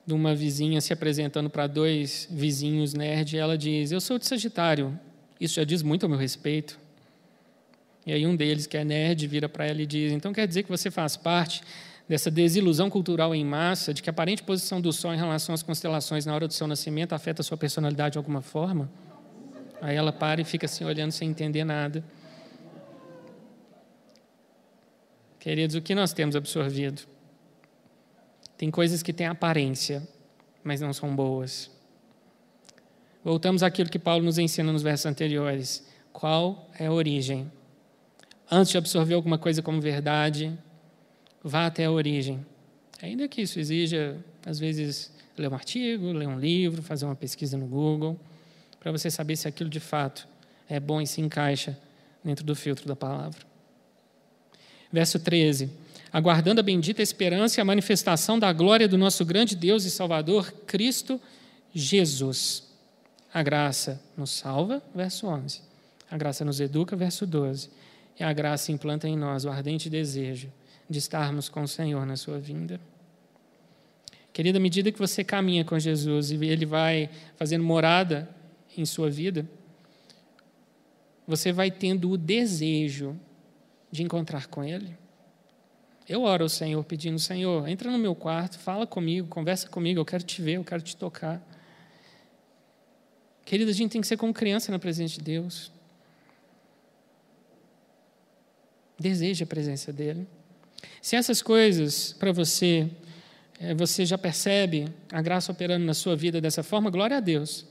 de 0.05 0.13
uma 0.13 0.35
vizinha 0.35 0.79
se 0.81 0.93
apresentando 0.93 1.49
para 1.49 1.65
dois 1.65 2.27
vizinhos 2.29 2.93
nerd 2.93 3.35
e 3.35 3.39
ela 3.39 3.57
diz: 3.57 3.91
Eu 3.91 3.99
sou 3.99 4.19
de 4.19 4.27
Sagitário. 4.27 4.99
Isso 5.41 5.55
já 5.55 5.63
diz 5.63 5.81
muito 5.81 6.05
a 6.05 6.09
meu 6.09 6.19
respeito. 6.19 6.79
E 8.05 8.13
aí 8.13 8.27
um 8.27 8.35
deles, 8.35 8.67
que 8.67 8.77
é 8.77 8.85
nerd, 8.85 9.25
vira 9.25 9.49
para 9.49 9.65
ela 9.65 9.81
e 9.81 9.85
diz: 9.87 10.11
Então 10.11 10.31
quer 10.31 10.47
dizer 10.47 10.61
que 10.61 10.69
você 10.69 10.91
faz 10.91 11.17
parte 11.17 11.63
dessa 12.07 12.31
desilusão 12.31 12.89
cultural 12.89 13.35
em 13.35 13.43
massa, 13.43 13.93
de 13.93 14.01
que 14.01 14.09
a 14.09 14.11
aparente 14.11 14.41
posição 14.43 14.79
do 14.79 14.93
Sol 14.93 15.13
em 15.13 15.17
relação 15.17 15.53
às 15.53 15.61
constelações 15.61 16.25
na 16.25 16.33
hora 16.33 16.47
do 16.47 16.53
seu 16.53 16.65
nascimento 16.65 17.13
afeta 17.13 17.41
a 17.41 17.43
sua 17.43 17.57
personalidade 17.57 18.13
de 18.13 18.17
alguma 18.17 18.41
forma? 18.41 18.89
Aí 19.81 19.95
ela 19.95 20.11
para 20.11 20.41
e 20.41 20.43
fica 20.43 20.65
assim 20.65 20.85
olhando 20.85 21.11
sem 21.11 21.29
entender 21.29 21.63
nada. 21.63 22.03
Queridos, 25.39 25.75
o 25.75 25.81
que 25.81 25.93
nós 25.93 26.13
temos 26.13 26.35
absorvido? 26.35 27.03
Tem 28.57 28.71
coisas 28.71 29.03
que 29.03 29.13
têm 29.13 29.27
aparência, 29.27 30.07
mas 30.63 30.81
não 30.81 30.91
são 30.91 31.15
boas. 31.15 31.69
Voltamos 33.23 33.61
àquilo 33.61 33.89
que 33.89 33.99
Paulo 33.99 34.23
nos 34.23 34.37
ensina 34.37 34.71
nos 34.71 34.81
versos 34.81 35.05
anteriores. 35.05 35.85
Qual 36.11 36.69
é 36.79 36.87
a 36.87 36.91
origem? 36.91 37.51
Antes 38.49 38.71
de 38.71 38.77
absorver 38.77 39.13
alguma 39.13 39.37
coisa 39.37 39.61
como 39.61 39.79
verdade, 39.79 40.57
vá 41.43 41.65
até 41.65 41.85
a 41.85 41.91
origem. 41.91 42.45
Ainda 43.01 43.27
que 43.27 43.41
isso 43.41 43.59
exija, 43.59 44.17
às 44.45 44.59
vezes, 44.59 45.11
ler 45.37 45.49
um 45.49 45.53
artigo, 45.53 46.11
ler 46.11 46.27
um 46.27 46.39
livro, 46.39 46.81
fazer 46.81 47.05
uma 47.05 47.15
pesquisa 47.15 47.57
no 47.57 47.67
Google, 47.67 48.19
para 48.79 48.91
você 48.91 49.09
saber 49.09 49.35
se 49.35 49.47
aquilo 49.47 49.69
de 49.69 49.79
fato 49.79 50.27
é 50.67 50.79
bom 50.79 51.01
e 51.01 51.07
se 51.07 51.21
encaixa 51.21 51.77
dentro 52.23 52.43
do 52.43 52.55
filtro 52.55 52.87
da 52.87 52.95
palavra. 52.95 53.39
Verso 54.91 55.19
13 55.19 55.69
aguardando 56.11 56.59
a 56.59 56.63
bendita 56.63 57.01
esperança 57.01 57.59
e 57.59 57.61
a 57.61 57.65
manifestação 57.65 58.39
da 58.39 58.51
glória 58.51 58.87
do 58.87 58.97
nosso 58.97 59.25
grande 59.25 59.55
Deus 59.55 59.83
e 59.83 59.91
Salvador, 59.91 60.51
Cristo 60.65 61.19
Jesus. 61.73 62.63
A 63.33 63.43
graça 63.43 64.01
nos 64.15 64.31
salva, 64.31 64.81
verso 64.95 65.27
11. 65.27 65.61
A 66.09 66.17
graça 66.17 66.45
nos 66.45 66.59
educa, 66.59 66.95
verso 66.95 67.25
12. 67.25 67.69
E 68.19 68.23
a 68.23 68.31
graça 68.33 68.71
implanta 68.71 69.07
em 69.07 69.15
nós 69.17 69.45
o 69.45 69.49
ardente 69.49 69.89
desejo 69.89 70.49
de 70.89 70.99
estarmos 70.99 71.49
com 71.49 71.63
o 71.63 71.67
Senhor 71.67 72.05
na 72.05 72.15
sua 72.15 72.39
vinda. 72.39 72.79
Querida, 74.31 74.57
à 74.57 74.61
medida 74.61 74.91
que 74.91 74.99
você 74.99 75.23
caminha 75.23 75.65
com 75.65 75.79
Jesus 75.79 76.31
e 76.31 76.35
Ele 76.45 76.65
vai 76.65 77.09
fazendo 77.35 77.63
morada 77.63 78.29
em 78.77 78.85
sua 78.85 79.09
vida, 79.09 79.49
você 81.27 81.51
vai 81.51 81.71
tendo 81.71 82.11
o 82.11 82.17
desejo 82.17 83.19
de 83.91 84.03
encontrar 84.03 84.47
com 84.47 84.63
Ele. 84.63 84.95
Eu 86.07 86.21
oro 86.21 86.43
ao 86.43 86.49
Senhor 86.49 86.81
pedindo: 86.83 87.19
Senhor, 87.19 87.67
entra 87.67 87.91
no 87.91 87.97
meu 87.97 88.15
quarto, 88.15 88.57
fala 88.59 88.87
comigo, 88.87 89.27
conversa 89.27 89.67
comigo, 89.67 89.99
eu 89.99 90.05
quero 90.05 90.23
te 90.23 90.41
ver, 90.41 90.53
eu 90.53 90.63
quero 90.63 90.81
te 90.81 90.95
tocar. 90.95 91.41
Querida, 93.43 93.71
a 93.71 93.73
gente 93.73 93.91
tem 93.91 94.01
que 94.01 94.07
ser 94.07 94.17
como 94.17 94.33
criança 94.33 94.71
na 94.71 94.79
presença 94.79 95.15
de 95.15 95.21
Deus. 95.21 95.71
Deseja 98.99 99.45
a 99.45 99.47
presença 99.47 99.91
dEle. 99.91 100.27
Se 101.07 101.15
essas 101.15 101.41
coisas 101.41 102.11
para 102.11 102.33
você, 102.33 102.85
eh, 103.61 103.73
você 103.73 104.05
já 104.05 104.17
percebe 104.17 104.89
a 105.09 105.21
graça 105.21 105.53
operando 105.53 105.85
na 105.85 105.93
sua 105.93 106.17
vida 106.17 106.41
dessa 106.41 106.63
forma, 106.63 106.89
glória 106.89 107.15
a 107.15 107.19
Deus. 107.21 107.65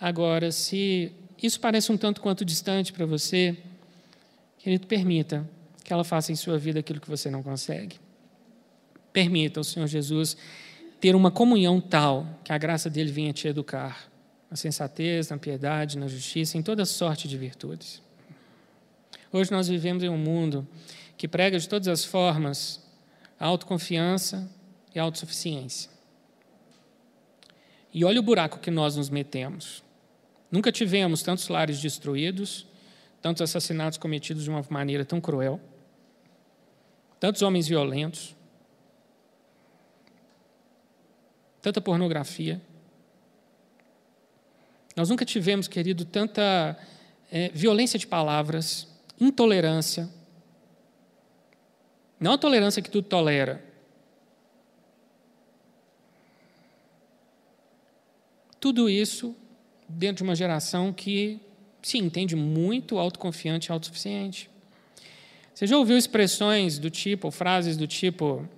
Agora, 0.00 0.50
se 0.50 1.12
isso 1.42 1.60
parece 1.60 1.92
um 1.92 1.98
tanto 1.98 2.22
quanto 2.22 2.46
distante 2.46 2.90
para 2.90 3.04
você, 3.04 3.54
querido, 4.60 4.86
permita 4.86 5.46
que 5.84 5.92
ela 5.92 6.04
faça 6.04 6.32
em 6.32 6.36
sua 6.36 6.56
vida 6.56 6.80
aquilo 6.80 7.02
que 7.02 7.10
você 7.10 7.30
não 7.30 7.42
consegue. 7.42 7.96
Permita 9.12 9.60
ao 9.60 9.64
Senhor 9.64 9.86
Jesus 9.86 10.34
ter 10.98 11.14
uma 11.14 11.30
comunhão 11.30 11.82
tal 11.82 12.26
que 12.44 12.50
a 12.50 12.56
graça 12.56 12.88
dele 12.88 13.12
venha 13.12 13.34
te 13.34 13.46
educar 13.46 14.08
na 14.50 14.56
sensatez, 14.56 15.28
na 15.28 15.36
piedade, 15.36 15.98
na 15.98 16.08
justiça, 16.08 16.56
em 16.56 16.62
toda 16.62 16.86
sorte 16.86 17.28
de 17.28 17.36
virtudes. 17.36 18.00
Hoje 19.30 19.50
nós 19.50 19.68
vivemos 19.68 20.02
em 20.02 20.08
um 20.08 20.16
mundo 20.16 20.66
que 21.18 21.28
prega 21.28 21.58
de 21.58 21.68
todas 21.68 21.88
as 21.88 22.02
formas 22.02 22.82
autoconfiança 23.38 24.50
e 24.94 24.98
autossuficiência. 24.98 25.90
E 27.92 28.02
olha 28.04 28.20
o 28.20 28.22
buraco 28.22 28.58
que 28.58 28.70
nós 28.70 28.96
nos 28.96 29.10
metemos. 29.10 29.84
Nunca 30.50 30.72
tivemos 30.72 31.22
tantos 31.22 31.48
lares 31.48 31.78
destruídos, 31.78 32.66
tantos 33.20 33.42
assassinatos 33.42 33.98
cometidos 33.98 34.44
de 34.44 34.50
uma 34.50 34.64
maneira 34.70 35.04
tão 35.04 35.20
cruel 35.20 35.60
tantos 37.20 37.42
homens 37.42 37.66
violentos, 37.66 38.34
tanta 41.60 41.80
pornografia. 41.80 42.60
Nós 44.96 45.08
nunca 45.10 45.24
tivemos, 45.24 45.68
querido, 45.68 46.04
tanta 46.04 46.76
é, 47.30 47.50
violência 47.50 47.98
de 47.98 48.06
palavras, 48.06 48.88
intolerância. 49.20 50.08
Não 52.18 52.32
a 52.32 52.38
tolerância 52.38 52.82
que 52.82 52.90
tudo 52.90 53.06
tolera. 53.06 53.62
Tudo 58.60 58.90
isso 58.90 59.36
dentro 59.88 60.18
de 60.18 60.22
uma 60.24 60.34
geração 60.34 60.92
que 60.92 61.40
se 61.80 61.96
entende 61.96 62.34
muito 62.34 62.98
autoconfiante 62.98 63.70
e 63.70 63.72
autossuficiente. 63.72 64.50
Você 65.54 65.66
já 65.66 65.76
ouviu 65.76 65.96
expressões 65.96 66.78
do 66.78 66.90
tipo, 66.90 67.30
frases 67.30 67.76
do 67.76 67.86
tipo: 67.86 68.48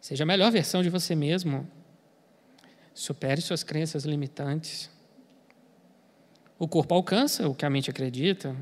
seja 0.00 0.24
a 0.24 0.26
melhor 0.26 0.50
versão 0.50 0.82
de 0.82 0.90
você 0.90 1.14
mesmo, 1.14 1.68
supere 2.92 3.40
suas 3.40 3.62
crenças 3.62 4.04
limitantes. 4.04 4.90
O 6.58 6.68
corpo 6.68 6.94
alcança 6.94 7.48
o 7.48 7.54
que 7.54 7.64
a 7.64 7.70
mente 7.70 7.90
acredita. 7.90 8.54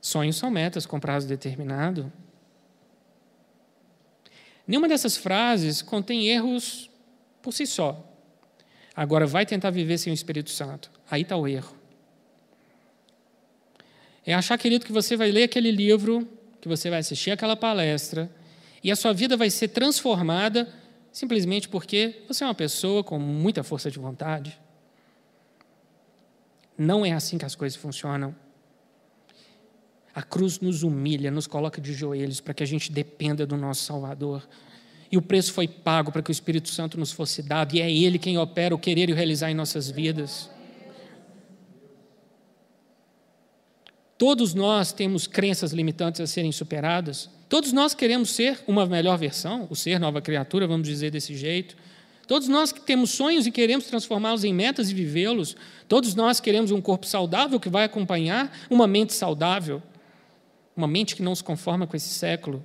Sonhos 0.00 0.36
são 0.36 0.50
metas 0.50 0.86
com 0.86 0.98
prazo 0.98 1.28
determinado. 1.28 2.12
Nenhuma 4.68 4.86
dessas 4.86 5.16
frases 5.16 5.80
contém 5.80 6.28
erros 6.28 6.90
por 7.40 7.52
si 7.52 7.66
só. 7.66 8.04
Agora, 8.94 9.26
vai 9.26 9.46
tentar 9.46 9.70
viver 9.70 9.96
sem 9.96 10.12
o 10.12 10.14
Espírito 10.14 10.50
Santo. 10.50 10.90
Aí 11.10 11.22
está 11.22 11.34
o 11.36 11.48
erro. 11.48 11.74
É 14.26 14.34
achar, 14.34 14.58
querido, 14.58 14.84
que 14.84 14.92
você 14.92 15.16
vai 15.16 15.30
ler 15.30 15.44
aquele 15.44 15.70
livro, 15.70 16.28
que 16.60 16.68
você 16.68 16.90
vai 16.90 16.98
assistir 16.98 17.30
aquela 17.30 17.56
palestra, 17.56 18.30
e 18.84 18.92
a 18.92 18.96
sua 18.96 19.14
vida 19.14 19.38
vai 19.38 19.48
ser 19.48 19.68
transformada 19.68 20.68
simplesmente 21.10 21.68
porque 21.68 22.22
você 22.28 22.44
é 22.44 22.46
uma 22.46 22.54
pessoa 22.54 23.02
com 23.02 23.18
muita 23.18 23.64
força 23.64 23.90
de 23.90 23.98
vontade. 23.98 24.60
Não 26.76 27.06
é 27.06 27.12
assim 27.12 27.38
que 27.38 27.44
as 27.44 27.54
coisas 27.54 27.76
funcionam. 27.76 28.36
A 30.14 30.22
cruz 30.22 30.60
nos 30.60 30.82
humilha, 30.82 31.30
nos 31.30 31.46
coloca 31.46 31.80
de 31.80 31.92
joelhos 31.92 32.40
para 32.40 32.54
que 32.54 32.62
a 32.62 32.66
gente 32.66 32.90
dependa 32.90 33.46
do 33.46 33.56
nosso 33.56 33.84
Salvador. 33.84 34.46
E 35.10 35.16
o 35.16 35.22
preço 35.22 35.52
foi 35.52 35.66
pago 35.66 36.12
para 36.12 36.22
que 36.22 36.30
o 36.30 36.32
Espírito 36.32 36.68
Santo 36.68 36.98
nos 36.98 37.12
fosse 37.12 37.42
dado, 37.42 37.74
e 37.74 37.80
é 37.80 37.90
Ele 37.90 38.18
quem 38.18 38.36
opera 38.36 38.74
o 38.74 38.78
querer 38.78 39.08
e 39.08 39.12
o 39.12 39.16
realizar 39.16 39.50
em 39.50 39.54
nossas 39.54 39.90
vidas. 39.90 40.50
Todos 44.18 44.52
nós 44.52 44.92
temos 44.92 45.28
crenças 45.28 45.72
limitantes 45.72 46.20
a 46.20 46.26
serem 46.26 46.50
superadas. 46.50 47.30
Todos 47.48 47.72
nós 47.72 47.94
queremos 47.94 48.30
ser 48.30 48.60
uma 48.66 48.84
melhor 48.84 49.16
versão, 49.16 49.68
o 49.70 49.76
ser 49.76 50.00
nova 50.00 50.20
criatura, 50.20 50.66
vamos 50.66 50.88
dizer 50.88 51.10
desse 51.12 51.36
jeito. 51.36 51.76
Todos 52.26 52.48
nós 52.48 52.72
que 52.72 52.80
temos 52.80 53.10
sonhos 53.10 53.46
e 53.46 53.52
queremos 53.52 53.86
transformá-los 53.86 54.44
em 54.44 54.52
metas 54.52 54.90
e 54.90 54.94
vivê-los. 54.94 55.56
Todos 55.88 56.14
nós 56.14 56.40
queremos 56.40 56.70
um 56.70 56.80
corpo 56.80 57.06
saudável 57.06 57.58
que 57.58 57.70
vai 57.70 57.84
acompanhar 57.84 58.52
uma 58.68 58.86
mente 58.86 59.14
saudável. 59.14 59.82
Uma 60.78 60.86
mente 60.86 61.16
que 61.16 61.22
não 61.22 61.34
se 61.34 61.42
conforma 61.42 61.88
com 61.88 61.96
esse 61.96 62.10
século. 62.10 62.62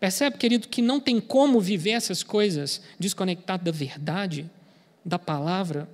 Percebe, 0.00 0.36
querido, 0.36 0.66
que 0.66 0.82
não 0.82 0.98
tem 0.98 1.20
como 1.20 1.60
viver 1.60 1.90
essas 1.90 2.24
coisas 2.24 2.82
desconectado 2.98 3.62
da 3.62 3.70
verdade, 3.70 4.50
da 5.04 5.16
palavra, 5.16 5.88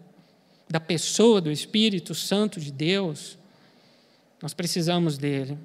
da 0.67 0.81
pessoa 0.81 1.43
do 1.43 1.53
Espírito 1.53 2.15
Santo 2.15 2.59
de 2.59 2.73
Deus. 2.73 3.37
Nós 4.41 4.55
precisamos 4.55 5.19
dele. 5.19 5.59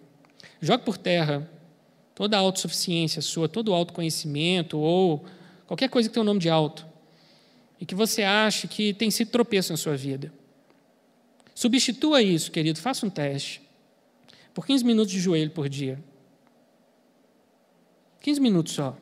Jogue 0.62 0.84
por 0.84 0.98
terra 0.98 1.50
toda 2.14 2.36
a 2.36 2.42
autossuficiência 2.42 3.22
sua, 3.22 3.48
todo 3.48 3.70
o 3.70 3.74
autoconhecimento 3.74 4.78
ou 4.78 5.24
qualquer 5.66 5.90
coisa 5.90 6.10
que 6.10 6.14
tenha 6.14 6.22
o 6.22 6.26
nome 6.26 6.42
de 6.42 6.50
alto 6.50 6.86
e 7.80 7.86
que 7.86 7.96
você 7.96 8.24
ache 8.24 8.68
que 8.68 8.94
tem 8.94 9.10
sido 9.10 9.32
tropeço 9.32 9.72
na 9.72 9.78
sua 9.78 9.96
vida. 9.96 10.34
Substitua 11.56 12.22
isso, 12.22 12.52
querido, 12.52 12.78
faça 12.82 13.06
um 13.06 13.10
teste. 13.10 13.64
Por 14.54 14.66
15 14.66 14.86
minutos 14.86 15.12
de 15.12 15.20
joelho 15.20 15.52
por 15.52 15.68
dia. 15.68 16.02
15 18.22 18.40
minutos 18.40 18.74
só. 18.74 18.98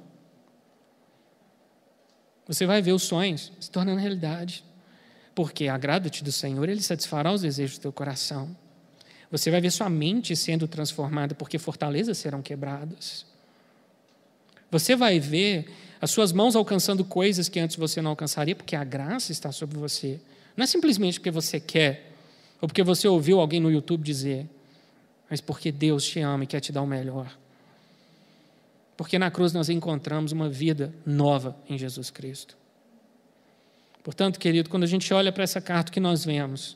Você 2.48 2.66
vai 2.66 2.82
ver 2.82 2.94
os 2.94 3.04
sonhos 3.04 3.52
se 3.60 3.70
tornando 3.70 4.00
realidade. 4.00 4.64
Porque 5.34 5.68
agrada-te 5.68 6.24
do 6.24 6.32
Senhor, 6.32 6.68
Ele 6.68 6.82
satisfará 6.82 7.32
os 7.32 7.42
desejos 7.42 7.78
do 7.78 7.82
teu 7.82 7.92
coração. 7.92 8.56
Você 9.30 9.50
vai 9.50 9.62
ver 9.62 9.72
sua 9.72 9.90
mente 9.90 10.36
sendo 10.36 10.68
transformada, 10.68 11.34
porque 11.34 11.58
fortalezas 11.58 12.18
serão 12.18 12.42
quebradas. 12.42 13.26
Você 14.70 14.96
vai 14.96 15.20
ver 15.20 15.72
as 16.02 16.12
suas 16.12 16.34
mãos 16.34 16.56
alcançando 16.56 17.06
coisas 17.06 17.48
que 17.48 17.60
antes 17.60 17.78
você 17.78 18.02
não 18.02 18.12
alcançaria, 18.12 18.56
porque 18.56 18.76
a 18.76 18.84
graça 18.84 19.32
está 19.32 19.52
sobre 19.52 19.78
você. 19.78 20.20
Não 20.58 20.64
é 20.64 20.68
simplesmente 20.68 21.20
porque 21.20 21.32
você 21.32 21.60
quer, 21.60 22.12
ou 22.60 22.68
porque 22.68 22.84
você 22.84 23.08
ouviu 23.08 23.40
alguém 23.40 23.60
no 23.60 23.72
YouTube 23.72 24.04
dizer, 24.04 24.50
mas 25.32 25.40
porque 25.40 25.72
Deus 25.72 26.04
te 26.04 26.20
ama 26.20 26.44
e 26.44 26.48
quer 26.48 26.60
te 26.60 26.74
dar 26.74 26.82
o 26.82 26.86
melhor. 26.86 27.34
Porque 28.98 29.18
na 29.18 29.32
cruz 29.32 29.54
nós 29.54 29.70
encontramos 29.70 30.34
uma 30.34 30.50
vida 30.50 30.94
nova 31.06 31.56
em 31.70 31.78
Jesus 31.78 32.12
Cristo. 32.12 32.58
Portanto, 34.04 34.38
querido, 34.38 34.70
quando 34.70 34.84
a 34.84 34.88
gente 34.88 35.14
olha 35.14 35.32
para 35.32 35.46
essa 35.46 35.62
carta 35.62 35.90
que 35.90 36.02
nós 36.02 36.26
vemos, 36.26 36.76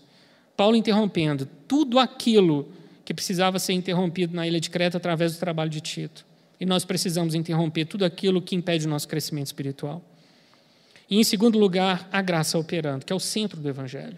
Paulo 0.55 0.77
interrompendo 0.77 1.45
tudo 1.67 1.99
aquilo 1.99 2.71
que 3.03 3.13
precisava 3.13 3.59
ser 3.59 3.73
interrompido 3.73 4.33
na 4.33 4.47
ilha 4.47 4.61
de 4.61 4.69
Creta 4.69 4.95
através 4.95 5.33
do 5.33 5.39
trabalho 5.39 5.69
de 5.69 5.81
Tito. 5.81 6.25
E 6.57 6.65
nós 6.65 6.85
precisamos 6.85 7.35
interromper 7.35 7.83
tudo 7.83 8.05
aquilo 8.05 8.41
que 8.41 8.55
impede 8.55 8.87
o 8.87 8.89
nosso 8.89 9.07
crescimento 9.07 9.47
espiritual. 9.47 10.01
E, 11.09 11.19
em 11.19 11.23
segundo 11.25 11.59
lugar, 11.59 12.07
a 12.09 12.21
graça 12.21 12.57
operando, 12.57 13.05
que 13.05 13.11
é 13.11 13.15
o 13.15 13.19
centro 13.19 13.59
do 13.59 13.67
Evangelho. 13.67 14.17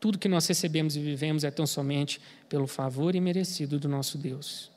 Tudo 0.00 0.18
que 0.18 0.28
nós 0.28 0.46
recebemos 0.46 0.96
e 0.96 1.00
vivemos 1.00 1.44
é 1.44 1.50
tão 1.50 1.66
somente 1.66 2.20
pelo 2.48 2.66
favor 2.66 3.14
imerecido 3.14 3.78
do 3.78 3.88
nosso 3.88 4.16
Deus. 4.16 4.70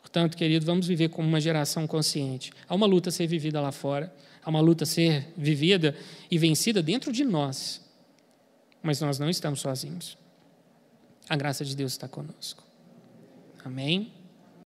Portanto, 0.00 0.36
querido, 0.36 0.64
vamos 0.64 0.86
viver 0.86 1.10
como 1.10 1.28
uma 1.28 1.40
geração 1.40 1.86
consciente. 1.86 2.50
Há 2.66 2.74
uma 2.74 2.86
luta 2.86 3.10
a 3.10 3.12
ser 3.12 3.26
vivida 3.26 3.60
lá 3.60 3.70
fora, 3.70 4.12
há 4.42 4.48
uma 4.48 4.60
luta 4.60 4.84
a 4.84 4.86
ser 4.86 5.28
vivida 5.36 5.94
e 6.30 6.38
vencida 6.38 6.82
dentro 6.82 7.12
de 7.12 7.24
nós. 7.24 7.80
Mas 8.82 9.00
nós 9.02 9.18
não 9.18 9.28
estamos 9.28 9.60
sozinhos. 9.60 10.16
A 11.28 11.36
graça 11.36 11.64
de 11.64 11.76
Deus 11.76 11.92
está 11.92 12.08
conosco. 12.08 12.64
Amém? 13.62 14.10